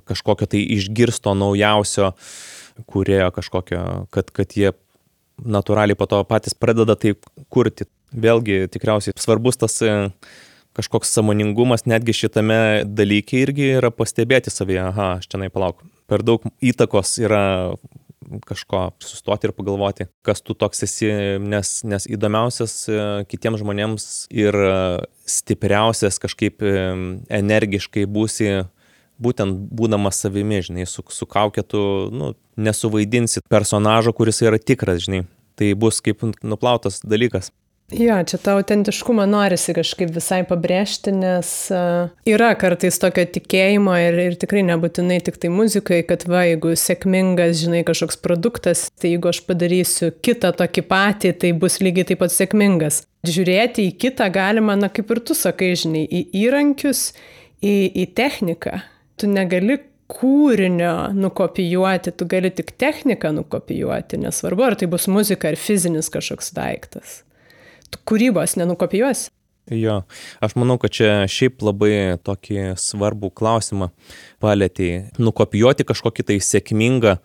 kažkokio 0.09 0.49
tai 0.53 0.63
išgirsto 0.77 1.35
naujausio 1.37 2.15
kurėjo 2.85 3.31
kažkokio, 3.37 3.83
kad, 4.13 4.31
kad 4.35 4.57
jie 4.57 4.73
natūraliai 5.43 5.99
po 5.99 6.09
to 6.11 6.23
patys 6.29 6.57
pradeda 6.57 6.97
taip 6.99 7.27
kurti. 7.53 7.89
Vėlgi 8.17 8.69
tikriausiai 8.73 9.17
svarbus 9.19 9.59
tas 9.61 9.75
e, 9.85 9.93
kažkoks 10.79 11.11
samoningumas 11.13 11.85
netgi 11.91 12.15
šitame 12.15 12.87
dalyke 12.87 13.41
irgi 13.43 13.73
yra 13.81 13.91
pastebėti 13.93 14.53
savyje, 14.53 14.85
aha, 14.93 15.09
aš 15.19 15.29
čia 15.29 15.51
palauk. 15.53 15.83
Per 16.07 16.23
daug 16.23 16.45
įtakos 16.63 17.17
yra 17.19 17.75
kažko 18.47 18.89
sustoti 19.03 19.47
ir 19.47 19.55
pagalvoti, 19.55 20.09
kas 20.27 20.41
tu 20.43 20.55
toks 20.59 20.83
esi, 20.87 21.11
nes, 21.43 21.73
nes 21.87 22.09
įdomiausias 22.11 22.79
e, 22.89 23.03
kitiems 23.31 23.61
žmonėms 23.63 24.07
ir 24.35 24.57
e, 24.57 24.73
stipriausias 25.31 26.19
kažkaip 26.23 26.63
energiškai 26.63 28.07
būsi 28.11 28.65
būtent 29.23 29.69
būdamas 29.77 30.21
savimi, 30.25 30.61
žinai, 30.65 30.87
su, 30.91 31.05
su 31.13 31.29
kaukėtu, 31.29 31.83
nu, 32.13 32.33
nesuvaidinsi 32.57 33.45
personažo, 33.51 34.15
kuris 34.17 34.43
yra 34.45 34.61
tikras, 34.61 35.05
žinai. 35.07 35.25
Tai 35.57 35.71
bus 35.81 36.03
kaip 36.05 36.21
nuplautas 36.45 37.01
dalykas. 37.01 37.49
Jo, 37.95 38.17
čia 38.27 38.39
tą 38.43 38.57
autentiškumą 38.59 39.29
norisi 39.31 39.71
kažkaip 39.71 40.11
visai 40.11 40.41
pabrėžti, 40.49 41.13
nes 41.15 41.51
uh, 41.71 42.09
yra 42.27 42.49
kartais 42.59 42.99
tokio 42.99 43.23
tikėjimo 43.31 43.95
ir, 44.03 44.19
ir 44.25 44.35
tikrai 44.43 44.65
nebūtinai 44.67 45.21
tik 45.23 45.39
tai 45.39 45.53
muzikai, 45.55 46.01
kad 46.09 46.25
va, 46.27 46.43
jeigu 46.49 46.75
sėkmingas, 46.75 47.61
žinai, 47.61 47.85
kažkoks 47.87 48.19
produktas, 48.25 48.89
tai 48.99 49.13
jeigu 49.13 49.31
aš 49.31 49.45
padarysiu 49.47 50.11
kitą 50.19 50.51
tokį 50.59 50.83
patį, 50.91 51.33
tai 51.45 51.53
bus 51.55 51.79
lygiai 51.79 52.09
taip 52.11 52.25
pat 52.25 52.35
sėkmingas. 52.35 53.05
Žiūrėti 53.23 53.87
į 53.87 53.95
kitą 54.03 54.27
galima, 54.35 54.75
na 54.75 54.91
kaip 54.91 55.15
ir 55.15 55.23
tu 55.23 55.39
sakai, 55.39 55.71
žinai, 55.79 56.03
į 56.11 56.27
įrankius, 56.43 57.13
į, 57.63 57.77
į 58.03 58.11
techniką 58.19 58.83
tu 59.17 59.29
negali 59.31 59.79
kūrinio 60.11 61.13
nukopijuoti, 61.17 62.13
tu 62.15 62.27
gali 62.31 62.51
tik 62.55 62.71
techniką 62.79 63.33
nukopijuoti, 63.41 64.21
nesvarbu, 64.23 64.69
ar 64.69 64.77
tai 64.79 64.89
bus 64.91 65.09
muzika 65.11 65.51
ar 65.51 65.59
fizinis 65.59 66.11
kažkoks 66.15 66.53
daiktas. 66.55 67.23
Tu 67.91 68.03
kūrybos 68.07 68.57
nenukopijuosi. 68.61 69.33
Jo, 69.75 70.05
aš 70.39 70.55
manau, 70.55 70.77
kad 70.79 70.95
čia 70.95 71.25
šiaip 71.31 71.59
labai 71.67 72.15
tokį 72.23 72.77
svarbų 72.79 73.33
klausimą 73.35 73.91
palėtėjai. 74.43 75.17
Nukopijuoti 75.19 75.87
kažkokį 75.89 76.27
tai 76.29 76.37
sėkmingą 76.39 77.17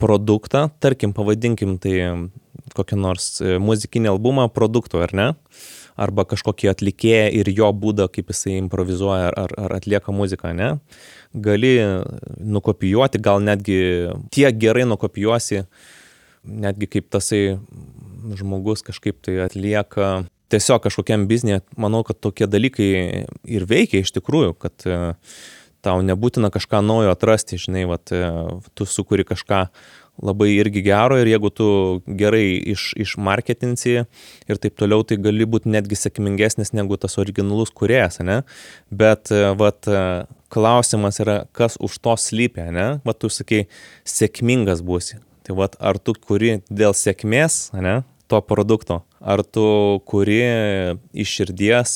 produktą, 0.00 0.70
tarkim, 0.80 1.12
pavadinkim 1.16 1.76
tai 1.80 2.30
kokią 2.76 2.96
nors 3.00 3.28
muzikinį 3.60 4.08
albumą 4.14 4.48
produktų, 4.56 5.04
ar 5.04 5.12
ne? 5.16 5.28
Arba 5.96 6.26
kažkokį 6.28 6.70
atlikėją 6.72 7.26
ir 7.40 7.50
jo 7.56 7.70
būdą, 7.72 8.08
kaip 8.12 8.32
jisai 8.32 8.58
improvizuoja 8.60 9.32
ar, 9.32 9.52
ar 9.56 9.76
atlieka 9.78 10.12
muziką, 10.12 10.52
ne? 10.56 10.76
Gali 11.32 11.74
nukopijuoti, 12.40 13.20
gal 13.22 13.42
netgi 13.44 13.80
tiek 14.32 14.56
gerai 14.60 14.86
nukopijuosi, 14.88 15.64
netgi 16.46 16.88
kaip 16.96 17.10
tasai 17.12 17.58
žmogus 18.36 18.84
kažkaip 18.86 19.20
tai 19.24 19.40
atlieka 19.44 20.26
tiesiog 20.52 20.84
kažkokiam 20.84 21.26
biznė, 21.30 21.60
manau, 21.80 22.02
kad 22.06 22.20
tokie 22.22 22.46
dalykai 22.50 22.88
ir 23.26 23.66
veikia 23.68 24.02
iš 24.02 24.12
tikrųjų, 24.14 24.54
kad 24.62 24.86
e, 24.86 24.98
tau 25.84 26.02
nebūtina 26.06 26.52
kažką 26.54 26.82
naujo 26.86 27.14
atrasti, 27.14 27.58
žinai, 27.60 27.86
vat, 27.90 28.12
e, 28.14 28.22
tu 28.78 28.86
sukuri 28.86 29.26
kažką 29.26 29.66
labai 30.22 30.48
irgi 30.54 30.82
gero 30.86 31.18
ir 31.20 31.28
jeigu 31.30 31.50
tu 31.52 31.68
gerai 32.06 32.56
iš, 32.72 32.88
išmarketinsi 33.04 33.94
ir 34.00 34.60
taip 34.62 34.78
toliau, 34.80 35.04
tai 35.04 35.18
gali 35.20 35.46
būti 35.48 35.72
netgi 35.72 35.98
sėkmingesnis 35.98 36.72
negu 36.76 36.96
tas 37.00 37.18
originalus 37.20 37.72
kuriejas, 37.74 38.20
ne? 38.24 38.40
Bet, 38.90 39.32
e, 39.34 39.52
vat, 39.60 39.88
klausimas 40.52 41.20
yra, 41.20 41.42
kas 41.56 41.76
už 41.82 41.98
to 42.00 42.16
slypia, 42.20 42.70
ne? 42.72 42.88
Vat 43.04 43.20
tu 43.20 43.30
sakai, 43.32 43.66
sėkmingas 44.08 44.84
būsi. 44.86 45.20
Tai 45.46 45.58
vat, 45.60 45.76
ar 45.78 45.98
tu 46.02 46.16
kuri 46.16 46.60
dėl 46.70 46.94
sėkmės, 46.96 47.68
ne? 47.76 48.00
to 48.26 48.40
produkto. 48.42 49.02
Ar 49.20 49.42
tu 49.42 50.00
kuri 50.06 50.42
iš 51.14 51.34
širdies, 51.38 51.94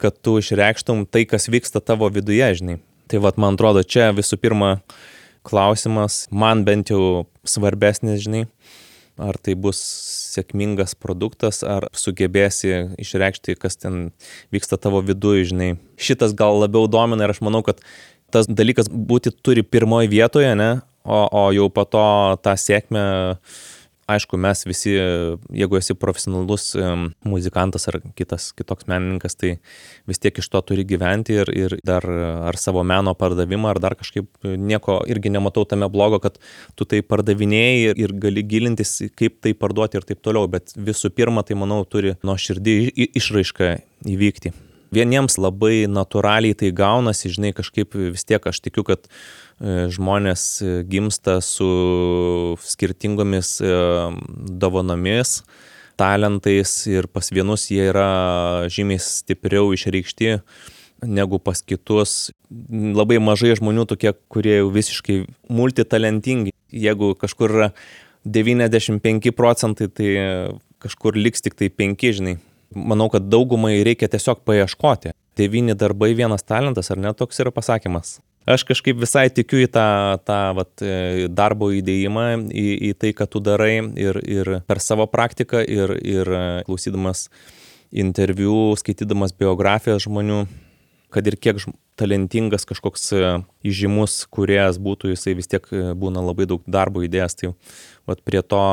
kad 0.00 0.16
tu 0.22 0.38
išreikštum 0.40 1.04
tai, 1.10 1.26
kas 1.28 1.50
vyksta 1.50 1.82
tavo 1.84 2.08
viduje, 2.12 2.46
žinai. 2.60 2.78
Tai 3.10 3.20
vad, 3.24 3.40
man 3.42 3.58
atrodo, 3.58 3.82
čia 3.82 4.10
visų 4.14 4.38
pirma 4.40 4.78
klausimas, 5.46 6.24
man 6.30 6.64
bent 6.66 6.92
jau 6.92 7.26
svarbesnis, 7.48 8.22
žinai, 8.24 8.44
ar 9.20 9.36
tai 9.40 9.56
bus 9.58 9.80
sėkmingas 10.34 10.94
produktas, 10.96 11.62
ar 11.66 11.88
sugebėsi 11.96 12.72
išreikšti, 13.00 13.56
kas 13.60 13.76
ten 13.80 14.12
vyksta 14.54 14.78
tavo 14.80 15.02
viduje, 15.04 15.48
žinai. 15.50 15.74
Šitas 16.00 16.36
gal 16.38 16.60
labiau 16.62 16.88
domina 16.90 17.26
ir 17.26 17.34
aš 17.34 17.42
manau, 17.44 17.64
kad 17.66 17.82
tas 18.32 18.48
dalykas 18.48 18.88
būti 18.90 19.34
turi 19.42 19.66
pirmoje 19.66 20.10
vietoje, 20.12 20.54
ne, 20.56 20.70
o, 21.04 21.20
o 21.26 21.44
jau 21.56 21.68
po 21.72 21.84
to 21.88 22.06
tą 22.44 22.54
sėkmę 22.60 23.04
aišku, 24.14 24.38
mes 24.40 24.64
visi, 24.68 24.92
jeigu 24.94 25.78
esi 25.78 25.96
profesionalus 25.98 26.70
muzikantas 27.26 27.88
ar 27.90 28.00
kitas, 28.18 28.50
kitoks 28.56 28.88
menininkas, 28.90 29.36
tai 29.40 29.56
vis 30.10 30.22
tiek 30.22 30.40
iš 30.42 30.50
to 30.52 30.62
turi 30.70 30.86
gyventi 30.88 31.38
ir, 31.42 31.52
ir 31.54 31.76
dar 31.86 32.06
ar 32.50 32.58
savo 32.60 32.84
meno 32.86 33.14
pardavimą, 33.18 33.74
ar 33.74 33.82
dar 33.82 33.96
kažkaip 33.98 34.30
nieko 34.44 35.00
irgi 35.10 35.32
nematau 35.34 35.66
tame 35.68 35.90
blogo, 35.92 36.20
kad 36.22 36.40
tu 36.78 36.88
tai 36.88 37.02
pardavinėjai 37.06 37.94
ir 37.98 38.16
gali 38.22 38.46
gilintis, 38.46 38.96
kaip 39.18 39.40
tai 39.44 39.54
parduoti 39.54 40.00
ir 40.00 40.08
taip 40.08 40.24
toliau, 40.24 40.48
bet 40.50 40.74
visų 40.76 41.12
pirma, 41.14 41.46
tai 41.46 41.58
manau, 41.60 41.82
turi 41.84 42.16
nuo 42.26 42.38
širdį 42.40 42.80
išraišką 43.10 43.76
įvykti. 44.10 44.69
Vieniems 44.90 45.38
labai 45.38 45.84
natūraliai 45.86 46.56
tai 46.58 46.72
gaunasi, 46.74 47.30
žinai, 47.30 47.52
kažkaip 47.54 47.94
vis 47.94 48.26
tiek 48.26 48.46
aš 48.50 48.58
tikiu, 48.64 48.82
kad 48.88 49.06
E, 49.60 49.90
žmonės 49.92 50.42
e, 50.64 50.68
gimsta 50.88 51.36
su 51.44 51.66
skirtingomis 52.64 53.58
e, 53.60 53.72
dovanomis, 54.62 55.42
talentais 56.00 56.72
ir 56.88 57.10
pas 57.12 57.28
vienus 57.28 57.66
jie 57.68 57.90
yra 57.90 58.64
žymiai 58.72 59.02
stipriau 59.04 59.74
išreikšti 59.76 60.38
negu 61.04 61.40
pas 61.44 61.60
kitus. 61.60 62.32
Labai 62.72 63.20
mažai 63.20 63.52
žmonių 63.60 63.84
tokie, 63.88 64.14
kurie 64.32 64.62
jau 64.62 64.72
visiškai 64.72 65.22
multitalentingi. 65.52 66.54
Jeigu 66.72 67.12
kažkur 67.20 67.52
yra 67.52 67.68
95 68.24 69.32
procentai, 69.36 69.88
tai 69.92 70.10
kažkur 70.80 71.20
liks 71.20 71.44
tik 71.44 71.56
tai 71.56 71.68
5, 71.68 72.16
žinai. 72.16 72.38
Manau, 72.74 73.08
kad 73.10 73.26
daugumai 73.26 73.80
reikia 73.86 74.08
tiesiog 74.10 74.44
paieškoti. 74.46 75.14
Devyni 75.38 75.74
darbai, 75.78 76.12
vienas 76.14 76.44
talentas, 76.46 76.90
ar 76.92 77.00
ne 77.00 77.12
toks 77.16 77.40
yra 77.42 77.50
pasakymas? 77.54 78.18
aš 78.46 78.64
kažkaip 78.68 78.98
visai 79.00 79.28
tikiu 79.32 79.62
į 79.64 79.68
tą, 79.72 79.86
tą 80.26 80.38
vat, 80.56 80.72
e, 80.82 81.28
darbo 81.28 81.70
įdėjimą, 81.76 82.26
į, 82.48 82.66
į 82.90 82.92
tai, 83.00 83.12
ką 83.16 83.26
tu 83.30 83.42
darai 83.44 83.74
ir, 84.00 84.20
ir 84.24 84.52
per 84.68 84.80
savo 84.82 85.06
praktiką 85.10 85.62
ir, 85.64 85.94
ir 86.00 86.30
e, 86.30 86.42
klausydamas 86.68 87.28
interviu, 87.90 88.72
skaitydamas 88.78 89.34
biografijas 89.36 90.06
žmonių, 90.06 90.44
kad 91.10 91.26
ir 91.26 91.36
kiek 91.36 91.62
talentingas 92.00 92.66
kažkoks 92.68 93.10
e, 93.12 93.32
įžymus 93.66 94.24
kuriejas 94.32 94.80
būtų, 94.82 95.14
jisai 95.14 95.36
vis 95.38 95.50
tiek 95.50 95.66
būna 95.70 96.24
labai 96.24 96.48
daug 96.50 96.64
darbo 96.70 97.04
įdėjęs. 97.06 97.38
Tai 97.40 97.54
vat, 98.08 98.24
prie 98.24 98.42
to 98.42 98.64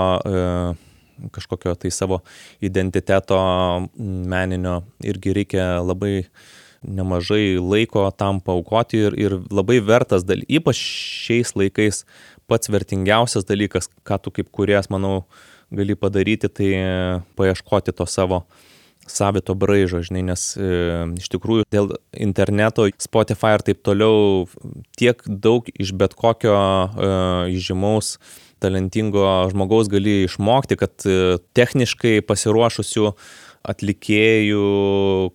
kažkokio 1.35 1.75
tai 1.75 1.91
savo 1.91 2.21
identiteto 2.61 3.39
meninio 3.97 4.81
irgi 5.03 5.35
reikia 5.37 5.67
labai 5.81 6.27
nemažai 6.87 7.57
laiko 7.57 8.05
tam 8.15 8.39
paukoti 8.43 9.01
ir, 9.07 9.17
ir 9.17 9.37
labai 9.51 9.79
vertas 9.83 10.25
dalykas, 10.27 10.59
ypač 10.59 10.81
šiais 11.25 11.55
laikais 11.57 12.03
pats 12.47 12.71
vertingiausias 12.71 13.47
dalykas, 13.47 13.89
ką 14.07 14.21
tu 14.21 14.31
kaip 14.31 14.51
kuriejas, 14.53 14.89
manau, 14.93 15.25
gali 15.73 15.97
padaryti, 15.99 16.47
tai 16.47 16.71
paieškoti 17.35 17.95
to 17.95 18.05
savo 18.07 18.45
savito 19.07 19.55
braižo, 19.55 20.01
žinai, 20.03 20.23
nes 20.29 20.41
e, 20.59 20.67
iš 21.19 21.29
tikrųjų 21.31 21.67
dėl 21.71 21.93
interneto, 22.11 22.87
Spotify 22.99 23.55
ir 23.55 23.63
taip 23.69 23.79
toliau 23.87 24.43
tiek 24.99 25.21
daug 25.27 25.67
iš 25.79 25.93
bet 25.95 26.15
kokio 26.17 26.55
e, 26.55 27.11
įžymaus 27.55 28.17
talentingo 28.63 29.25
žmogaus 29.51 29.89
gali 29.91 30.23
išmokti, 30.25 30.77
kad 30.79 31.05
e, 31.05 31.37
techniškai 31.57 32.19
pasiruošusių 32.27 33.11
atlikėjų, 33.67 34.65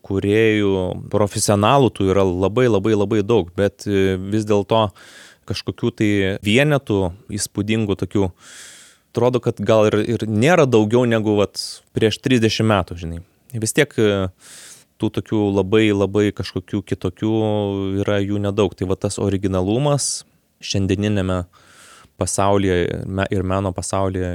kuriejų, 0.07 0.75
profesionalų 1.13 1.93
tų 1.93 2.09
yra 2.15 2.25
labai 2.27 2.69
labai 2.71 2.95
labai 2.97 3.21
daug, 3.27 3.53
bet 3.59 3.87
e, 3.87 4.17
vis 4.17 4.47
dėlto 4.49 4.89
kažkokių 5.49 5.93
tai 5.99 6.11
vienetų 6.45 7.01
įspūdingų 7.35 7.99
tokių, 8.01 8.29
atrodo, 9.13 9.43
kad 9.45 9.61
gal 9.61 9.91
ir, 9.91 9.99
ir 10.17 10.27
nėra 10.31 10.69
daugiau 10.71 11.05
negu 11.09 11.37
vat, 11.41 11.61
prieš 11.97 12.23
30 12.25 12.69
metų, 12.71 12.99
žinai. 13.03 13.25
Vis 13.53 13.75
tiek 13.77 13.93
e, 14.01 14.29
tų 15.03 15.11
tokių 15.19 15.41
labai 15.59 15.91
labai 15.91 16.31
kažkokių 16.37 16.81
kitokių 16.87 17.35
yra 18.05 18.21
jų 18.23 18.41
nedaug. 18.43 18.73
Tai 18.79 18.89
va 18.89 18.97
tas 18.97 19.19
originalumas 19.21 20.23
šiandieninėme 20.63 21.43
pasaulyje 22.23 22.79
ir 23.35 23.47
meno 23.55 23.75
pasaulyje 23.77 24.33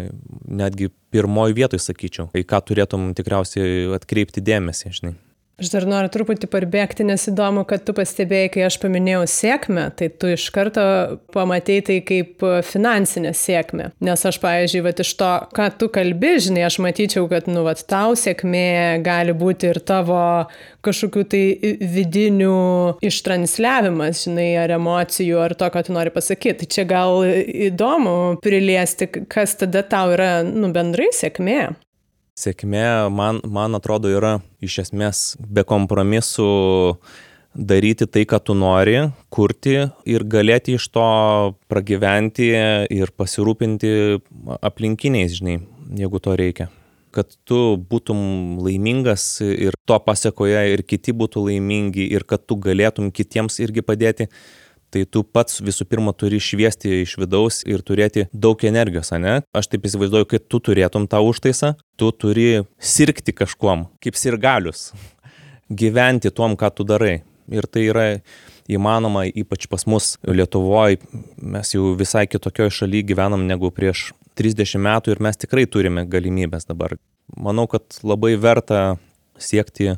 netgi 0.61 0.91
pirmoj 1.13 1.55
vietoj 1.57 1.81
sakyčiau, 1.81 2.29
į 2.35 2.43
ką 2.47 2.61
turėtum 2.67 3.13
tikriausiai 3.17 3.87
atkreipti 3.97 4.43
dėmesį, 4.43 4.93
žinai. 4.99 5.15
Aš 5.57 5.71
dar 5.73 5.87
noriu 5.89 6.11
truputį 6.13 6.45
parbėgti, 6.53 7.01
nes 7.01 7.23
įdomu, 7.31 7.63
kad 7.65 7.81
tu 7.81 7.93
pastebėjai, 7.97 8.49
kai 8.53 8.65
aš 8.67 8.75
paminėjau 8.77 9.23
sėkmę, 9.33 9.87
tai 9.97 10.11
tu 10.13 10.29
iš 10.29 10.43
karto 10.53 10.83
pamatėjai 11.33 11.85
tai 11.87 11.95
kaip 12.05 12.45
finansinę 12.67 13.31
sėkmę. 13.33 13.87
Nes 14.05 14.25
aš, 14.29 14.37
pavyzdžiui, 14.43 14.83
vat, 14.85 15.01
iš 15.01 15.15
to, 15.17 15.29
ką 15.57 15.65
tu 15.81 15.87
kalbi, 15.95 16.35
žinai, 16.45 16.61
aš 16.67 16.77
matyčiau, 16.85 17.25
kad, 17.31 17.49
nu, 17.49 17.63
vat, 17.65 17.81
tau 17.89 18.13
sėkmė 18.13 19.01
gali 19.01 19.33
būti 19.33 19.71
ir 19.71 19.81
tavo 19.81 20.19
kažkokių 20.85 21.25
tai 21.33 21.41
vidinių 21.81 22.53
ištransliavimas, 23.09 24.27
žinai, 24.27 24.51
ar 24.61 24.75
emocijų, 24.77 25.41
ar 25.41 25.57
to, 25.57 25.71
ką 25.73 25.87
tu 25.89 25.97
nori 25.97 26.13
pasakyti. 26.13 26.59
Tai 26.61 26.69
čia 26.77 26.85
gal 26.93 27.25
įdomu 27.71 28.37
priliesti, 28.45 29.09
kas 29.25 29.57
tada 29.57 29.81
tau 29.89 30.13
yra, 30.13 30.31
nu, 30.45 30.69
bendrai 30.69 31.09
sėkmė 31.17 31.63
sėkmė, 32.37 33.09
man, 33.13 33.41
man 33.43 33.77
atrodo, 33.77 34.11
yra 34.13 34.37
iš 34.63 34.81
esmės 34.85 35.23
be 35.41 35.65
kompromisų 35.67 36.49
daryti 37.57 38.05
tai, 38.05 38.25
ką 38.29 38.39
tu 38.45 38.55
nori, 38.57 38.99
kurti 39.33 39.87
ir 40.05 40.25
galėti 40.29 40.77
iš 40.77 40.89
to 40.93 41.07
pragyventi 41.71 42.51
ir 42.93 43.13
pasirūpinti 43.17 43.89
aplinkiniais, 44.61 45.39
žinai, 45.39 45.57
jeigu 45.97 46.21
to 46.21 46.37
reikia. 46.37 46.69
Kad 47.15 47.33
tu 47.49 47.79
būtum 47.89 48.59
laimingas 48.61 49.39
ir 49.41 49.73
to 49.89 49.97
pasiekoje 50.05 50.67
ir 50.75 50.83
kiti 50.85 51.15
būtų 51.17 51.47
laimingi 51.47 52.05
ir 52.13 52.27
kad 52.29 52.43
tu 52.45 52.59
galėtum 52.61 53.09
kitiems 53.09 53.57
irgi 53.63 53.81
padėti, 53.81 54.27
tai 54.93 55.03
tu 55.09 55.23
pats 55.23 55.61
visų 55.63 55.87
pirma 55.89 56.13
turi 56.15 56.39
šviesti 56.41 57.01
iš 57.03 57.17
vidaus 57.21 57.61
ir 57.67 57.83
turėti 57.85 58.27
daug 58.33 58.63
energijos, 58.67 59.11
ne? 59.19 59.39
Aš 59.57 59.71
taip 59.71 59.87
įsivaizduoju, 59.89 60.29
kad 60.33 60.47
tu 60.47 60.61
turėtum 60.63 61.07
tą 61.11 61.21
užtaisą, 61.25 61.75
tu 61.99 62.11
turi 62.11 62.63
sirgti 62.79 63.35
kažkuom, 63.35 63.87
kaip 64.03 64.19
sirgalius, 64.19 64.91
gyventi 65.81 66.31
tuom, 66.31 66.57
ką 66.59 66.71
tu 66.75 66.87
darai. 66.87 67.19
Ir 67.47 67.63
tai 67.71 67.85
yra 67.87 68.05
įmanoma, 68.67 69.23
ypač 69.31 69.69
pas 69.71 69.85
mus 69.87 70.15
Lietuvoje, 70.27 70.99
mes 71.39 71.71
jau 71.71 71.93
visai 71.95 72.25
kitokioje 72.27 72.81
šalyje 72.81 73.13
gyvenam 73.13 73.45
negu 73.47 73.71
prieš 73.71 74.09
30 74.37 74.83
metų 74.83 75.15
ir 75.15 75.23
mes 75.23 75.39
tikrai 75.39 75.65
turime 75.71 76.03
galimybės 76.07 76.67
dabar. 76.67 76.97
Manau, 77.35 77.67
kad 77.71 77.99
labai 78.03 78.35
verta 78.39 78.97
siekti 79.39 79.95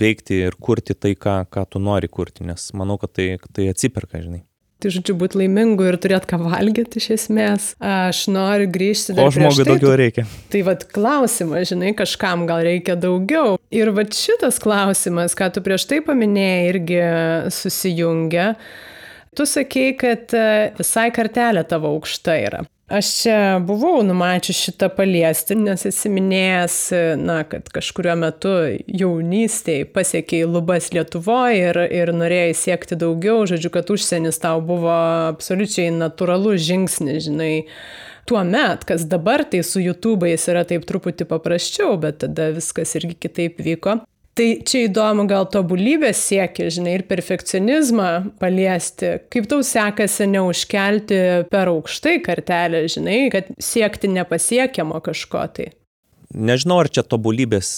veikti 0.00 0.40
ir 0.48 0.58
kurti 0.60 0.96
tai, 0.96 1.14
ką, 1.18 1.44
ką 1.52 1.68
tu 1.70 1.82
nori 1.82 2.10
kurti, 2.10 2.46
nes 2.48 2.70
manau, 2.76 2.98
kad 3.00 3.14
tai, 3.16 3.34
tai 3.52 3.70
atsiperka, 3.72 4.22
žinai. 4.22 4.44
Tai 4.82 4.90
žodžiu, 4.92 5.14
būti 5.16 5.38
laimingu 5.40 5.86
ir 5.88 5.96
turėti 5.96 6.28
ką 6.28 6.38
valgyti 6.42 7.00
iš 7.00 7.06
esmės. 7.14 7.68
Aš 7.80 8.26
noriu 8.28 8.66
grįžti 8.68 9.14
dar. 9.16 9.30
O 9.30 9.32
žmogui 9.32 9.62
tai, 9.62 9.70
daugiau 9.70 9.94
reikia. 9.96 10.26
Tai 10.52 10.60
vad 10.66 10.84
klausimas, 10.92 11.70
žinai, 11.70 11.94
kažkam 11.96 12.44
gal 12.50 12.60
reikia 12.66 12.98
daugiau. 13.00 13.54
Ir 13.72 13.94
vad 13.96 14.12
šitas 14.12 14.58
klausimas, 14.60 15.36
ką 15.38 15.48
tu 15.54 15.62
prieš 15.64 15.86
tai 15.88 16.02
paminėjai, 16.04 16.66
irgi 16.74 17.00
susijungia. 17.54 18.50
Tu 19.34 19.48
sakei, 19.48 19.94
kad 19.98 20.36
e, 20.36 20.44
visai 20.76 21.08
kartelė 21.14 21.64
tavo 21.70 21.94
aukšta 21.96 22.36
yra. 22.42 22.60
Aš 22.94 23.08
čia 23.22 23.58
buvau 23.58 24.04
numačius 24.06 24.58
šitą 24.68 24.86
paliesti, 24.94 25.56
nes 25.58 25.82
esi 25.88 26.10
minėjęs, 26.14 26.76
na, 27.18 27.40
kad 27.50 27.66
kažkurio 27.74 28.14
metu 28.20 28.52
jaunystėje 28.86 29.88
pasiekiai 29.90 30.46
lubas 30.46 30.92
Lietuvoje 30.94 31.72
ir, 31.72 31.80
ir 31.90 32.12
norėjai 32.14 32.52
siekti 32.54 32.98
daugiau, 33.00 33.48
žodžiu, 33.50 33.72
kad 33.74 33.90
užsienis 33.90 34.38
tau 34.44 34.62
buvo 34.62 34.94
absoliučiai 35.32 35.90
natūralus 35.96 36.62
žingsnis, 36.68 37.24
žinai. 37.26 37.54
Tuo 38.30 38.44
met, 38.46 38.86
kas 38.86 39.08
dabar 39.10 39.42
tai 39.42 39.64
su 39.66 39.82
YouTube'ais 39.82 40.46
yra 40.54 40.62
taip 40.68 40.86
truputį 40.86 41.26
paprasčiau, 41.34 41.98
bet 41.98 42.22
tada 42.22 42.52
viskas 42.54 42.94
irgi 43.00 43.18
kitaip 43.26 43.58
vyko. 43.58 43.98
Tai 44.34 44.46
čia 44.66 44.88
įdomu 44.88 45.28
gal 45.30 45.46
tobulybės 45.46 46.18
siekį, 46.26 46.64
žinai, 46.74 46.96
ir 46.98 47.04
perfekcionizmą 47.06 48.08
paliesti. 48.42 49.12
Kaip 49.30 49.46
tau 49.50 49.62
sekasi 49.62 50.26
neužkelti 50.32 51.20
per 51.52 51.70
aukštai 51.70 52.16
kartelę, 52.24 52.82
žinai, 52.90 53.18
kad 53.30 53.52
siekti 53.62 54.10
nepasiekiamo 54.10 54.98
kažko 55.06 55.44
tai? 55.54 55.68
Nežinau, 56.34 56.80
ar 56.82 56.90
čia 56.90 57.04
tobulybės 57.06 57.68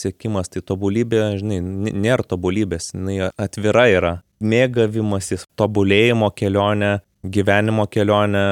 siekimas, 0.00 0.48
tai 0.48 0.62
tobulybė, 0.64 1.20
žinai, 1.42 1.60
nėra 1.92 2.24
tobulybės, 2.24 2.94
jinai 2.94 3.28
atvira 3.36 3.84
yra. 3.92 4.14
Mėgavimasis, 4.40 5.44
tobulėjimo 5.60 6.30
kelionė, 6.36 6.94
gyvenimo 7.28 7.84
kelionė, 7.92 8.46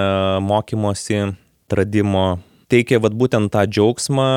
mokymosi, 0.44 1.30
tradimo 1.72 2.26
teikia 2.70 3.00
vat 3.02 3.14
būtent 3.16 3.52
tą 3.54 3.64
džiaugsmą 3.68 4.28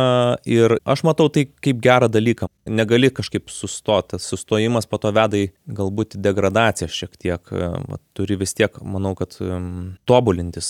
ir 0.49 0.77
aš 0.87 1.03
matau 1.07 1.27
tai 1.33 1.47
kaip 1.63 1.81
gerą 1.83 2.09
dalyką. 2.11 2.49
Negali 2.69 3.11
kažkaip 3.13 3.51
sustoti, 3.53 4.19
sustojimas 4.21 4.89
po 4.89 4.99
to 5.01 5.11
veda 5.15 5.39
į 5.39 5.49
galbūt 5.79 6.17
degradaciją 6.23 6.89
šiek 6.91 7.15
tiek, 7.19 7.53
vat, 7.53 8.01
turi 8.17 8.39
vis 8.39 8.55
tiek, 8.57 8.81
manau, 8.83 9.13
kad 9.17 9.37
tobulintis. 10.09 10.69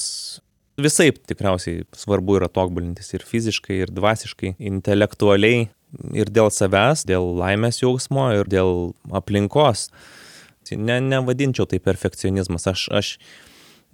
Visai 0.77 1.09
tikriausiai 1.09 1.87
svarbu 1.97 2.37
yra 2.37 2.51
tobulintis 2.53 3.09
ir 3.17 3.25
fiziškai, 3.25 3.79
ir 3.81 3.93
dvasiškai, 3.93 4.53
intelektualiai, 4.69 5.65
ir 6.13 6.29
dėl 6.29 6.51
savęs, 6.53 7.05
dėl 7.09 7.31
laimės 7.39 7.81
jausmo, 7.81 8.29
ir 8.37 8.49
dėl 8.51 8.91
aplinkos. 9.17 9.87
Ne, 10.67 10.99
nevadinčiau 10.99 11.65
tai 11.69 11.79
perfekcionizmas. 11.79 12.67
Aš, 12.69 12.87
aš 12.91 13.11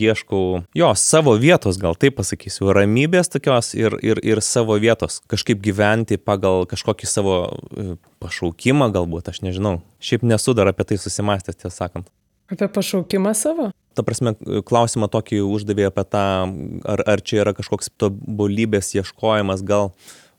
ieškau 0.01 0.63
jo 0.75 0.89
savo 0.95 1.35
vietos, 1.39 1.77
gal 1.81 1.97
taip 1.99 2.17
pasakysiu, 2.17 2.71
ramybės 2.75 3.29
tokios 3.33 3.73
ir, 3.77 3.95
ir, 4.05 4.19
ir 4.25 4.41
savo 4.45 4.77
vietos, 4.81 5.19
kažkaip 5.29 5.61
gyventi 5.63 6.17
pagal 6.17 6.67
kažkokį 6.69 7.09
savo 7.09 7.35
e, 7.45 7.95
pašaukimą 8.23 8.89
galbūt, 8.95 9.29
aš 9.29 9.43
nežinau. 9.45 9.79
Šiaip 10.03 10.25
nesu 10.27 10.55
dar 10.57 10.71
apie 10.71 10.87
tai 10.89 10.99
susimastęs, 11.01 11.59
tiesą 11.61 11.75
sakant. 11.75 12.09
Apie 12.51 12.67
pašaukimą 12.67 13.33
savo? 13.37 13.69
Ta 13.93 14.03
prasme, 14.05 14.33
klausimą 14.65 15.07
tokį 15.13 15.43
uždavė 15.45 15.87
apie 15.91 16.03
tą, 16.09 16.25
ar, 16.89 17.05
ar 17.13 17.21
čia 17.21 17.43
yra 17.43 17.53
kažkoks 17.53 17.93
tobulybės 18.01 18.95
ieškojimas, 18.97 19.61
gal, 19.65 19.93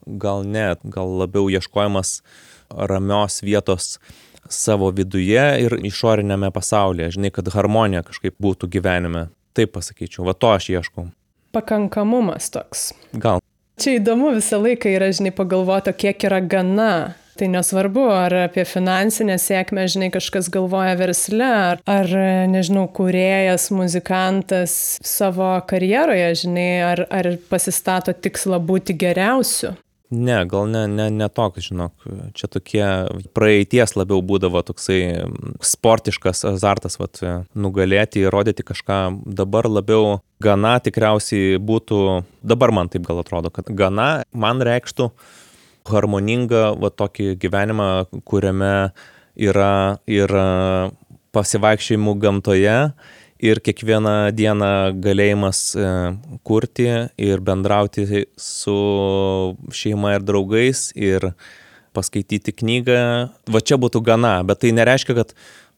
gal 0.07 0.43
ne, 0.43 0.73
gal 0.83 1.15
labiau 1.23 1.47
ieškojimas 1.53 2.19
ramios 2.75 3.41
vietos 3.47 3.99
savo 4.51 4.91
viduje 4.93 5.45
ir 5.65 5.77
išorinėme 5.87 6.51
pasaulyje, 6.53 7.15
žinai, 7.17 7.31
kad 7.33 7.49
harmonija 7.55 8.05
kažkaip 8.05 8.37
būtų 8.43 8.69
gyvenime. 8.75 9.29
Taip 9.55 9.75
pasakyčiau, 9.77 10.27
va 10.27 10.35
to 10.35 10.51
aš 10.51 10.71
ieškau. 10.75 11.09
Pakankamumas 11.55 12.51
toks. 12.51 12.89
Gal. 13.15 13.43
Čia 13.79 13.99
įdomu 13.99 14.33
visą 14.35 14.59
laiką 14.63 14.91
yra, 14.91 15.11
žinai, 15.15 15.35
pagalvoti, 15.35 15.95
kiek 15.99 16.27
yra 16.27 16.41
gana. 16.43 16.95
Tai 17.35 17.49
nesvarbu, 17.51 18.03
ar 18.15 18.35
apie 18.45 18.63
finansinę 18.63 19.35
sėkmę, 19.43 19.89
žinai, 19.91 20.13
kažkas 20.15 20.47
galvoja 20.55 20.93
versle, 20.95 21.49
ar, 21.51 21.81
ar 21.91 22.13
nežinau, 22.51 22.85
kuriejas, 22.95 23.73
muzikantas 23.75 24.77
savo 25.03 25.49
karjeroje, 25.67 26.29
žinai, 26.45 26.69
ar, 26.93 27.03
ar 27.11 27.33
pasistato 27.51 28.15
tikslą 28.15 28.61
būti 28.63 28.95
geriausiu. 29.03 29.73
Ne, 30.13 30.45
gal 30.45 30.69
ne, 30.69 30.85
ne, 30.87 31.07
ne 31.11 31.27
toks, 31.33 31.65
žinok, 31.71 32.05
čia 32.37 32.49
tokie 32.53 32.85
praeities 33.35 33.95
labiau 33.97 34.21
būdavo 34.23 34.61
toksai 34.69 34.99
sportiškas 35.65 36.45
azartas, 36.53 36.99
vat, 37.01 37.23
nugalėti, 37.57 38.23
įrodyti 38.27 38.67
kažką. 38.69 38.99
Dabar 39.25 39.67
labiau 39.71 40.19
gana 40.45 40.77
tikriausiai 40.85 41.57
būtų, 41.57 42.03
dabar 42.45 42.75
man 42.77 42.93
taip 42.93 43.09
gal 43.09 43.23
atrodo, 43.25 43.51
kad 43.55 43.73
gana 43.73 44.11
man 44.37 44.61
reikštų 44.61 45.09
harmoningą 45.89 46.75
va 46.81 46.93
tokį 46.93 47.35
gyvenimą, 47.41 47.89
kuriame 48.29 48.75
yra 49.35 49.75
ir 50.07 50.37
pasivaikščiojimų 51.35 52.19
gamtoje 52.23 52.79
ir 53.43 53.61
kiekvieną 53.65 54.33
dieną 54.37 54.71
galėjimas 55.03 55.61
e, 55.75 55.91
kurti 56.47 56.89
ir 57.19 57.43
bendrauti 57.45 58.25
su 58.41 58.77
šeima 59.75 60.17
ir 60.17 60.27
draugais 60.27 60.91
ir 60.95 61.33
paskaityti 61.95 62.55
knygą. 62.61 62.99
Va 63.51 63.63
čia 63.63 63.79
būtų 63.81 64.03
gana, 64.05 64.39
bet 64.47 64.65
tai 64.65 64.75
nereiškia, 64.75 65.17
kad 65.21 65.35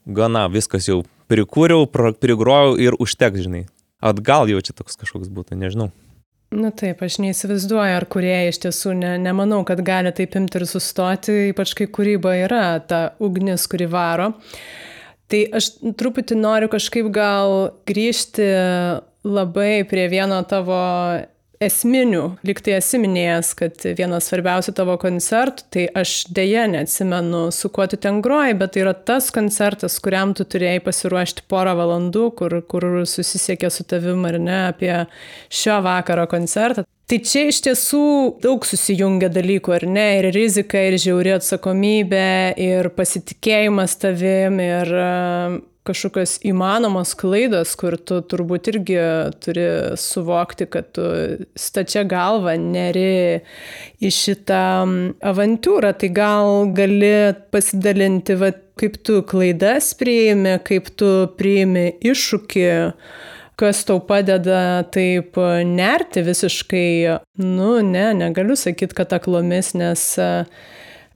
gana, 0.06 0.46
viskas 0.52 0.88
jau 0.88 1.02
prikūriau, 1.30 1.88
prigrojau 1.90 2.76
ir 2.80 2.96
užteks, 3.02 3.46
žinai. 3.46 3.66
Atgal 4.04 4.50
jau 4.50 4.60
čia 4.62 4.76
toks 4.76 4.98
kažkoks 5.00 5.32
būtų, 5.32 5.58
nežinau. 5.58 5.90
Na 6.54 6.70
taip, 6.70 7.00
aš 7.02 7.18
neįsivaizduoju, 7.18 7.94
ar 7.98 8.04
kurie 8.06 8.36
iš 8.46 8.60
tiesų 8.62 8.92
ne, 9.00 9.16
nemanau, 9.18 9.64
kad 9.66 9.80
gali 9.84 10.12
taip 10.14 10.36
imti 10.38 10.60
ir 10.60 10.64
sustoti, 10.70 11.34
ypač 11.50 11.72
kai 11.74 11.88
kūryba 11.90 12.36
yra 12.44 12.66
ta 12.86 13.00
ugnis, 13.18 13.66
kuri 13.66 13.88
varo. 13.90 14.30
Tai 15.32 15.40
aš 15.58 15.72
truputį 15.98 16.36
noriu 16.38 16.68
kažkaip 16.70 17.08
gal 17.14 17.72
grįžti 17.88 18.46
labai 19.26 19.80
prie 19.90 20.06
vieno 20.12 20.38
tavo 20.46 20.78
esminių, 21.62 22.22
liktai 22.46 22.76
esi 22.76 22.98
minėjęs, 23.00 23.52
kad 23.58 23.86
vienas 23.96 24.28
svarbiausių 24.28 24.74
tavo 24.76 24.96
koncertų, 25.00 25.66
tai 25.72 25.86
aš 25.96 26.14
dėja 26.36 26.66
neatsimenu, 26.72 27.46
su 27.54 27.70
kuo 27.72 27.86
tu 27.90 27.98
ten 28.00 28.20
groji, 28.24 28.56
bet 28.60 28.74
tai 28.74 28.84
yra 28.84 28.92
tas 28.94 29.30
koncertas, 29.34 29.96
kuriam 30.04 30.34
tu 30.36 30.44
turėjai 30.44 30.82
pasiruošti 30.84 31.46
porą 31.50 31.76
valandų, 31.78 32.26
kur, 32.38 32.58
kur 32.68 32.88
susisiekė 33.08 33.72
su 33.72 33.86
tavim 33.88 34.28
ar 34.28 34.38
ne 34.42 34.58
apie 34.68 34.92
šio 35.48 35.80
vakaro 35.86 36.28
koncertą. 36.30 36.86
Tai 37.06 37.20
čia 37.22 37.44
iš 37.46 37.60
tiesų 37.62 38.06
daug 38.42 38.64
susijungia 38.66 39.28
dalykų, 39.30 39.76
ar 39.76 39.84
ne? 39.86 40.06
Ir 40.18 40.26
rizika, 40.34 40.80
ir 40.88 40.96
žiauri 40.98 41.36
atsakomybė, 41.36 42.58
ir 42.58 42.88
pasitikėjimas 42.96 43.94
tavim, 44.02 44.58
ir 44.58 44.90
e, 44.90 45.10
kažkokios 45.86 46.32
įmanomos 46.50 47.12
klaidos, 47.14 47.76
kur 47.78 47.94
tu 47.94 48.18
turbūt 48.26 48.72
irgi 48.72 48.98
turi 49.38 49.68
suvokti, 50.02 50.66
kad 50.66 50.90
tu 50.98 51.06
stačia 51.54 52.02
galva 52.10 52.56
neri 52.58 53.38
į 54.02 54.10
šitą 54.18 54.64
avantūrą. 55.30 55.94
Tai 56.02 56.10
gal 56.10 56.74
gali 56.74 57.14
pasidalinti, 57.54 58.34
va, 58.42 58.50
kaip 58.82 58.98
tu 59.06 59.22
klaidas 59.30 59.94
priimi, 59.94 60.58
kaip 60.66 60.90
tu 60.98 61.14
priimi 61.38 61.92
iššūkį 62.02 62.68
kas 63.56 63.84
tau 63.88 64.00
padeda 64.04 64.84
taip 64.92 65.38
nerti 65.64 66.22
visiškai, 66.26 66.88
nu, 67.40 67.70
ne, 67.84 68.10
negaliu 68.16 68.56
sakyti, 68.58 68.96
kad 68.96 69.14
aklomis, 69.16 69.72
nes 69.78 70.02
e, 70.20 70.28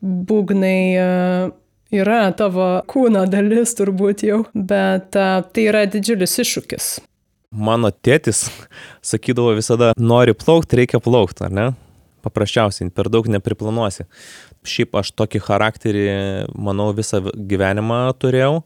būgnai 0.00 0.78
e, 0.96 1.04
yra 2.00 2.22
tavo 2.36 2.70
kūno 2.88 3.26
dalis 3.30 3.76
turbūt 3.76 4.24
jau, 4.24 4.40
bet 4.54 5.16
e, 5.20 5.28
tai 5.52 5.66
yra 5.68 5.84
didžiulis 5.90 6.38
iššūkis. 6.44 6.90
Mano 7.50 7.90
tėtis 7.90 8.46
sakydavo 9.04 9.52
visada, 9.58 9.92
nori 9.98 10.36
plaukti, 10.38 10.80
reikia 10.80 11.02
plaukti, 11.02 11.44
ar 11.48 11.52
ne? 11.52 11.68
Paprasčiausiai, 12.24 12.92
per 12.92 13.08
daug 13.12 13.28
nepriplanuosi. 13.32 14.06
Šiaip 14.68 14.96
aš 15.00 15.12
tokį 15.16 15.40
charakterį, 15.44 16.08
manau, 16.52 16.90
visą 16.96 17.22
gyvenimą 17.24 18.02
turėjau. 18.20 18.60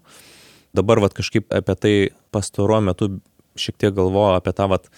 Dabar 0.75 0.99
vat 1.05 1.15
kažkaip 1.15 1.55
apie 1.55 1.77
tai 1.79 1.95
pastaruoju 2.35 2.87
metu 2.89 3.09
šiek 3.59 3.79
tiek 3.81 3.95
galvoju 3.97 4.39
apie 4.39 4.55
tą, 4.57 4.69
vat, 4.73 4.91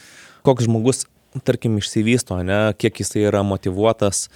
koks 0.46 0.66
žmogus, 0.68 1.04
tarkim, 1.44 1.76
išsivysto, 1.80 2.38
ne, 2.46 2.60
kiek 2.78 3.02
jisai 3.02 3.26
yra 3.28 3.42
motivuotas, 3.46 4.26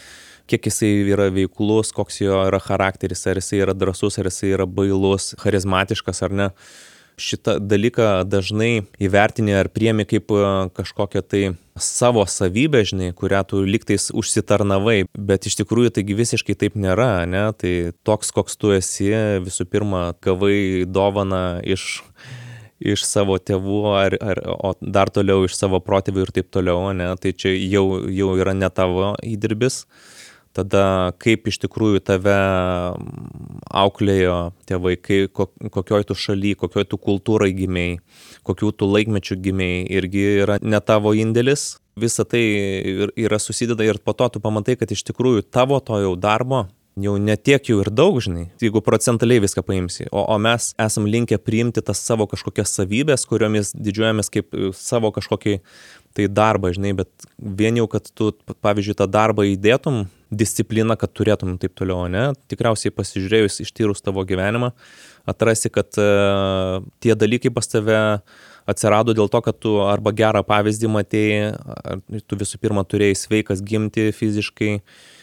kiek 0.51 0.67
jisai 0.69 0.93
yra 1.15 1.31
veiklus, 1.33 1.95
koks 1.97 2.21
jo 2.23 2.45
yra 2.49 2.61
charakteris, 2.63 3.27
ar 3.31 3.41
jisai 3.41 3.63
yra 3.65 3.77
drasus, 3.77 4.19
ar 4.19 4.29
jisai 4.31 4.55
yra 4.57 4.67
bailus, 4.67 5.35
charizmatiškas 5.41 6.25
ar 6.27 6.37
ne. 6.43 6.49
Šitą 7.21 7.59
dalyką 7.61 8.23
dažnai 8.25 8.87
įvertini 9.03 9.53
ar 9.53 9.69
priemi 9.69 10.07
kaip 10.09 10.33
e, 10.33 10.45
kažkokią 10.73 11.21
tai 11.21 11.43
savo 11.77 12.23
savybę, 12.25 12.81
žinai, 12.89 13.11
kurią 13.17 13.43
tu 13.51 13.61
liktais 13.67 14.09
užsitarnavai, 14.17 15.03
bet 15.13 15.49
iš 15.51 15.59
tikrųjų 15.61 15.93
taigi 15.99 16.17
visiškai 16.17 16.57
taip 16.57 16.79
nėra, 16.81 17.27
ne? 17.29 17.45
Tai 17.61 17.75
toks, 18.09 18.33
koks 18.33 18.57
tu 18.57 18.73
esi, 18.73 19.13
visų 19.45 19.69
pirma, 19.69 20.15
gavai 20.25 20.89
dovaną 20.89 21.61
iš 21.61 22.01
iš 22.81 23.05
savo 23.05 23.37
tėvų, 23.39 23.81
ar, 23.93 24.17
ar, 24.25 24.41
o 24.51 24.73
dar 24.81 25.13
toliau 25.13 25.45
iš 25.45 25.57
savo 25.59 25.81
protėvių 25.85 26.25
ir 26.25 26.33
taip 26.39 26.49
toliau, 26.53 26.89
ne, 26.97 27.11
tai 27.21 27.35
čia 27.37 27.53
jau, 27.53 27.85
jau 28.09 28.33
yra 28.41 28.57
ne 28.57 28.71
tavo 28.73 29.15
įdirbis. 29.27 29.85
Tada 30.51 31.13
kaip 31.23 31.47
iš 31.47 31.61
tikrųjų 31.63 32.01
tave 32.03 32.35
auklėjo 33.71 34.39
tėvai, 34.67 34.97
kai, 34.99 35.21
kokioj 35.31 36.09
tu 36.09 36.17
šaly, 36.19 36.57
kokioj 36.59 36.89
tu 36.91 36.99
kultūrai 36.99 37.53
gimiai, 37.55 38.01
kokių 38.49 38.73
tu 38.75 38.89
laikmečių 38.91 39.39
gimiai, 39.45 39.85
irgi 39.87 40.25
yra 40.43 40.59
ne 40.59 40.83
tavo 40.83 41.15
indėlis. 41.15 41.77
Visa 42.01 42.25
tai 42.27 42.43
yra 43.15 43.39
susideda 43.39 43.87
ir 43.87 44.03
po 44.03 44.17
to 44.17 44.27
tu 44.35 44.43
pamatai, 44.43 44.75
kad 44.81 44.91
iš 44.91 45.05
tikrųjų 45.13 45.47
tavo 45.55 45.79
to 45.85 46.03
jau 46.03 46.17
darbo 46.19 46.65
jau 46.99 47.15
netiek 47.23 47.71
jau 47.71 47.79
ir 47.83 47.91
daug, 47.93 48.19
žinai, 48.23 48.49
jeigu 48.61 48.83
procentaliai 48.83 49.43
viską 49.45 49.63
paimsi, 49.67 50.09
o, 50.11 50.23
o 50.23 50.39
mes 50.43 50.73
esam 50.81 51.07
linkę 51.07 51.39
priimti 51.39 51.83
tas 51.85 52.01
savo 52.03 52.27
kažkokias 52.31 52.73
savybės, 52.75 53.27
kuriomis 53.31 53.73
didžiuojamės 53.77 54.33
kaip 54.33 54.55
e, 54.57 54.71
savo 54.77 55.13
kažkokį 55.15 55.61
tai 56.19 56.27
darbą, 56.27 56.73
žinai, 56.75 56.93
bet 56.99 57.29
vien 57.39 57.79
jau, 57.79 57.87
kad 57.91 58.09
tu, 58.11 58.33
pavyzdžiui, 58.65 58.97
tą 58.99 59.07
darbą 59.07 59.47
įdėtum, 59.53 60.09
discipliną, 60.31 60.97
kad 60.99 61.13
turėtum 61.15 61.55
taip 61.63 61.77
toliau, 61.79 62.09
ne, 62.11 62.31
tikriausiai 62.51 62.95
pasižiūrėjus 62.95 63.61
ištyrus 63.63 64.03
tavo 64.03 64.25
gyvenimą, 64.27 64.73
atrasi, 65.31 65.71
kad 65.71 65.95
uh, 66.03 66.83
tie 67.03 67.15
dalykai 67.19 67.55
pas 67.55 67.71
tave 67.71 68.01
atsirado 68.71 69.15
dėl 69.15 69.31
to, 69.31 69.39
kad 69.43 69.59
tu 69.63 69.77
arba 69.87 70.11
gerą 70.15 70.43
pavyzdį 70.47 70.91
matėjai, 70.99 72.21
tu 72.27 72.39
visų 72.39 72.59
pirma 72.63 72.83
turėjai 72.87 73.19
sveikas 73.19 73.63
gimti 73.67 74.11
fiziškai, 74.15 74.77
uh, 74.79 75.17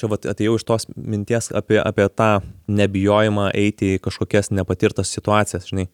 čia 0.00 0.10
vat 0.10 0.26
atėjau 0.32 0.56
iš 0.58 0.64
tos 0.68 0.88
minties 0.96 1.50
apie, 1.56 1.78
apie 1.82 2.08
tą 2.12 2.30
nebijojimą 2.70 3.50
eiti 3.56 3.94
į 3.96 4.02
kažkokias 4.04 4.52
nepatirtas 4.54 5.12
situacijas, 5.12 5.68
žinai. 5.70 5.88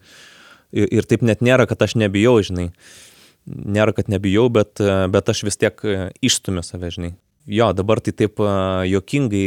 Ir, 0.76 0.88
ir 0.90 1.08
taip 1.08 1.22
net 1.26 1.44
nėra, 1.46 1.68
kad 1.70 1.82
aš 1.86 1.96
nebijau, 1.98 2.38
žinai. 2.46 2.70
Nėra, 3.46 3.94
kad 3.94 4.10
nebijau, 4.10 4.48
bet, 4.50 4.82
bet 5.12 5.30
aš 5.30 5.44
vis 5.46 5.58
tiek 5.60 5.82
išstumiu 6.24 6.64
save, 6.66 6.90
žinai. 6.94 7.12
Jo, 7.46 7.70
dabar 7.78 8.00
tai 8.02 8.10
taip 8.16 8.40
jokingai, 8.90 9.44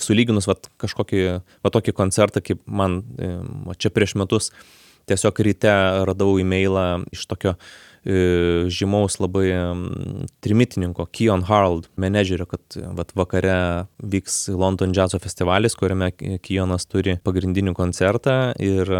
sulyginus 0.00 0.48
vat, 0.48 0.70
kažkokį, 0.80 1.24
va 1.60 1.72
tokį 1.72 1.92
koncertą, 1.96 2.40
kaip 2.40 2.62
man 2.64 3.02
va, 3.66 3.76
čia 3.76 3.92
prieš 3.92 4.16
metus 4.16 4.54
tiesiog 5.04 5.42
ryte 5.44 5.74
radau 6.08 6.38
e-mailą 6.40 7.02
iš 7.12 7.26
tokio 7.28 7.58
E, 7.58 7.93
žymaus 8.04 9.16
labai 9.20 9.48
trimitininko 10.44 11.06
Keon 11.14 11.44
Harald, 11.48 11.88
menedžerio, 12.00 12.46
kad 12.50 12.76
vat, 12.96 13.14
vakare 13.16 13.56
vyks 13.98 14.50
London 14.52 14.92
džiazo 14.92 15.20
festivalis, 15.22 15.76
kuriame 15.78 16.10
Keonas 16.44 16.84
turi 16.90 17.16
pagrindinį 17.24 17.74
koncertą 17.76 18.36
ir 18.60 18.90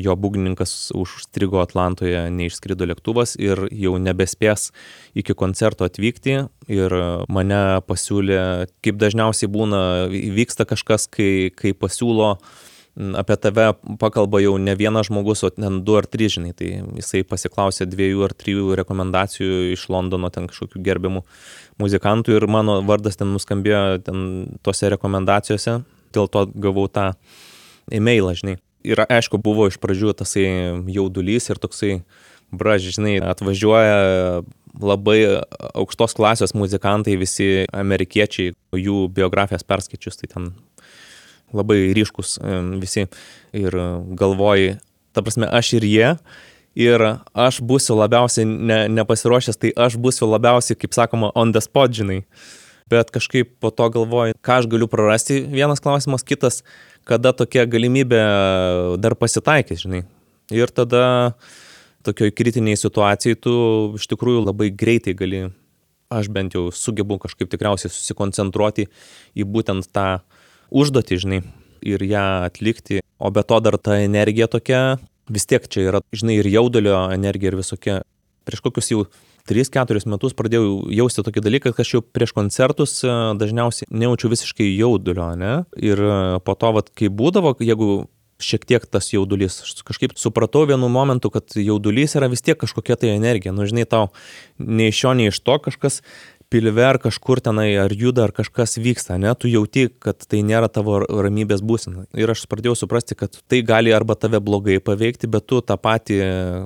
jo 0.00 0.16
būgnininkas 0.16 0.94
užstrigo 0.96 1.60
Atlantoje, 1.62 2.26
neišskrido 2.32 2.88
lėktuvas 2.88 3.36
ir 3.40 3.66
jau 3.70 3.96
nebespės 4.00 4.70
iki 5.14 5.36
koncerto 5.36 5.84
atvykti 5.88 6.38
ir 6.72 6.98
mane 7.28 7.62
pasiūlė, 7.88 8.42
kaip 8.84 9.00
dažniausiai 9.00 9.50
būna, 9.52 9.80
vyksta 10.10 10.66
kažkas, 10.68 11.08
kai, 11.12 11.50
kai 11.54 11.74
pasiūlo 11.76 12.38
apie 12.94 13.36
tave 13.42 13.72
pakalba 13.98 14.38
jau 14.42 14.54
ne 14.58 14.74
vienas 14.78 15.08
žmogus, 15.08 15.42
o 15.46 15.50
ten 15.50 15.80
du 15.86 15.96
ar 15.98 16.06
trys, 16.06 16.36
žinai, 16.36 16.52
tai 16.54 16.68
jisai 17.00 17.24
pasiklausė 17.26 17.88
dviejų 17.90 18.22
ar 18.26 18.34
trijų 18.38 18.76
rekomendacijų 18.78 19.72
iš 19.74 19.88
Londono 19.90 20.30
ten 20.34 20.46
kažkokių 20.50 20.82
gerbiamų 20.86 21.24
muzikantų 21.82 22.38
ir 22.38 22.46
mano 22.46 22.78
vardas 22.86 23.18
ten 23.18 23.32
nuskambėjo 23.34 24.04
ten 24.06 24.20
tose 24.62 24.92
rekomendacijose, 24.94 25.80
dėl 26.14 26.30
to 26.30 26.46
gavau 26.54 26.86
tą 26.86 27.12
e-mailą, 27.90 28.36
žinai. 28.38 28.60
Ir 28.84 29.00
aišku, 29.08 29.40
buvo 29.42 29.66
iš 29.70 29.80
pradžių 29.80 30.12
tasai 30.20 30.46
jaudulys 30.92 31.48
ir 31.50 31.58
toksai, 31.58 31.96
braž, 32.54 32.84
žinai, 32.94 33.16
atvažiuoja 33.24 34.44
labai 34.74 35.18
aukštos 35.74 36.14
klasės 36.18 36.54
muzikantai, 36.54 37.16
visi 37.18 37.64
amerikiečiai, 37.74 38.54
jų 38.76 39.08
biografijas 39.14 39.66
perskaičius, 39.66 40.18
tai 40.20 40.30
ten 40.30 40.48
labai 41.52 41.92
ryškus 41.96 42.38
visi 42.80 43.06
ir 43.52 43.76
galvoji, 44.18 44.78
ta 45.14 45.22
prasme, 45.22 45.48
aš 45.50 45.74
ir 45.78 45.86
jie. 45.88 46.10
Ir 46.74 47.02
aš 47.38 47.60
būsiu 47.62 47.94
labiausiai 47.94 48.48
ne, 48.48 48.80
nepasiruošęs, 48.90 49.60
tai 49.62 49.70
aš 49.78 49.94
būsiu 50.02 50.26
labiausiai, 50.26 50.74
kaip 50.74 50.96
sakoma, 50.96 51.30
on 51.38 51.52
the 51.54 51.62
spot, 51.62 51.94
žinai. 51.94 52.24
Bet 52.90 53.12
kažkaip 53.14 53.52
po 53.62 53.70
to 53.70 53.86
galvoju, 53.94 54.34
ką 54.44 54.58
aš 54.60 54.66
galiu 54.72 54.88
prarasti. 54.90 55.38
Vienas 55.52 55.80
klausimas, 55.80 56.26
kitas, 56.26 56.64
kada 57.06 57.30
tokia 57.32 57.62
galimybė 57.70 58.24
dar 58.98 59.14
pasitaikys, 59.14 59.84
žinai. 59.86 60.02
Ir 60.52 60.72
tada 60.74 61.04
tokioj 62.04 62.34
kritiniai 62.36 62.76
situacijai 62.76 63.38
tu 63.40 63.54
iš 63.96 64.08
tikrųjų 64.10 64.42
labai 64.44 64.68
greitai 64.74 65.14
gali, 65.16 65.46
aš 66.12 66.28
bent 66.32 66.56
jau 66.56 66.66
sugebu 66.74 67.16
kažkaip 67.22 67.48
tikriausiai 67.54 67.92
susikoncentruoti 67.92 68.88
į 69.38 69.46
būtent 69.48 69.88
tą 69.94 70.08
užduotį, 70.74 71.20
žinai, 71.22 71.42
ir 71.84 72.02
ją 72.04 72.24
atlikti, 72.48 73.02
o 73.18 73.30
be 73.30 73.44
to 73.46 73.60
dar 73.64 73.78
ta 73.78 74.00
energija 74.02 74.48
tokia, 74.50 74.98
vis 75.30 75.46
tiek 75.48 75.68
čia 75.68 75.88
yra, 75.90 76.02
žinai, 76.16 76.40
ir 76.40 76.50
jaudulio 76.52 77.06
energija 77.14 77.52
ir 77.52 77.60
visokia. 77.60 78.00
Prieš 78.44 78.60
kokius 78.60 78.90
jau 78.90 79.04
3-4 79.48 80.08
metus 80.08 80.34
pradėjau 80.36 80.90
jausti 80.92 81.24
tokį 81.24 81.42
dalyką, 81.44 81.72
kad 81.72 81.84
aš 81.84 81.94
jau 81.94 82.00
prieš 82.04 82.34
koncertus 82.36 82.98
e, 83.04 83.12
dažniausiai 83.40 83.88
nejaučiu 83.92 84.28
visiškai 84.32 84.66
jaudulio, 84.72 85.30
ne? 85.40 85.54
Ir 85.80 86.00
e, 86.00 86.18
po 86.44 86.56
to, 86.56 86.72
vat, 86.76 86.90
kai 86.96 87.08
būdavo, 87.12 87.54
jeigu 87.64 88.04
šiek 88.44 88.64
tiek 88.68 88.84
tas 88.90 89.10
jaudulys. 89.12 89.60
Aš 89.64 89.84
kažkaip 89.86 90.16
supratau 90.20 90.64
vienu 90.68 90.88
momentu, 90.92 91.30
kad 91.32 91.54
jaudulys 91.56 92.16
yra 92.18 92.28
vis 92.32 92.42
tiek 92.44 92.58
kažkokia 92.60 92.96
tai 93.00 93.14
energija. 93.14 93.54
Nu, 93.54 93.68
žinai, 93.68 93.86
tau 93.88 94.08
nei 94.58 94.90
iš 94.90 95.00
šio, 95.02 95.14
nei 95.16 95.30
iš 95.30 95.40
to 95.44 95.56
kažkas 95.68 96.00
pilve 96.52 96.84
ar 96.86 96.98
kažkur 97.02 97.40
tenai 97.44 97.68
ar 97.80 97.92
juda 97.94 98.26
ar 98.28 98.32
kažkas 98.34 98.78
vyksta, 98.80 99.18
ne, 99.20 99.32
tu 99.34 99.50
jauti, 99.50 99.88
kad 100.02 100.22
tai 100.28 100.42
nėra 100.46 100.70
tavo 100.72 101.00
ramybės 101.02 101.64
būsena. 101.64 102.06
Ir 102.16 102.32
aš 102.34 102.46
pradėjau 102.50 102.76
suprasti, 102.84 103.16
kad 103.18 103.38
tai 103.50 103.62
gali 103.66 103.94
arba 103.94 104.16
tave 104.18 104.40
blogai 104.44 104.80
paveikti, 104.84 105.30
bet 105.30 105.46
tu 105.50 105.60
tą 105.64 105.78
patį, 105.80 106.20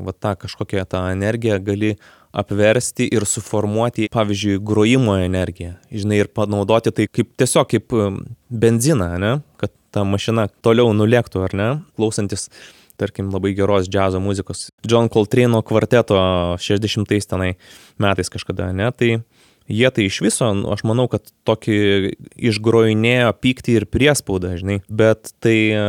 va 0.07 0.15
tą 0.15 0.35
kažkokią 0.45 0.87
tą 0.89 1.05
energiją 1.13 1.61
gali 1.65 1.97
apversti 2.39 3.09
ir 3.09 3.25
suformuoti, 3.27 4.09
pavyzdžiui, 4.13 4.59
grojimo 4.65 5.17
energiją. 5.23 5.77
Žinai, 5.93 6.23
ir 6.23 6.33
panaudoti 6.37 6.93
tai 6.95 7.09
kaip 7.09 7.31
tiesiog 7.41 7.71
kaip 7.71 7.95
um, 7.97 8.19
benziną, 8.53 9.15
ne, 9.23 9.33
kad 9.61 9.73
ta 9.95 10.05
mašina 10.05 10.49
toliau 10.65 10.93
nulėktų, 10.97 11.47
ar 11.47 11.57
ne, 11.57 11.71
klausantis 11.97 12.49
tarkim, 12.99 13.31
labai 13.33 13.55
geros 13.57 13.89
džiazo 13.89 14.21
muzikos. 14.21 14.69
John 14.89 15.09
Coltrane 15.13 15.63
kvarteto 15.65 16.19
60-ais 16.59 17.31
tenai 17.31 17.53
metais 18.03 18.31
kažkada, 18.33 18.73
ne, 18.75 18.91
tai 18.93 19.11
jie 19.69 19.91
tai 19.91 20.07
iš 20.09 20.21
viso, 20.25 20.49
nu, 20.57 20.71
aš 20.73 20.85
manau, 20.89 21.07
kad 21.13 21.29
tokį 21.49 22.15
išgrojinėjo 22.51 23.35
pyktį 23.43 23.77
ir 23.81 23.87
priespaudą, 23.91 24.55
žinai, 24.61 24.81
bet 24.89 25.35
tai 25.45 25.59
e, 25.77 25.83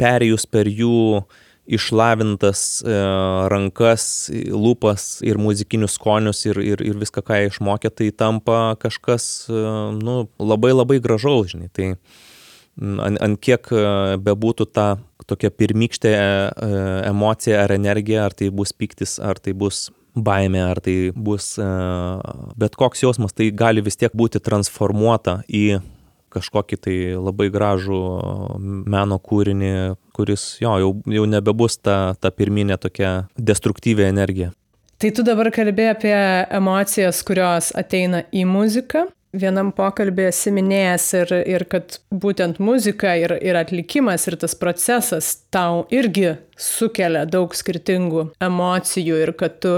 perėjus 0.00 0.46
per 0.50 0.70
jų 0.70 1.24
išlavintas 1.66 2.62
e, 2.86 2.98
rankas, 3.50 4.06
lūpas 4.30 5.08
ir 5.26 5.40
muzikinius 5.42 5.96
skonius 5.98 6.44
ir, 6.46 6.62
ir, 6.62 6.84
ir 6.86 7.00
viską, 7.00 7.24
ką 7.26 7.40
jie 7.40 7.50
išmokė, 7.50 7.90
tai 7.90 8.12
tampa 8.14 8.60
kažkas, 8.82 9.48
e, 9.50 9.66
nu, 9.98 10.22
labai 10.38 10.72
labai 10.76 11.00
gražaus, 11.02 11.56
žinai. 11.56 11.72
Tai 11.74 11.90
ant, 12.78 13.18
ant 13.18 13.42
kiek 13.42 13.66
bebūtų 14.22 14.70
ta 14.70 14.94
tokia 15.26 15.50
pirmykštė 15.50 16.10
emocija 17.08 17.64
ar 17.64 17.72
energija, 17.74 18.28
ar 18.28 18.36
tai 18.36 18.52
bus 18.54 18.70
piktis, 18.70 19.16
ar 19.18 19.40
tai 19.42 19.56
bus 19.58 19.88
baimė, 20.16 20.62
ar 20.70 20.80
tai 20.80 20.96
bus 21.12 21.54
e, 21.60 21.68
bet 22.58 22.76
koks 22.78 23.04
jausmas, 23.04 23.36
tai 23.36 23.50
gali 23.52 23.84
vis 23.84 23.98
tiek 24.00 24.14
būti 24.16 24.40
transformuota 24.42 25.42
į 25.48 25.80
kažkokį 26.36 26.78
tai 26.84 26.96
labai 27.16 27.48
gražų 27.52 28.00
meno 28.60 29.18
kūrinį, 29.22 29.72
kuris 30.16 30.56
jo, 30.60 30.74
jau, 30.82 30.92
jau 31.08 31.24
nebebus 31.28 31.78
ta, 31.80 32.14
ta 32.20 32.32
pirminė 32.34 32.76
tokia 32.80 33.28
destruktyvė 33.36 34.10
energija. 34.10 34.52
Tai 34.96 35.10
tu 35.12 35.24
dabar 35.24 35.50
kalbėjai 35.52 35.92
apie 35.92 36.16
emocijas, 36.56 37.20
kurios 37.28 37.68
ateina 37.76 38.22
į 38.32 38.46
muziką 38.48 39.06
vienam 39.40 39.72
pokalbį 39.76 40.28
esi 40.30 40.52
minėjęs 40.54 41.06
ir, 41.20 41.32
ir 41.56 41.64
kad 41.70 41.98
būtent 42.10 42.60
muzika 42.62 43.14
ir, 43.18 43.36
ir 43.42 43.58
atlikimas 43.58 44.26
ir 44.28 44.38
tas 44.40 44.56
procesas 44.58 45.32
tau 45.54 45.84
irgi 45.94 46.36
sukelia 46.56 47.24
daug 47.28 47.54
skirtingų 47.56 48.30
emocijų 48.42 49.22
ir 49.24 49.34
kad 49.38 49.58
tu 49.64 49.74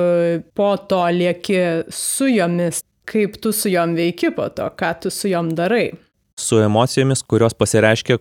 po 0.58 0.74
to 0.90 1.02
lieki 1.14 1.62
su 1.92 2.30
jomis, 2.30 2.82
kaip 3.08 3.40
tu 3.42 3.52
su 3.52 3.72
jom 3.72 3.96
veiki 3.98 4.32
po 4.36 4.48
to, 4.52 4.68
ką 4.78 4.94
tu 5.02 5.14
su 5.14 5.32
jom 5.32 5.54
darai. 5.58 5.90
Su 6.38 6.60
emocijomis, 6.62 7.24
kurios 7.26 7.56
pasireiškia 7.58 8.20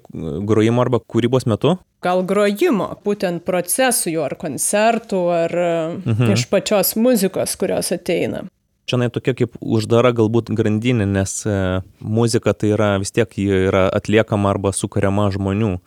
grojimo 0.49 0.81
arba 0.81 0.97
kūrybos 0.97 1.45
metu? 1.45 1.75
Gal 2.01 2.23
grojimo, 2.25 2.89
būtent 3.05 3.43
procesų, 3.45 4.15
ar 4.25 4.33
koncertų, 4.41 5.21
ar 5.33 5.57
mhm. 6.01 6.33
iš 6.33 6.47
pačios 6.49 6.95
muzikos, 6.97 7.53
kurios 7.61 7.93
ateina 7.93 8.47
čia 8.87 9.09
tokia 9.11 9.35
kaip 9.35 9.57
uždara 9.59 10.13
galbūt 10.15 10.51
grandinė, 10.55 11.05
nes 11.05 11.33
e, 11.45 11.57
muzika 11.99 12.53
tai 12.55 12.71
yra 12.75 12.93
vis 13.01 13.11
tiek 13.11 13.27
ji 13.35 13.67
yra 13.67 13.87
atliekama 13.91 14.53
arba 14.53 14.71
sukariama 14.71 15.29
žmonių. 15.35 15.77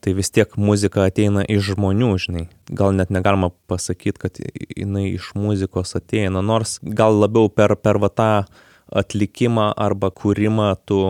tai 0.00 0.12
vis 0.14 0.30
tiek 0.30 0.52
muzika 0.54 1.08
ateina 1.10 1.42
iš 1.42 1.72
žmonių, 1.74 2.12
žinai. 2.22 2.44
Gal 2.70 2.92
net 2.94 3.10
negalima 3.10 3.50
pasakyti, 3.66 4.18
kad 4.22 4.38
jinai 4.38 5.08
iš 5.16 5.32
muzikos 5.34 5.96
ateina, 5.98 6.38
nors 6.38 6.78
gal 6.82 7.18
labiau 7.18 7.50
per, 7.50 7.74
per 7.74 7.98
va 7.98 8.08
tą 8.08 8.30
atlikimą 8.94 9.72
arba 9.76 10.12
kūrimą 10.14 10.68
tu 10.86 11.00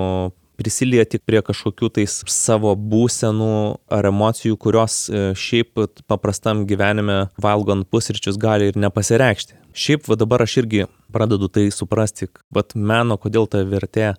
prisilieti 0.59 1.21
prie 1.23 1.41
kažkokių 1.45 1.91
tais 2.01 2.19
savo 2.33 2.75
būsenų 2.75 3.55
ar 3.95 4.09
emocijų, 4.11 4.59
kurios 4.61 5.05
e, 5.07 5.31
šiaip 5.39 5.79
paprastam 6.11 6.65
gyvenime 6.69 7.29
valgant 7.41 7.87
pusryčius 7.93 8.41
gali 8.41 8.73
ir 8.73 8.79
nepasireikšti. 8.81 9.59
Šiaip 9.79 10.09
va 10.11 10.19
dabar 10.19 10.43
aš 10.43 10.59
irgi 10.65 10.87
pradedu 11.15 11.49
tai 11.53 11.69
suprasti, 11.75 12.29
vad 12.55 12.75
meno, 12.75 13.17
kodėl 13.21 13.47
ta 13.51 13.63
vertė 13.63 14.15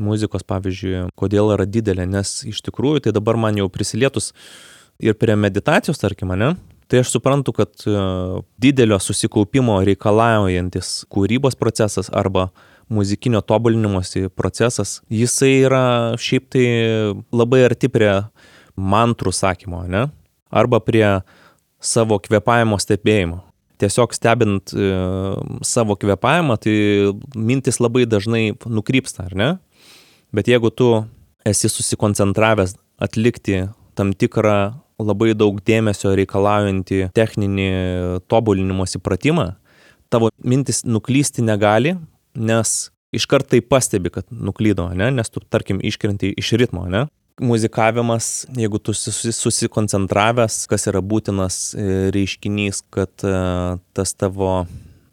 muzikos, 0.00 0.46
pavyzdžiui, 0.46 1.08
kodėl 1.18 1.52
yra 1.54 1.66
didelė, 1.66 2.06
nes 2.10 2.40
iš 2.50 2.62
tikrųjų 2.66 3.06
tai 3.06 3.14
dabar 3.14 3.38
man 3.40 3.58
jau 3.58 3.68
prisilietus 3.70 4.32
ir 5.02 5.18
prie 5.18 5.34
meditacijos, 5.38 5.98
tarkim, 6.02 6.32
ne, 6.38 6.54
tai 6.90 7.02
aš 7.02 7.16
suprantu, 7.16 7.54
kad 7.56 7.86
e, 7.86 7.96
didelio 8.62 9.00
susikaupimo 9.02 9.80
reikalaujantis 9.86 11.00
kūrybos 11.10 11.58
procesas 11.58 12.10
arba 12.14 12.50
muzikinio 12.94 13.42
tobulinimosi 13.44 14.28
procesas, 14.34 15.00
jisai 15.12 15.54
yra 15.66 15.84
šiaip 16.20 16.46
tai 16.54 16.66
labai 17.34 17.64
arti 17.68 17.90
prie 17.92 18.12
mantrų 18.74 19.32
sakymo, 19.34 19.84
ne? 19.90 20.06
Arba 20.54 20.80
prie 20.82 21.06
savo 21.84 22.18
kvepavimo 22.22 22.78
stebėjimo. 22.80 23.42
Tiesiog 23.82 24.14
stebint 24.14 24.70
e, 24.70 24.92
savo 25.66 25.96
kvepavimą, 25.98 26.56
tai 26.62 26.76
mintis 27.34 27.80
labai 27.82 28.06
dažnai 28.06 28.44
nukrypsta, 28.70 29.26
ar 29.26 29.34
ne? 29.38 29.50
Bet 30.34 30.48
jeigu 30.50 30.70
tu 30.70 30.90
esi 31.46 31.68
susikoncentravęs 31.70 32.76
atlikti 33.02 33.64
tam 33.98 34.14
tikrą 34.14 34.56
labai 35.02 35.34
daug 35.34 35.58
dėmesio 35.66 36.14
reikalaujantį 36.18 37.08
techninį 37.14 37.68
tobulinimosi 38.30 39.00
pratimą, 39.02 39.52
tavo 40.10 40.30
mintis 40.46 40.84
nuklysti 40.86 41.42
negali, 41.42 41.96
nes 42.34 42.74
iškart 43.14 43.48
tai 43.52 43.60
pastebi, 43.60 44.10
kad 44.10 44.26
nuklydo, 44.30 44.88
ne? 44.94 45.10
nes 45.14 45.30
tu, 45.30 45.40
tarkim, 45.40 45.80
iškrenti 45.82 46.34
iš 46.38 46.54
ritmo. 46.60 46.86
Ne? 46.90 47.06
Muzikavimas, 47.42 48.46
jeigu 48.54 48.78
tu 48.78 48.94
susikoncentravęs, 48.94 50.64
kas 50.70 50.88
yra 50.90 51.02
būtinas 51.02 51.60
e, 51.74 51.86
reiškinys, 52.14 52.84
kad 52.94 53.26
e, 53.26 53.38
tas 53.96 54.14
tavo 54.14 54.64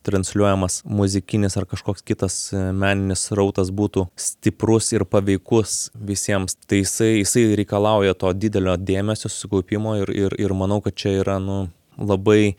transliuojamas 0.05 0.81
muzikinis 0.85 1.57
ar 1.57 1.65
kažkoks 1.69 2.05
kitas 2.05 2.37
e, 2.53 2.61
meninis 2.73 3.27
rautas 3.37 3.69
būtų 3.73 4.07
stiprus 4.17 4.91
ir 4.93 5.05
paveikus 5.05 5.91
visiems, 5.93 6.57
tai 6.65 6.81
jisai, 6.81 7.11
jisai 7.21 7.45
reikalauja 7.57 8.17
to 8.17 8.33
didelio 8.37 8.77
dėmesio, 8.77 9.29
susikaupimo 9.29 9.97
ir, 10.01 10.13
ir, 10.13 10.37
ir 10.41 10.57
manau, 10.57 10.81
kad 10.85 10.97
čia 10.97 11.17
yra 11.21 11.37
nu, 11.41 11.63
labai 11.97 12.55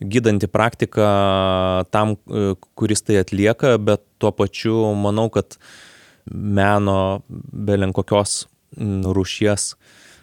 gydanti 0.00 0.46
praktika 0.46 1.84
tam, 1.90 2.16
e, 2.30 2.54
kuris 2.78 3.02
tai 3.02 3.20
atlieka, 3.22 3.76
bet 3.78 4.04
tuo 4.18 4.32
pačiu 4.32 4.92
manau, 4.94 5.28
kad 5.30 5.58
meno 6.28 7.22
belen 7.28 7.94
kokios 7.96 8.46
rūšies 8.78 9.72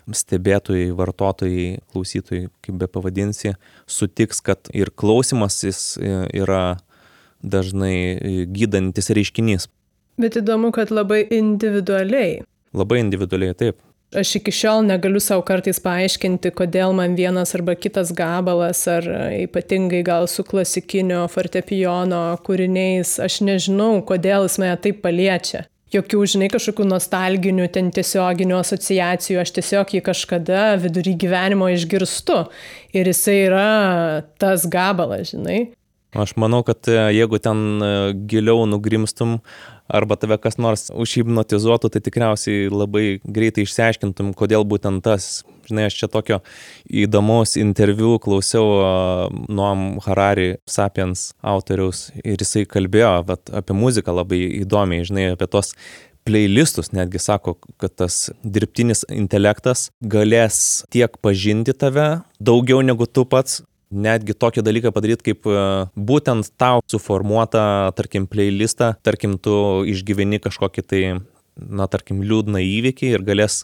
stebėtojai, 0.06 0.92
vartotojai, 0.94 1.80
klausytojai, 1.92 2.50
kaip 2.62 2.76
be 2.82 2.88
pavadinsi, 2.88 3.56
sutiks, 3.90 4.42
kad 4.46 4.70
ir 4.74 4.94
klausimasis 4.94 5.96
e, 5.98 6.20
yra 6.44 6.78
dažnai 7.42 8.46
gydantis 8.54 9.10
reiškinys. 9.14 9.68
Bet 10.22 10.38
įdomu, 10.40 10.72
kad 10.74 10.94
labai 10.94 11.26
individualiai. 11.36 12.40
Labai 12.76 13.02
individualiai, 13.02 13.58
taip 13.58 13.82
aš 14.20 14.36
iki 14.40 14.54
šiol 14.56 14.84
negaliu 14.88 15.22
savo 15.24 15.44
kartais 15.48 15.80
paaiškinti, 15.84 16.52
kodėl 16.56 16.96
man 16.98 17.18
vienas 17.18 17.56
arba 17.58 17.76
kitas 17.78 18.14
gabalas, 18.16 18.86
ar 18.92 19.08
ypatingai 19.36 20.02
gal 20.08 20.30
su 20.32 20.46
klasikinio 20.48 21.26
fortepijono 21.32 22.24
kūriniais, 22.46 23.18
aš 23.24 23.42
nežinau, 23.46 24.00
kodėl 24.08 24.48
jis 24.48 24.60
mane 24.62 24.76
taip 24.82 25.02
paliečia. 25.06 25.66
Jokių, 25.94 26.24
žinai, 26.28 26.50
kažkokių 26.52 26.88
nostalginių, 26.90 27.70
ten 27.72 27.92
tiesioginių 27.94 28.58
asociacijų, 28.58 29.38
aš 29.44 29.54
tiesiog 29.60 29.94
jį 29.96 30.02
kažkada 30.08 30.64
vidury 30.82 31.14
gyvenimo 31.22 31.70
išgirstu. 31.72 32.42
Ir 32.98 33.12
jisai 33.12 33.38
yra 33.46 33.68
tas 34.42 34.66
gabalas, 34.68 35.30
žinai. 35.32 35.60
Aš 36.16 36.34
manau, 36.40 36.62
kad 36.64 36.88
e, 36.88 36.96
jeigu 37.12 37.40
ten 37.44 37.84
e, 37.84 37.92
giliau 38.32 38.64
nugrimstum, 38.72 39.38
arba 39.88 40.18
tave 40.20 40.38
kas 40.42 40.58
nors 40.62 40.88
užhipnotizuotų, 40.94 41.92
tai 41.94 42.02
tikriausiai 42.06 42.70
labai 42.74 43.06
greitai 43.24 43.66
išsiaiškintum, 43.66 44.34
kodėl 44.38 44.66
būtent 44.68 45.04
tas. 45.06 45.44
Žinai, 45.66 45.88
aš 45.90 45.96
čia 45.98 46.10
tokio 46.14 46.40
įdomaus 46.86 47.56
interviu 47.58 48.20
klausiau 48.22 49.32
Noam 49.50 49.96
Harari 50.06 50.60
Sapiens 50.70 51.32
autoriaus 51.42 52.12
ir 52.22 52.38
jisai 52.38 52.68
kalbėjo 52.70 53.16
vat, 53.26 53.50
apie 53.50 53.74
muziką 53.78 54.14
labai 54.14 54.44
įdomiai, 54.62 55.08
žinai, 55.10 55.32
apie 55.34 55.50
tos 55.50 55.74
playlistus 56.26 56.92
netgi 56.94 57.22
sako, 57.22 57.56
kad 57.82 57.94
tas 58.02 58.30
dirbtinis 58.42 59.06
intelektas 59.14 59.90
galės 60.02 60.86
tiek 60.94 61.18
pažinti 61.22 61.74
tave 61.78 62.08
daugiau 62.42 62.82
negu 62.86 63.06
tu 63.06 63.26
pats 63.30 63.62
netgi 63.96 64.36
tokį 64.38 64.64
dalyką 64.66 64.92
padaryti, 64.96 65.32
kaip 65.32 65.48
e, 65.50 65.66
būtent 65.96 66.52
tau 66.60 66.84
suformuotą, 66.92 67.66
tarkim, 67.98 68.28
playlistą, 68.30 68.94
tarkim, 69.06 69.38
tu 69.42 69.56
išgyveni 69.90 70.42
kažkokį 70.44 70.86
tai, 70.86 71.04
na, 71.56 71.88
tarkim, 71.92 72.24
liūdną 72.26 72.62
įvykį 72.64 73.14
ir 73.16 73.26
galės 73.28 73.64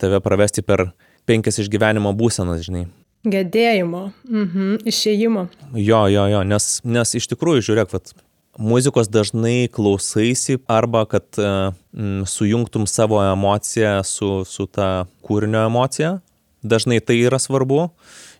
tave 0.00 0.20
pravesti 0.24 0.64
per 0.66 0.90
penkias 1.28 1.60
išgyvenimo 1.62 2.12
būsenas, 2.16 2.64
žinai. 2.66 2.86
Gedėjimo, 3.24 4.10
mhm, 4.28 4.84
išėjimo. 4.84 5.48
Jo, 5.80 6.04
jo, 6.12 6.26
jo, 6.28 6.44
nes, 6.44 6.78
nes 6.84 7.14
iš 7.16 7.30
tikrųjų, 7.32 7.64
žiūrėk, 7.70 7.94
vat, 7.94 8.12
muzikos 8.60 9.08
dažnai 9.08 9.68
klausaisi 9.72 10.58
arba 10.68 11.06
kad 11.08 11.24
mm, 11.38 12.26
sujungtum 12.28 12.86
savo 12.86 13.22
emociją 13.24 14.02
su, 14.04 14.44
su 14.44 14.66
ta 14.66 15.06
kūrinio 15.24 15.64
emocija, 15.66 16.18
dažnai 16.62 17.00
tai 17.00 17.18
yra 17.24 17.40
svarbu 17.40 17.88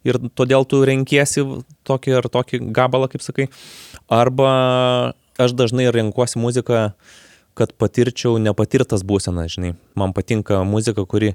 ir 0.04 0.20
todėl 0.36 0.66
tu 0.68 0.82
renkiesi 0.86 1.44
tokį 1.88 2.18
ar 2.20 2.30
tokį 2.32 2.60
gabalą, 2.76 3.10
kaip 3.12 3.24
sakai. 3.24 3.48
Arba 4.12 4.50
aš 5.40 5.56
dažnai 5.56 5.88
renkuosi 5.92 6.38
muziką, 6.38 6.86
kad 7.54 7.74
patirčiau 7.78 8.38
nepatirtas 8.42 9.04
būsenas, 9.06 9.54
žinai. 9.54 9.74
Man 9.98 10.14
patinka 10.14 10.62
muzika, 10.66 11.06
kuri 11.06 11.34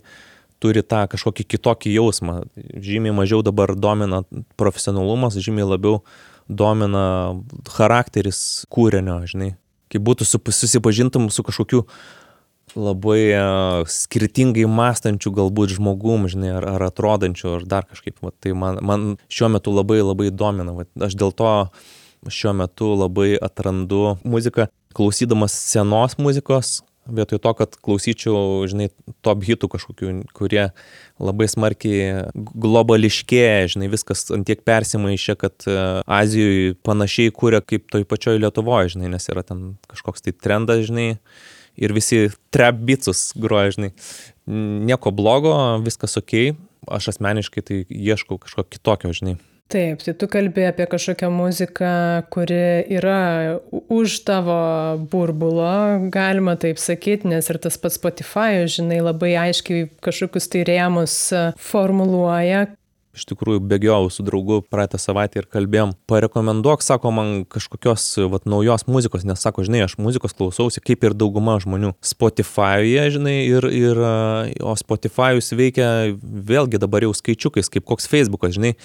turi 0.59 0.83
tą 0.83 1.05
kažkokį 1.11 1.45
kitokį 1.55 1.95
jausmą. 1.95 2.41
Žymiai 2.57 3.15
mažiau 3.15 3.43
dabar 3.45 3.75
domina 3.79 4.23
profesionalumas, 4.59 5.39
žymiai 5.39 5.67
labiau 5.67 6.01
domina 6.49 7.39
charakteris 7.69 8.65
kūrinio, 8.73 9.21
žinai. 9.29 9.53
Kai 9.89 10.01
būtų 10.03 10.27
susipažintum 10.27 11.29
su 11.33 11.45
kažkokiu 11.45 11.85
labai 12.77 13.85
skirtingai 13.89 14.65
mąstančių 14.69 15.33
galbūt 15.39 15.77
žmogum, 15.77 16.27
žinai, 16.31 16.55
ar, 16.59 16.67
ar 16.75 16.87
atrodančių, 16.89 17.55
ar 17.57 17.65
dar 17.69 17.87
kažkaip. 17.89 18.19
Va, 18.25 18.33
tai 18.35 18.53
man, 18.57 18.81
man 18.85 19.07
šiuo 19.31 19.51
metu 19.55 19.73
labai 19.75 20.01
labai 20.03 20.29
domina. 20.33 20.75
Va, 20.75 20.85
aš 21.07 21.17
dėl 21.19 21.33
to 21.35 21.53
šiuo 22.27 22.53
metu 22.57 22.93
labai 22.99 23.31
atrandu 23.39 24.17
muziką, 24.27 24.67
klausydamas 24.97 25.55
senos 25.55 26.17
muzikos, 26.19 26.79
vietoj 27.09 27.39
to, 27.41 27.53
kad 27.57 27.75
klausyčiau, 27.85 28.65
žinai, 28.69 28.89
top 29.25 29.43
hitų 29.47 29.69
kažkokių, 29.73 30.11
kurie 30.37 30.69
labai 31.21 31.47
smarkiai 31.49 32.25
globališkėja, 32.35 33.69
žinai, 33.73 33.89
viskas 33.91 34.27
antiek 34.35 34.61
persimaišė, 34.67 35.37
kad 35.39 35.69
Azijoje 36.05 36.75
panašiai 36.85 37.33
kūrė 37.35 37.63
kaip 37.65 37.87
toj 37.91 38.05
pačioj 38.09 38.41
Lietuvoje, 38.43 38.95
žinai, 38.95 39.13
nes 39.15 39.29
yra 39.31 39.45
ten 39.47 39.73
kažkoks 39.89 40.25
tai 40.25 40.35
trendas, 40.35 40.85
žinai, 40.89 41.13
ir 41.77 41.93
visi 41.95 42.27
trap 42.53 42.79
beatsus 42.85 43.29
groja, 43.37 43.75
žinai. 43.75 43.91
Nieko 44.89 45.13
blogo, 45.13 45.53
viskas 45.85 46.17
ok, 46.19 46.55
aš 46.89 47.13
asmeniškai 47.13 47.65
tai 47.65 47.83
ieškau 47.89 48.39
kažko 48.41 48.65
kitokio, 48.69 49.13
žinai. 49.13 49.37
Taip, 49.69 49.99
tai 50.01 50.15
tu 50.17 50.25
kalbė 50.25 50.63
apie 50.71 50.87
kažkokią 50.89 51.27
muziką, 51.29 51.89
kuri 52.33 52.87
yra 52.89 53.59
už 53.69 54.15
tavo 54.25 54.55
burbulo, 55.11 56.09
galima 56.09 56.55
taip 56.57 56.81
sakyti, 56.81 57.29
nes 57.29 57.51
ir 57.53 57.59
tas 57.61 57.77
pats 57.77 57.99
Spotify, 57.99 58.65
žinai, 58.65 58.97
labai 59.05 59.35
aiškiai 59.37 59.91
kažkokius 60.01 60.49
tai 60.49 60.63
rėmus 60.65 61.19
formuluoja, 61.61 62.65
iš 63.19 63.27
tikrųjų 63.29 63.61
bėgiojau 63.69 64.09
su 64.13 64.23
draugu 64.25 64.61
praeitą 64.71 64.99
savaitę 65.01 65.41
ir 65.41 65.47
kalbėjom, 65.51 65.93
parekomenduok, 66.09 66.83
sako 66.85 67.11
man 67.15 67.31
kažkokios 67.51 68.05
vat, 68.31 68.47
naujos 68.49 68.87
muzikos, 68.89 69.25
nes 69.27 69.43
sako, 69.43 69.65
žinai, 69.67 69.83
aš 69.85 69.97
muzikos 70.01 70.35
klausausi 70.37 70.83
kaip 70.83 71.05
ir 71.05 71.15
dauguma 71.17 71.57
žmonių 71.61 71.93
Spotify'e, 72.05 73.05
žinai, 73.13 73.35
ir, 73.51 73.69
ir, 73.75 74.01
o 74.63 74.75
Spotify'us 74.79 75.53
veikia 75.59 75.91
vėlgi 76.23 76.81
dabar 76.81 77.05
jau 77.05 77.13
skaičiukais, 77.17 77.71
kaip 77.71 77.87
koks 77.89 78.09
Facebookas, 78.09 78.55
žinai, 78.57 78.75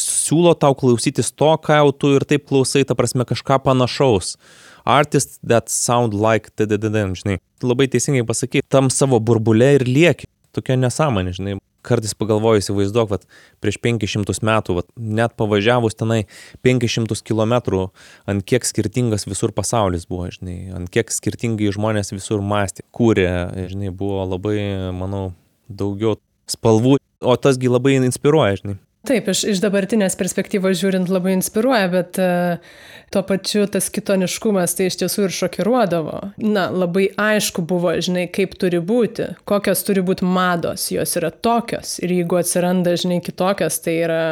siūlo 0.00 0.56
tau 0.58 0.76
klausytis 0.78 1.32
to, 1.36 1.52
ką 1.62 1.82
jau 1.82 1.94
tu 1.94 2.14
ir 2.16 2.26
taip 2.28 2.48
klausai, 2.50 2.86
ta 2.88 2.98
prasme 2.98 3.28
kažką 3.28 3.62
panašaus 3.66 4.36
artists 4.82 5.38
that 5.46 5.68
sound 5.70 6.14
like 6.14 6.50
tdd, 6.58 6.90
žinai. 7.14 7.38
Labai 7.62 7.86
teisingai 7.86 8.24
pasakyti, 8.26 8.66
tam 8.66 8.90
savo 8.90 9.20
burbulė 9.22 9.76
ir 9.78 9.86
lieki. 9.86 10.26
Tokia 10.52 10.74
nesąmonė, 10.76 11.36
žinai 11.38 11.60
kartais 11.86 12.14
pagalvoju, 12.18 12.62
įsivaizduok, 12.62 13.12
kad 13.12 13.26
prieš 13.62 13.78
500 13.82 14.38
metų, 14.46 14.78
vat, 14.80 14.88
net 14.96 15.34
pavažiavus 15.38 15.98
tenai 15.98 16.22
500 16.66 17.22
km, 17.26 17.88
ant 18.30 18.46
kiek 18.46 18.66
skirtingas 18.68 19.26
visur 19.28 19.54
pasaulis 19.56 20.06
buvo, 20.10 20.28
žinai, 20.32 20.58
ant 20.76 20.92
kiek 20.92 21.10
skirtingai 21.12 21.72
žmonės 21.74 22.14
visur 22.14 22.42
mąstė, 22.44 22.86
kūrė, 22.94 23.28
žinai, 23.72 23.90
buvo 23.90 24.24
labai, 24.34 24.58
manau, 24.96 25.32
daugiau 25.68 26.18
spalvų, 26.50 26.98
o 27.22 27.36
tasgi 27.38 27.70
labai 27.70 27.98
inspiruoja, 28.00 28.62
žinai. 28.62 28.78
Taip, 29.02 29.26
iš, 29.32 29.40
iš 29.50 29.60
dabartinės 29.62 30.14
perspektyvos 30.14 30.78
žiūrint 30.78 31.08
labai 31.10 31.32
inspiruoja, 31.34 31.88
bet 31.90 32.18
uh, 32.22 32.74
tuo 33.10 33.22
pačiu 33.26 33.64
tas 33.66 33.88
kitoniškumas 33.90 34.76
tai 34.78 34.86
iš 34.90 35.00
tiesų 35.00 35.26
ir 35.26 35.34
šokiruodavo. 35.34 36.18
Na, 36.44 36.68
labai 36.70 37.08
aišku 37.18 37.64
buvo, 37.66 37.96
žinai, 37.98 38.28
kaip 38.30 38.54
turi 38.62 38.78
būti, 38.78 39.32
kokios 39.48 39.82
turi 39.88 40.04
būti 40.06 40.26
mados, 40.26 40.86
jos 40.94 41.16
yra 41.18 41.32
tokios 41.34 41.96
ir 41.98 42.14
jeigu 42.14 42.38
atsiranda, 42.38 42.94
žinai, 42.98 43.18
kitokios, 43.26 43.80
tai 43.82 43.98
yra 44.04 44.22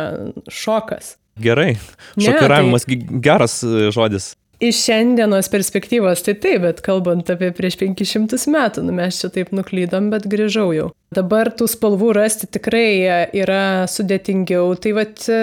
šokas. 0.47 1.17
Gerai, 1.41 1.73
šokiravimas 2.15 2.87
ne, 2.87 3.01
tai... 3.01 3.21
geras 3.27 3.61
e, 3.65 3.91
žodis. 3.95 4.35
Iš 4.61 4.77
šiandienos 4.85 5.49
perspektyvos 5.49 6.21
tai 6.21 6.35
taip, 6.37 6.67
bet 6.67 6.81
kalbant 6.85 7.31
apie 7.33 7.49
prieš 7.57 7.79
500 7.81 8.37
metų, 8.53 8.83
nu 8.85 8.93
mes 8.93 9.17
čia 9.17 9.31
taip 9.33 9.55
nuklydom, 9.57 10.11
bet 10.13 10.27
grįžau 10.29 10.67
jau. 10.77 10.91
Dabar 11.17 11.49
tų 11.57 11.65
spalvų 11.73 12.11
rasti 12.19 12.45
tikrai 12.45 13.31
yra 13.41 13.89
sudėtingiau, 13.89 14.75
tai 14.77 14.93
vad 14.99 15.25
e, 15.33 15.39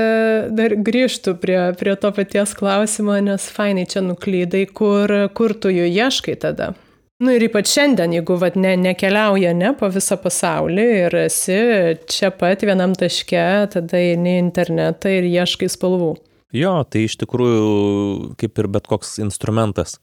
dar 0.53 0.75
grįžtų 0.85 1.33
prie, 1.41 1.57
prie 1.79 1.95
to 1.97 2.11
paties 2.13 2.53
klausimo, 2.59 3.17
nes 3.25 3.49
fainai 3.55 3.87
čia 3.89 4.05
nuklydai, 4.05 4.67
kur, 4.69 5.09
kur 5.33 5.57
tu 5.57 5.73
jų 5.73 5.89
ieškai 5.89 6.37
tada. 6.45 6.75
Nu 7.17 7.33
ir 7.33 7.47
ypač 7.47 7.73
šiandien, 7.73 8.13
jeigu 8.19 8.37
vat, 8.37 8.53
ne, 8.53 8.75
nekeliauja 8.77 9.57
ne 9.57 9.73
po 9.73 9.89
visą 9.89 10.19
pasaulį 10.21 10.87
ir 10.99 11.19
esi 11.23 11.57
čia 12.05 12.29
pat 12.29 12.61
vienam 12.69 12.93
taške, 12.93 13.49
tada 13.73 13.97
eini 13.97 14.37
į 14.37 14.43
internetą 14.45 15.17
ir 15.17 15.25
ieškai 15.33 15.73
spalvų. 15.73 16.13
Jo, 16.55 16.79
tai 16.87 17.03
iš 17.07 17.17
tikrųjų 17.19 18.35
kaip 18.39 18.59
ir 18.61 18.67
bet 18.71 18.85
koks 18.87 19.17
instrumentas, 19.19 19.97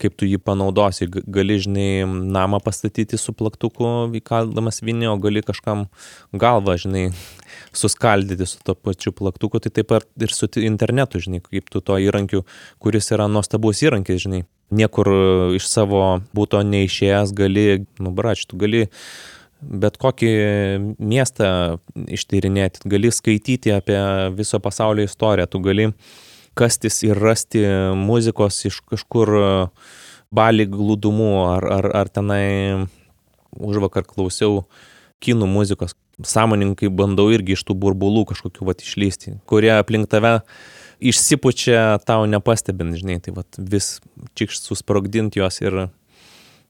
kaip 0.00 0.14
tu 0.16 0.28
jį 0.28 0.38
panaudosi, 0.38 1.08
gali, 1.10 1.56
žinai, 1.60 2.06
namą 2.06 2.60
pastatyti 2.62 3.18
su 3.18 3.34
plaktuku 3.36 4.06
įkaldamas 4.20 4.80
vinį, 4.86 5.08
o 5.10 5.16
gali 5.20 5.42
kažkam 5.42 5.88
galvą, 6.30 6.76
žinai, 6.80 7.02
suskaldyti 7.82 8.46
su 8.46 8.62
to 8.64 8.76
pačiu 8.78 9.12
plaktuku, 9.16 9.58
tai 9.60 9.74
taip 9.80 9.96
ir 9.98 10.36
su 10.36 10.48
internetu, 10.62 11.20
žinai, 11.26 11.42
kaip 11.42 11.68
tu 11.74 11.82
to 11.82 11.98
įrankiu, 11.98 12.44
kuris 12.78 13.10
yra 13.10 13.26
nuostabus 13.26 13.82
įrankis, 13.82 14.22
žinai, 14.28 14.44
niekur 14.70 15.10
iš 15.58 15.66
savo 15.66 16.04
būto 16.38 16.62
neišėjęs 16.70 17.34
gali, 17.34 17.68
nu, 17.98 18.14
brač, 18.14 18.46
tu 18.46 18.62
gali 18.62 18.86
bet 19.60 19.98
kokį 20.00 20.32
miestą 20.98 21.78
ištyrinėti, 22.08 22.84
gali 22.90 23.12
skaityti 23.12 23.74
apie 23.74 23.98
viso 24.36 24.60
pasaulio 24.62 25.04
istoriją, 25.08 25.48
tu 25.50 25.60
gali 25.64 25.90
kastis 26.58 27.02
ir 27.06 27.18
rasti 27.20 27.62
muzikos 27.96 28.64
iš 28.68 28.80
kažkur 28.90 29.34
balį 30.34 30.66
glūdumų, 30.70 31.32
ar, 31.56 31.66
ar, 31.78 31.90
ar 32.02 32.12
tenai 32.12 32.86
už 33.58 33.80
vakar 33.82 34.06
klausiau 34.06 34.64
kinų 35.20 35.48
muzikos. 35.50 35.96
Sąmoninkai 36.20 36.90
bandau 36.92 37.30
irgi 37.32 37.54
iš 37.56 37.64
tų 37.64 37.78
burbulų 37.80 38.26
kažkokiu 38.28 38.66
vat 38.68 38.82
išlysti, 38.84 39.38
kurie 39.48 39.72
aplink 39.72 40.10
tave 40.12 40.42
išsipučia 41.00 41.96
tau 42.04 42.26
nepastebint, 42.28 42.98
žinai, 43.00 43.16
tai 43.24 43.32
vat 43.38 43.56
vis 43.56 43.98
čikšt 44.36 44.68
susprogdinti 44.68 45.40
juos 45.40 45.60
ir 45.64 45.86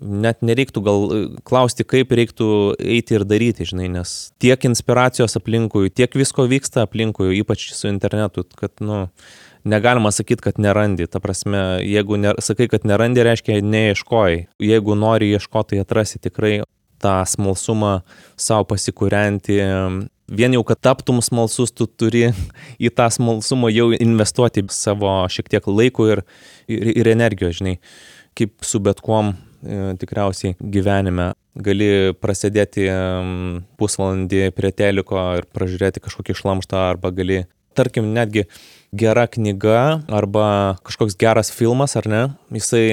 net 0.00 0.40
nereiktų 0.46 0.82
gal 0.84 1.04
e, 1.04 1.20
klausti, 1.46 1.84
kaip 1.88 2.12
reiktų 2.16 2.48
eiti 2.80 3.18
ir 3.18 3.26
daryti, 3.28 3.66
žinai, 3.68 3.90
nes 3.92 4.32
tiek 4.42 4.64
inspiracijos 4.68 5.36
aplinkui, 5.38 5.92
tiek 5.92 6.14
visko 6.16 6.46
vyksta 6.50 6.84
aplinkui, 6.86 7.34
ypač 7.40 7.70
su 7.76 7.90
internetu, 7.90 8.46
kad, 8.58 8.72
nu, 8.84 9.06
negalima 9.64 10.12
sakyti, 10.14 10.42
kad 10.48 10.60
nerandi. 10.62 11.06
Ta 11.10 11.20
prasme, 11.20 11.80
jeigu 11.84 12.18
ne, 12.20 12.34
sakai, 12.42 12.68
kad 12.72 12.86
nerandi, 12.88 13.24
reiškia 13.26 13.60
neieškojai. 13.64 14.46
Jeigu 14.70 14.96
nori 14.98 15.30
ieškoti, 15.34 15.76
tai 15.76 15.84
atrasi 15.84 16.20
tikrai 16.22 16.60
tą 17.00 17.20
smalsumą 17.28 18.00
savo 18.40 18.66
pasikūrenti. 18.72 19.60
Vien 20.30 20.54
jau, 20.54 20.62
kad 20.66 20.80
taptum 20.84 21.20
smalsus, 21.24 21.72
tu 21.74 21.88
turi 21.88 22.28
į 22.86 22.92
tą 22.96 23.10
smalsumą 23.12 23.72
jau 23.72 23.90
investuoti 23.96 24.64
savo 24.72 25.20
šiek 25.28 25.52
tiek 25.52 25.68
laiko 25.68 26.08
ir, 26.14 26.24
ir, 26.70 26.92
ir 27.02 27.12
energijos, 27.12 27.60
žinai, 27.60 27.78
kaip 28.38 28.56
su 28.64 28.80
bet 28.82 29.02
kuom 29.04 29.34
tikriausiai 30.00 30.56
gyvenime. 30.60 31.32
Gali 31.60 32.14
prasidėti 32.20 32.86
pusvalandį 33.80 34.50
prie 34.56 34.70
teliko 34.72 35.18
ir 35.40 35.48
pražiūrėti 35.50 36.02
kažkokį 36.04 36.36
šlamštą 36.38 36.84
arba 36.92 37.10
gali, 37.14 37.42
tarkim, 37.76 38.12
netgi 38.14 38.46
gera 38.96 39.26
knyga 39.30 40.00
arba 40.08 40.78
kažkoks 40.86 41.18
geras 41.18 41.50
filmas, 41.54 41.96
ar 41.98 42.08
ne, 42.10 42.22
jisai 42.54 42.86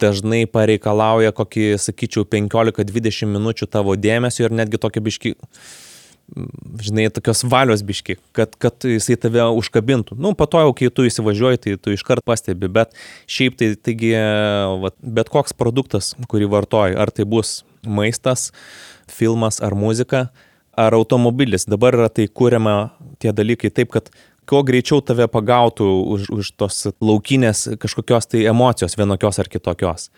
dažnai 0.00 0.46
pareikalauja 0.48 1.34
kokį, 1.36 1.74
sakyčiau, 1.82 2.24
15-20 2.24 3.28
minučių 3.34 3.68
tavo 3.68 3.96
dėmesio 4.00 4.46
ir 4.46 4.56
netgi 4.62 4.80
tokį 4.80 5.04
biški 5.06 5.34
žinai, 6.80 7.08
tokios 7.14 7.42
valios 7.48 7.82
biški, 7.86 8.16
kad, 8.36 8.54
kad 8.60 8.86
jisai 8.86 9.16
tave 9.20 9.44
užkabintų. 9.60 10.18
Nu, 10.20 10.32
po 10.38 10.46
to 10.50 10.62
jau, 10.64 10.74
kai 10.76 10.90
tu 10.94 11.06
įsivažiuoji, 11.08 11.62
tai 11.64 11.74
tu 11.80 11.94
iškart 11.94 12.24
pastebi, 12.26 12.70
bet 12.72 12.94
šiaip 13.30 13.58
tai, 13.60 13.72
taigi, 13.78 14.12
va, 14.82 14.92
bet 15.00 15.32
koks 15.32 15.56
produktas, 15.56 16.12
kurį 16.30 16.50
vartoji, 16.52 16.98
ar 17.00 17.12
tai 17.14 17.26
bus 17.28 17.60
maistas, 17.86 18.50
filmas 19.10 19.60
ar 19.64 19.76
muzika, 19.78 20.28
ar 20.80 20.96
automobilis, 20.96 21.66
dabar 21.68 21.96
yra 21.98 22.10
tai 22.12 22.28
kūriama 22.30 22.92
tie 23.20 23.34
dalykai 23.36 23.72
taip, 23.74 23.90
kad 23.92 24.08
kuo 24.50 24.62
greičiau 24.66 24.98
tave 25.04 25.28
pagautų 25.30 25.86
už, 26.14 26.26
už 26.34 26.50
tos 26.58 26.82
laukinės 26.98 27.68
kažkokios 27.80 28.26
tai 28.32 28.42
emocijos 28.50 28.96
vienokios 28.98 29.38
ar 29.38 29.50
kitokios. 29.50 30.08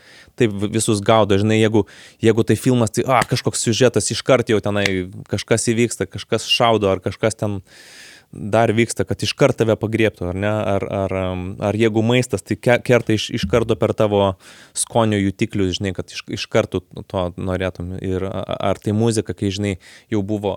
Taip 0.41 0.55
visus 0.72 1.03
gaudo, 1.05 1.37
žinai, 1.41 1.61
jeigu, 1.61 1.85
jeigu 2.24 2.47
tai 2.49 2.57
filmas, 2.57 2.95
tai, 2.97 3.05
a, 3.05 3.20
kažkoks 3.28 3.66
siužetas 3.66 4.09
iškart 4.14 4.53
jau 4.53 4.61
tenai 4.64 4.87
kažkas 5.28 5.68
įvyksta, 5.74 6.09
kažkas 6.09 6.49
šaudo 6.49 6.89
ar 6.93 7.03
kažkas 7.05 7.37
ten 7.37 7.61
dar 8.33 8.72
vyksta, 8.72 9.05
kad 9.05 9.22
iš 9.22 9.35
karto 9.37 9.62
tave 9.62 9.76
pagriebtų, 9.76 10.30
ar 10.30 10.39
ne? 10.39 10.51
Ar, 10.51 10.85
ar, 10.89 11.14
ar 11.68 11.76
jeigu 11.76 12.03
maistas, 12.07 12.43
tai 12.43 12.57
kerta 12.57 13.12
iš, 13.14 13.28
iš 13.37 13.45
karto 13.51 13.76
per 13.76 13.93
tavo 13.97 14.22
skonio 14.76 15.18
jutiklius, 15.20 15.76
žinai, 15.78 15.93
kad 15.97 16.11
iš, 16.12 16.24
iš 16.33 16.47
karto 16.53 16.80
to 16.80 17.26
norėtum. 17.37 17.93
Ir 18.01 18.24
ar 18.24 18.80
tai 18.83 18.97
muzika, 18.97 19.37
kai, 19.37 19.53
žinai, 19.53 19.74
jau 20.12 20.22
buvo 20.26 20.57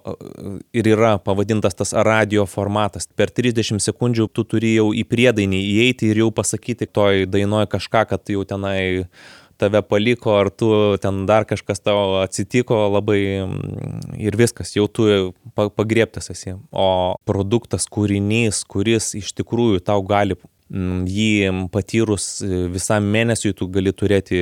ir 0.76 0.92
yra 0.96 1.16
pavadintas 1.20 1.76
tas 1.76 1.92
radio 2.08 2.48
formatas. 2.50 3.10
Per 3.12 3.34
30 3.36 3.84
sekundžių 3.84 4.30
tu 4.32 4.48
turi 4.48 4.76
jau 4.78 4.92
į 4.96 5.04
priedainį 5.12 5.60
įeiti 5.76 6.14
ir 6.14 6.24
jau 6.24 6.32
pasakyti 6.36 6.88
toj 6.88 7.26
dainoje 7.28 7.70
kažką, 7.76 8.06
kad 8.14 8.32
jau 8.32 8.48
tenai 8.48 9.10
tave 9.58 9.82
paliko, 9.82 10.34
ar 10.40 10.50
tu 10.50 10.70
ten 11.02 11.24
dar 11.30 11.46
kažkas 11.48 11.82
tau 11.84 12.20
atsitiko 12.24 12.86
labai 12.94 13.20
mm, 13.44 14.18
ir 14.22 14.38
viskas, 14.40 14.74
jau 14.76 14.88
tu 14.88 15.08
pagriebtas 15.56 16.32
esi. 16.34 16.56
O 16.72 17.16
produktas, 17.28 17.88
kūrinys, 17.92 18.64
kuris 18.68 19.14
iš 19.18 19.32
tikrųjų 19.38 19.84
tau 19.86 20.04
gali 20.08 20.38
mm, 20.40 21.06
jį 21.08 21.54
patyrus 21.74 22.28
visam 22.74 23.08
mėnesiui 23.16 23.56
tu 23.58 23.70
gali 23.72 23.94
turėti 23.96 24.42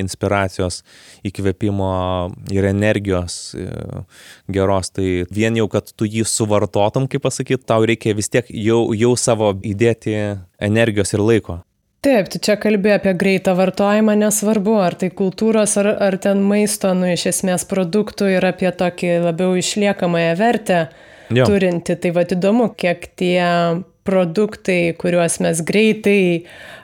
inspiracijos, 0.00 0.82
įkvėpimo 1.28 1.92
ir 2.54 2.70
energijos 2.70 3.38
e, 3.58 3.68
geros. 4.52 4.94
Tai 4.96 5.06
vien 5.34 5.60
jau, 5.60 5.68
kad 5.72 5.92
tu 5.92 6.08
jį 6.08 6.24
suvartotum, 6.28 7.10
kaip 7.10 7.26
pasakyti, 7.26 7.66
tau 7.68 7.84
reikia 7.84 8.16
vis 8.16 8.32
tiek 8.32 8.48
jau, 8.48 8.86
jau 8.96 9.14
savo 9.20 9.52
įdėti 9.60 10.18
energijos 10.72 11.16
ir 11.16 11.24
laiko. 11.24 11.60
Taip, 12.04 12.28
tu 12.28 12.36
čia 12.42 12.58
kalbė 12.60 12.98
apie 12.98 13.14
greitą 13.16 13.54
vartojimą, 13.56 14.12
nesvarbu, 14.20 14.74
ar 14.84 14.96
tai 15.00 15.08
kultūros, 15.08 15.78
ar, 15.80 15.88
ar 16.04 16.18
ten 16.20 16.42
maisto, 16.44 16.90
nu, 16.92 17.08
iš 17.14 17.30
esmės 17.30 17.64
produktų 17.70 18.28
ir 18.34 18.44
apie 18.44 18.68
tokį 18.76 19.14
labiau 19.24 19.54
išliekamąją 19.56 20.34
vertę 20.36 20.80
jo. 21.32 21.46
turinti. 21.48 21.96
Tai 21.96 22.12
vad 22.18 22.34
įdomu, 22.36 22.68
kiek 22.76 23.08
tie 23.16 23.40
produktai, 24.04 24.92
kuriuos 25.00 25.38
mes 25.40 25.64
greitai 25.64 26.20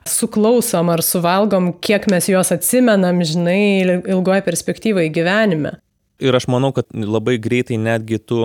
suklausom 0.09 0.89
ar 0.89 1.05
suvalgom, 1.05 1.75
kiek 1.85 2.09
mes 2.09 2.31
juos 2.33 2.53
atsimenam, 2.57 3.21
žinai, 3.21 4.01
ilgoje 4.01 4.45
perspektyvoje 4.47 5.13
gyvenime. 5.13 5.77
Ir 6.21 6.37
aš 6.37 6.49
manau, 6.53 6.73
kad 6.77 6.89
labai 6.93 7.37
greitai 7.41 7.77
netgi 7.81 8.23
tu 8.25 8.41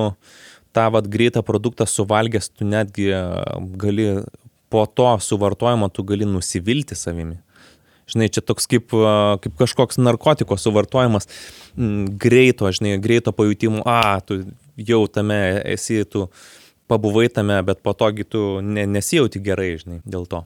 tą 0.76 0.90
vad 0.92 1.08
greitą 1.08 1.40
produktą 1.48 1.88
suvalgęs, 1.88 2.52
tu 2.52 2.68
netgi 2.68 3.14
gali 3.80 4.10
po 4.76 4.84
to 4.86 5.08
suvartojimo 5.24 5.88
tu 5.90 6.04
gali 6.04 6.28
nusivilti 6.28 6.96
savimi. 7.00 7.38
Žinai, 8.12 8.28
čia 8.30 8.44
toks 8.44 8.68
kaip, 8.70 8.92
kaip 9.42 9.54
kažkoks 9.58 9.98
narkotiko 9.98 10.58
suvartojimas 10.60 11.30
greito, 12.22 12.68
žinai, 12.76 13.00
greito 13.02 13.32
pajutimo, 13.34 13.82
a, 13.88 14.20
tu 14.22 14.44
jau 14.78 15.00
tame 15.08 15.40
esi, 15.72 16.04
tu 16.12 16.28
pabuvai 16.92 17.30
tame, 17.34 17.58
bet 17.66 17.82
po 17.82 17.96
togi 17.98 18.28
tu 18.28 18.44
ne, 18.62 18.84
nesijauti 18.98 19.42
gerai, 19.48 19.72
žinai, 19.82 20.02
dėl 20.06 20.28
to. 20.30 20.44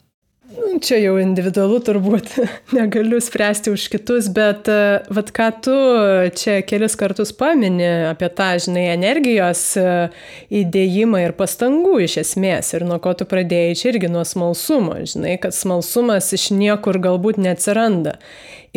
Čia 0.84 0.97
jau 1.02 1.16
individualu 1.22 1.80
turbūt, 1.86 2.32
negaliu 2.78 3.20
spręsti 3.22 3.74
už 3.74 3.86
kitus, 3.93 4.30
bet 4.34 4.70
e, 4.72 5.00
vad 5.14 5.32
ką 5.36 5.50
tu 5.66 5.76
čia 6.39 6.60
kelis 6.68 6.97
kartus 7.00 7.34
pamini 7.36 7.88
apie 8.10 8.30
tą, 8.34 8.52
žinai, 8.66 8.88
energijos 8.95 9.64
e, 9.80 9.88
įdėjimą 10.62 11.24
ir 11.26 11.36
pastangų 11.39 12.00
iš 12.06 12.20
esmės 12.24 12.74
ir 12.74 12.88
nuo 12.89 13.00
ko 13.04 13.14
tu 13.18 13.28
pradėjai, 13.30 13.78
čia 13.80 13.91
irgi 13.93 14.12
nuo 14.12 14.26
smalsumo, 14.28 15.02
žinai, 15.10 15.38
kad 15.41 15.56
smalsumas 15.56 16.32
iš 16.36 16.50
niekur 16.56 17.02
galbūt 17.04 17.41
neatsiranda. 17.41 18.18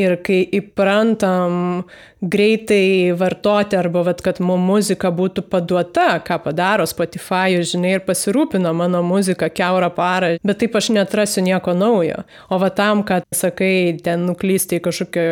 Ir 0.00 0.14
kai 0.24 0.40
įprantam 0.56 1.82
greitai 2.22 3.12
vartoti 3.18 3.76
arba 3.76 4.04
vat, 4.06 4.22
kad 4.24 4.40
mums 4.40 4.64
muzika 4.64 5.10
būtų 5.12 5.44
paduota, 5.52 6.16
ką 6.24 6.38
padaro 6.44 6.86
Spotify, 6.88 7.58
žinai, 7.60 7.96
ir 7.98 8.04
pasirūpina 8.06 8.72
mano 8.76 9.02
muzika 9.04 9.50
keurą 9.52 9.90
parą, 9.92 10.36
bet 10.42 10.62
taip 10.62 10.78
aš 10.80 10.92
netrasiu 10.96 11.44
nieko 11.44 11.74
naujo. 11.76 12.22
O 12.48 12.60
va 12.62 12.70
tam, 12.72 13.04
kad 13.04 13.26
sakai, 13.34 13.98
ten 14.04 14.24
nuklysti 14.30 14.80
į 14.80 14.84
kažkokią 14.86 15.28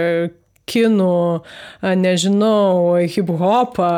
kinų, 0.70 1.20
nežinau, 1.98 2.98
hip 3.10 3.30
hopą, 3.40 3.92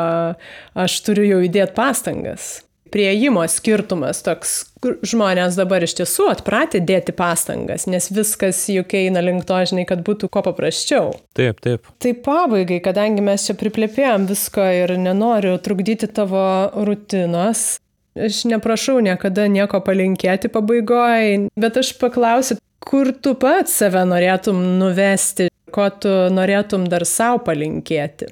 aš 0.73 1.01
turiu 1.05 1.27
jau 1.27 1.41
įdėti 1.45 1.75
pastangas 1.77 2.53
prieimo 2.93 3.43
skirtumas 3.49 4.21
toks, 4.25 4.53
kur 4.83 4.99
žmonės 5.05 5.57
dabar 5.57 5.83
iš 5.85 5.95
tiesų 5.97 6.27
atpratę 6.31 6.81
dėti 6.85 7.15
pastangas, 7.17 7.87
nes 7.89 8.09
viskas 8.13 8.61
juk 8.69 8.93
eina 8.99 9.23
link 9.25 9.47
to, 9.49 9.57
žinai, 9.69 9.87
kad 9.89 10.03
būtų 10.05 10.29
kuo 10.33 10.43
paprasčiau. 10.45 11.13
Taip, 11.37 11.63
taip. 11.65 11.89
Tai 12.03 12.13
pabaigai, 12.25 12.77
kadangi 12.85 13.25
mes 13.25 13.47
čia 13.47 13.57
priplėpėjom 13.57 14.27
visko 14.29 14.67
ir 14.83 14.93
nenoriu 15.01 15.55
trukdyti 15.63 16.11
tavo 16.13 16.43
rutinos, 16.85 17.79
aš 18.13 18.43
neprašau 18.51 18.99
niekada 19.03 19.47
nieko 19.49 19.81
palinkėti 19.85 20.51
pabaigoje, 20.53 21.47
bet 21.57 21.81
aš 21.81 21.95
paklausiu, 22.01 22.59
kur 22.83 23.09
tu 23.15 23.33
pats 23.39 23.73
save 23.81 24.05
norėtum 24.05 24.59
nuvesti, 24.77 25.49
ko 25.73 25.89
tu 25.89 26.13
norėtum 26.33 26.85
dar 26.91 27.07
savo 27.09 27.41
palinkėti. 27.47 28.29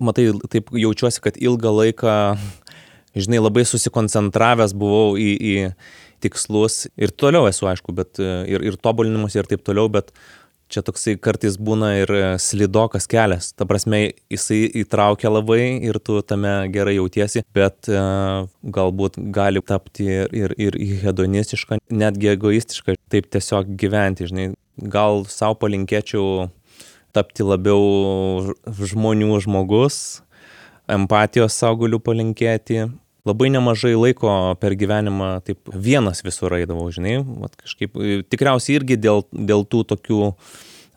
Matai, 0.00 0.30
taip 0.48 0.72
jaučiuosi, 0.72 1.20
kad 1.20 1.36
ilgą 1.36 1.70
laiką 1.76 2.16
žinai, 3.16 3.40
labai 3.42 3.64
susikoncentravęs 3.68 4.74
buvau 4.76 5.14
į, 5.18 5.30
į 5.36 5.54
tikslus 6.22 6.84
ir 7.00 7.14
toliau 7.16 7.48
esu, 7.50 7.68
aišku, 7.70 7.94
bet 7.96 8.20
ir, 8.20 8.62
ir 8.66 8.76
tobulinimus 8.80 9.36
ir 9.38 9.48
taip 9.50 9.64
toliau, 9.66 9.88
bet 9.92 10.12
čia 10.70 10.82
toksai 10.86 11.16
kartais 11.18 11.56
būna 11.58 11.90
ir 11.98 12.12
slidokas 12.42 13.08
kelias. 13.10 13.50
Ta 13.58 13.66
prasme, 13.68 14.12
jisai 14.30 14.62
įtraukia 14.82 15.32
labai 15.32 15.80
ir 15.82 15.98
tu 16.02 16.20
tame 16.22 16.52
gerai 16.72 16.96
jautiesi, 16.98 17.42
bet 17.56 17.90
uh, 17.90 18.46
galbūt 18.62 19.18
gali 19.34 19.62
tapti 19.66 20.06
ir, 20.06 20.54
ir, 20.54 20.78
ir 20.78 21.02
hedonistiška, 21.02 21.80
netgi 21.90 22.32
egoistiška, 22.36 22.96
taip 23.10 23.30
tiesiog 23.34 23.74
gyventi, 23.80 24.30
žinai. 24.30 24.48
Gal 24.80 25.26
savo 25.28 25.58
palinkėčiau 25.60 26.48
tapti 27.12 27.44
labiau 27.44 28.54
žmonių 28.64 29.40
žmogus, 29.44 30.20
empatijos 30.90 31.56
savo 31.56 31.84
galiu 31.84 32.00
palinkėti. 32.02 32.88
Labai 33.28 33.50
nemažai 33.52 33.92
laiko 33.98 34.32
per 34.60 34.74
gyvenimą 34.80 35.42
taip 35.44 35.68
vienas 35.70 36.24
visur 36.24 36.54
eidavau, 36.56 36.86
žinai, 36.94 37.18
vat 37.42 37.56
kažkaip 37.60 37.98
tikriausiai 38.32 38.78
irgi 38.78 38.96
dėl, 38.96 39.26
dėl 39.30 39.66
tų 39.68 39.84
tokių 39.92 40.30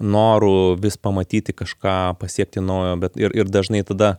norų 0.03 0.79
vis 0.81 0.95
pamatyti 0.97 1.55
kažką, 1.55 2.15
pasiekti 2.19 2.63
naujo, 2.63 2.95
bet 3.03 3.19
ir, 3.19 3.35
ir 3.35 3.51
dažnai 3.51 3.83
tada 3.87 4.15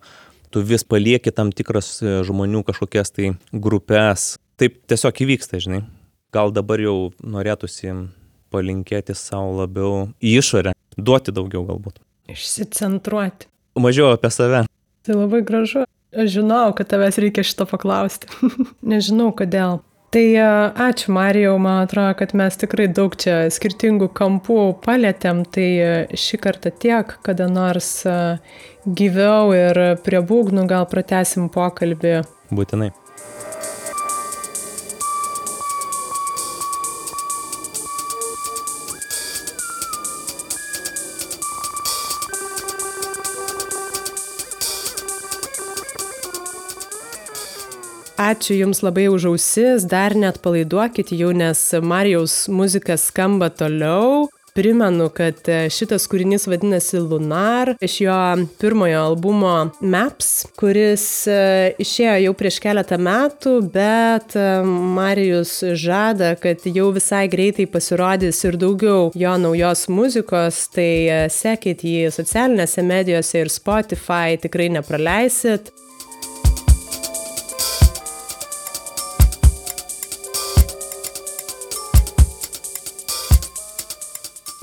tu 0.52 0.62
vis 0.62 0.84
palieki 0.86 1.32
tam 1.34 1.50
tikras 1.50 1.96
žmonių 2.28 2.62
kažkokias 2.68 3.10
tai 3.16 3.32
grupės. 3.50 4.34
Taip 4.60 4.78
tiesiog 4.86 5.24
įvyksta, 5.24 5.58
žinai. 5.64 5.82
Gal 6.34 6.52
dabar 6.54 6.82
jau 6.82 7.10
norėtųsi 7.24 7.90
palinkėti 8.54 9.16
savo 9.18 9.56
labiau 9.62 10.04
į 10.22 10.38
išorę, 10.38 10.76
duoti 10.94 11.34
daugiau 11.34 11.64
galbūt. 11.66 11.98
Išsicentruoti. 12.30 13.48
Mažiau 13.74 14.12
apie 14.14 14.30
save. 14.30 14.62
Tai 15.04 15.18
labai 15.18 15.42
gražu. 15.44 15.84
Aš 16.14 16.30
žinau, 16.36 16.68
kad 16.76 16.88
tavęs 16.88 17.18
reikia 17.20 17.42
šito 17.44 17.66
paklausti. 17.68 18.30
Nežinau 18.92 19.32
kodėl. 19.36 19.82
Tai 20.14 20.22
e, 20.30 20.46
ačiū 20.78 21.10
Marijau, 21.12 21.56
man 21.58 21.82
atrodo, 21.84 22.14
kad 22.20 22.36
mes 22.38 22.54
tikrai 22.60 22.86
daug 22.86 23.16
čia 23.18 23.48
skirtingų 23.50 24.12
kampų 24.14 24.58
palėtėm, 24.84 25.42
tai 25.50 25.68
e, 25.82 25.92
šį 26.14 26.38
kartą 26.46 26.70
tiek, 26.70 27.16
kada 27.26 27.50
nors 27.50 27.90
e, 28.06 28.18
gyviau 28.86 29.50
ir 29.58 29.82
prie 30.06 30.22
būgnų 30.22 30.68
gal 30.70 30.86
pratesim 30.86 31.50
pokalbį. 31.50 32.20
Būtinai. 32.54 32.92
Ačiū 48.24 48.54
Jums 48.56 48.78
labai 48.80 49.10
už 49.12 49.26
ausis, 49.28 49.84
dar 49.84 50.14
net 50.16 50.38
palaiduokit 50.40 51.10
jau, 51.12 51.28
nes 51.36 51.60
Marijaus 51.84 52.46
muzika 52.48 52.96
skamba 52.96 53.50
toliau. 53.52 54.30
Primenu, 54.54 55.08
kad 55.10 55.42
šitas 55.74 56.06
kūrinys 56.08 56.46
vadinasi 56.46 57.02
Lunar 57.02 57.72
iš 57.82 57.98
jo 58.04 58.16
pirmojo 58.62 59.02
albumo 59.10 59.52
Maps, 59.82 60.46
kuris 60.56 61.04
e, 61.28 61.74
išėjo 61.82 62.14
jau 62.22 62.34
prieš 62.38 62.60
keletą 62.62 62.96
metų, 63.02 63.56
bet 63.74 64.36
e, 64.38 64.48
Marijus 64.64 65.58
žada, 65.74 66.32
kad 66.40 66.64
jau 66.64 66.92
visai 66.94 67.26
greitai 67.28 67.66
pasirodys 67.68 68.40
ir 68.46 68.56
daugiau 68.62 69.10
jo 69.12 69.36
naujos 69.42 69.88
muzikos, 69.90 70.68
tai 70.72 70.92
e, 71.10 71.22
sekit 71.34 71.84
jį 71.84 72.14
socialinėse 72.14 72.86
medijose 72.86 73.42
ir 73.42 73.52
Spotify, 73.52 74.38
tikrai 74.40 74.70
nepraleisit. 74.78 75.74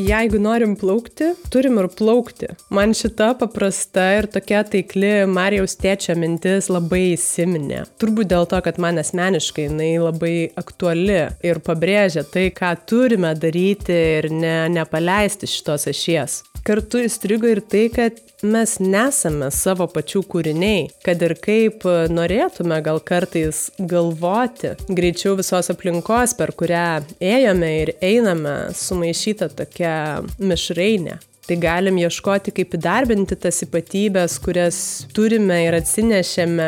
Jeigu 0.01 0.39
norim 0.41 0.73
plaukti, 0.79 1.31
turim 1.53 1.77
ir 1.81 1.87
plaukti. 1.93 2.47
Man 2.73 2.95
šita 2.97 3.31
paprasta 3.37 4.07
ir 4.17 4.27
tokia 4.33 4.63
taikli 4.65 5.27
Marijaus 5.29 5.75
tėčio 5.81 6.15
mintis 6.17 6.71
labai 6.73 7.11
įsiminė. 7.13 7.83
Turbūt 8.01 8.31
dėl 8.31 8.47
to, 8.49 8.61
kad 8.65 8.79
man 8.81 9.01
asmeniškai 9.01 9.67
jinai 9.67 9.91
labai 10.01 10.35
aktuali 10.57 11.19
ir 11.45 11.61
pabrėžia 11.65 12.25
tai, 12.25 12.49
ką 12.55 12.73
turime 12.89 13.35
daryti 13.37 13.97
ir 14.17 14.31
ne, 14.33 14.55
nepaleisti 14.73 15.49
šitos 15.49 15.89
ašies. 15.91 16.41
Kartu 16.61 16.99
įstrigo 17.01 17.49
ir 17.49 17.63
tai, 17.65 17.87
kad 17.89 18.19
mes 18.45 18.75
nesame 18.81 19.47
savo 19.53 19.87
pačių 19.89 20.21
kūriniai, 20.29 20.83
kad 21.05 21.23
ir 21.25 21.33
kaip 21.41 21.87
norėtume 22.13 22.77
gal 22.85 23.01
kartais 23.01 23.63
galvoti, 23.79 24.75
greičiau 24.89 25.33
visos 25.39 25.71
aplinkos, 25.73 26.35
per 26.37 26.53
kurią 26.57 27.01
ėjome 27.17 27.73
ir 27.79 27.95
einame, 28.05 28.55
sumaišyta 28.77 29.49
tokia 29.57 29.95
mišrainė 30.37 31.17
tai 31.51 31.57
galim 31.59 31.97
ieškoti, 31.99 32.53
kaip 32.55 32.75
įdarbinti 32.77 33.35
tas 33.43 33.57
ypatybės, 33.65 34.37
kurias 34.39 34.77
turime 35.11 35.57
ir 35.65 35.75
atsinešėme. 35.75 36.67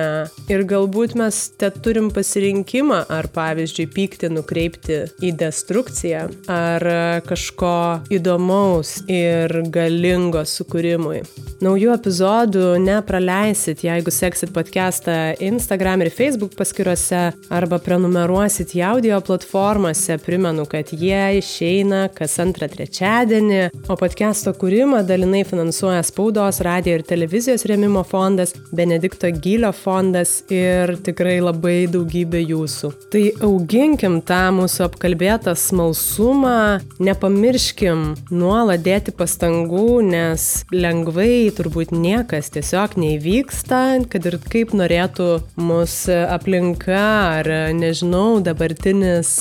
Ir 0.52 0.64
galbūt 0.68 1.16
mes 1.16 1.38
te 1.56 1.70
turim 1.72 2.10
pasirinkimą, 2.12 3.06
ar 3.08 3.30
pavyzdžiui, 3.32 3.88
pyktį 3.96 4.34
nukreipti 4.36 4.98
į 5.24 5.32
destrukciją, 5.40 6.26
ar 6.52 6.88
kažko 7.30 7.76
įdomaus 8.12 8.98
ir 9.08 9.56
galingo 9.72 10.44
sukūrimui. 10.44 11.22
Naujų 11.64 11.94
epizodų 11.94 12.66
nepraleisit, 12.84 13.86
jeigu 13.88 14.12
seksit 14.12 14.52
podcastą 14.52 15.38
Instagram 15.40 16.04
ir 16.04 16.12
Facebook 16.12 16.58
paskiruose, 16.60 17.30
arba 17.54 17.80
prenumeruosit 17.80 18.76
į 18.76 18.84
audio 18.90 19.22
platformose. 19.24 20.20
Primenu, 20.26 20.68
kad 20.68 20.92
jie 20.92 21.40
išeina 21.40 22.10
kas 22.12 22.36
antrą 22.44 22.68
trečiadienį, 22.74 23.64
o 23.88 24.00
podcast'o 24.00 24.52
kurį 24.60 24.73
kūrimą 24.74 25.04
dalinai 25.06 25.44
finansuoja 25.46 26.02
spaudos, 26.02 26.58
radio 26.66 26.96
ir 26.98 27.04
televizijos 27.06 27.62
rėmimo 27.70 28.02
fondas, 28.10 28.56
Benedikto 28.74 29.30
Gylio 29.30 29.70
fondas 29.78 30.40
ir 30.50 30.96
tikrai 31.06 31.36
labai 31.44 31.86
daugybė 31.94 32.40
jūsų. 32.42 32.90
Tai 33.14 33.22
auginkim 33.46 34.16
tą 34.26 34.40
mūsų 34.58 34.88
apkalbėtą 34.88 35.54
smalsumą, 35.54 36.82
nepamirškim 36.98 38.02
nuolat 38.34 38.82
dėti 38.82 39.14
pastangų, 39.14 40.00
nes 40.08 40.48
lengvai 40.74 41.52
turbūt 41.54 41.94
niekas 41.94 42.50
tiesiog 42.58 42.98
neįvyksta, 42.98 43.84
kad 44.10 44.26
ir 44.26 44.40
kaip 44.50 44.74
norėtų 44.74 45.30
mūsų 45.62 46.18
aplinka 46.34 47.04
ar 47.44 47.52
nežinau, 47.78 48.42
dabartinis 48.42 49.36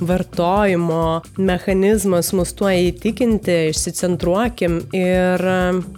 vartojimo 0.00 1.04
mechanizmas 1.36 2.32
mus 2.32 2.56
tuo 2.56 2.72
įtikinti, 2.72 3.60
išsicentruokim 3.74 4.77
ir 4.96 5.44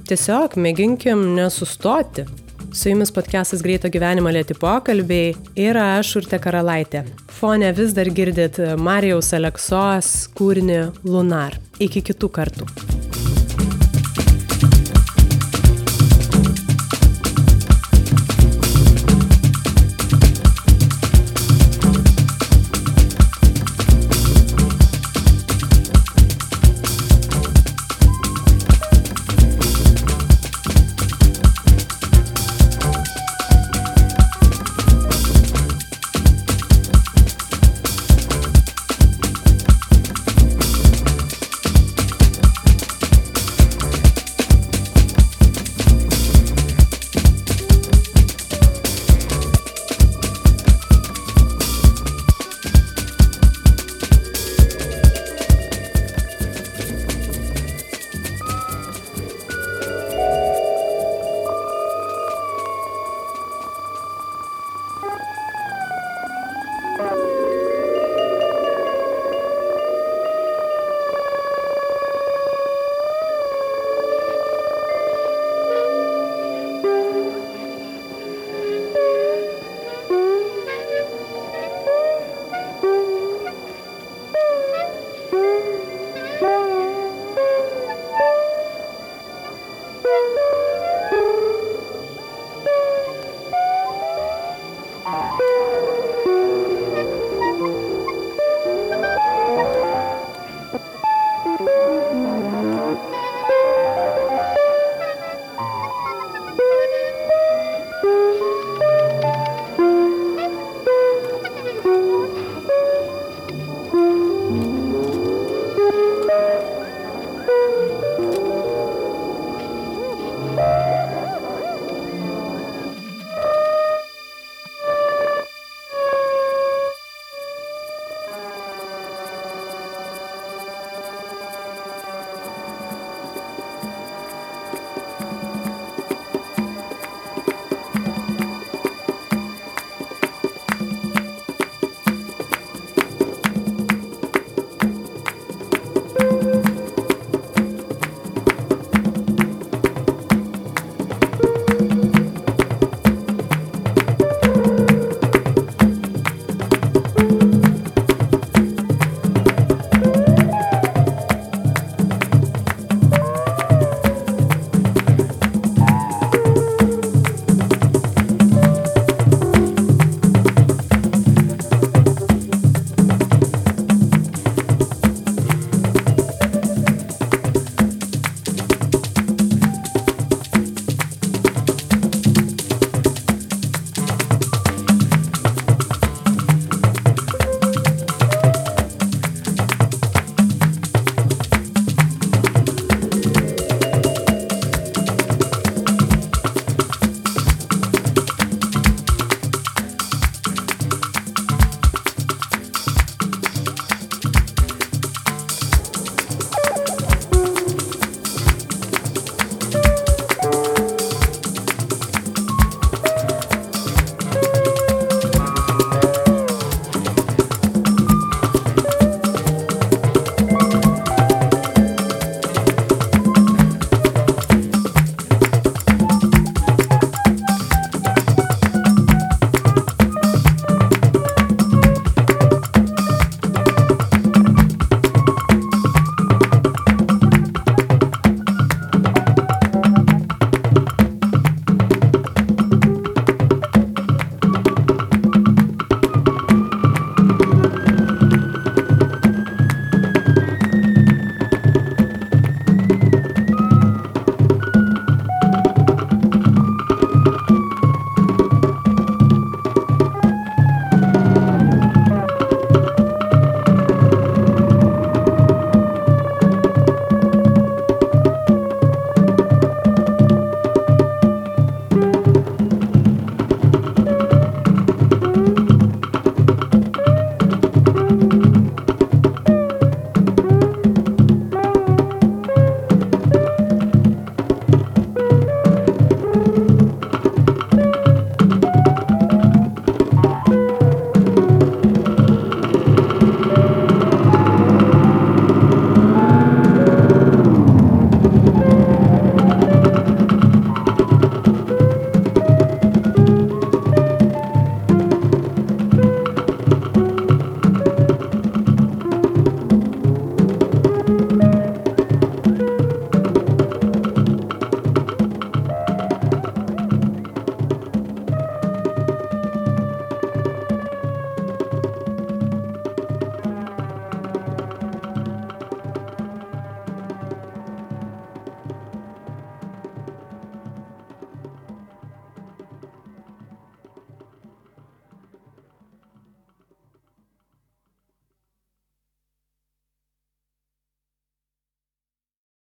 tiesiog 0.08 0.56
mėginkim 0.60 1.30
nesustoti. 1.36 2.26
Su 2.70 2.92
jumis 2.92 3.10
podcastas 3.10 3.64
Greito 3.66 3.90
gyvenimo 3.90 4.30
lėti 4.30 4.54
pokalbiai 4.54 5.32
ir 5.58 5.78
aš 5.80 6.12
Urte 6.20 6.38
Karalaitė. 6.42 7.02
Fone 7.40 7.72
vis 7.74 7.96
dar 7.96 8.12
girdit 8.14 8.60
Marijaus 8.78 9.32
Aleksos 9.34 10.28
kūrinį 10.38 10.80
Lunar. 11.08 11.58
Iki 11.82 12.06
kitų 12.12 12.30
kartų. 12.38 12.89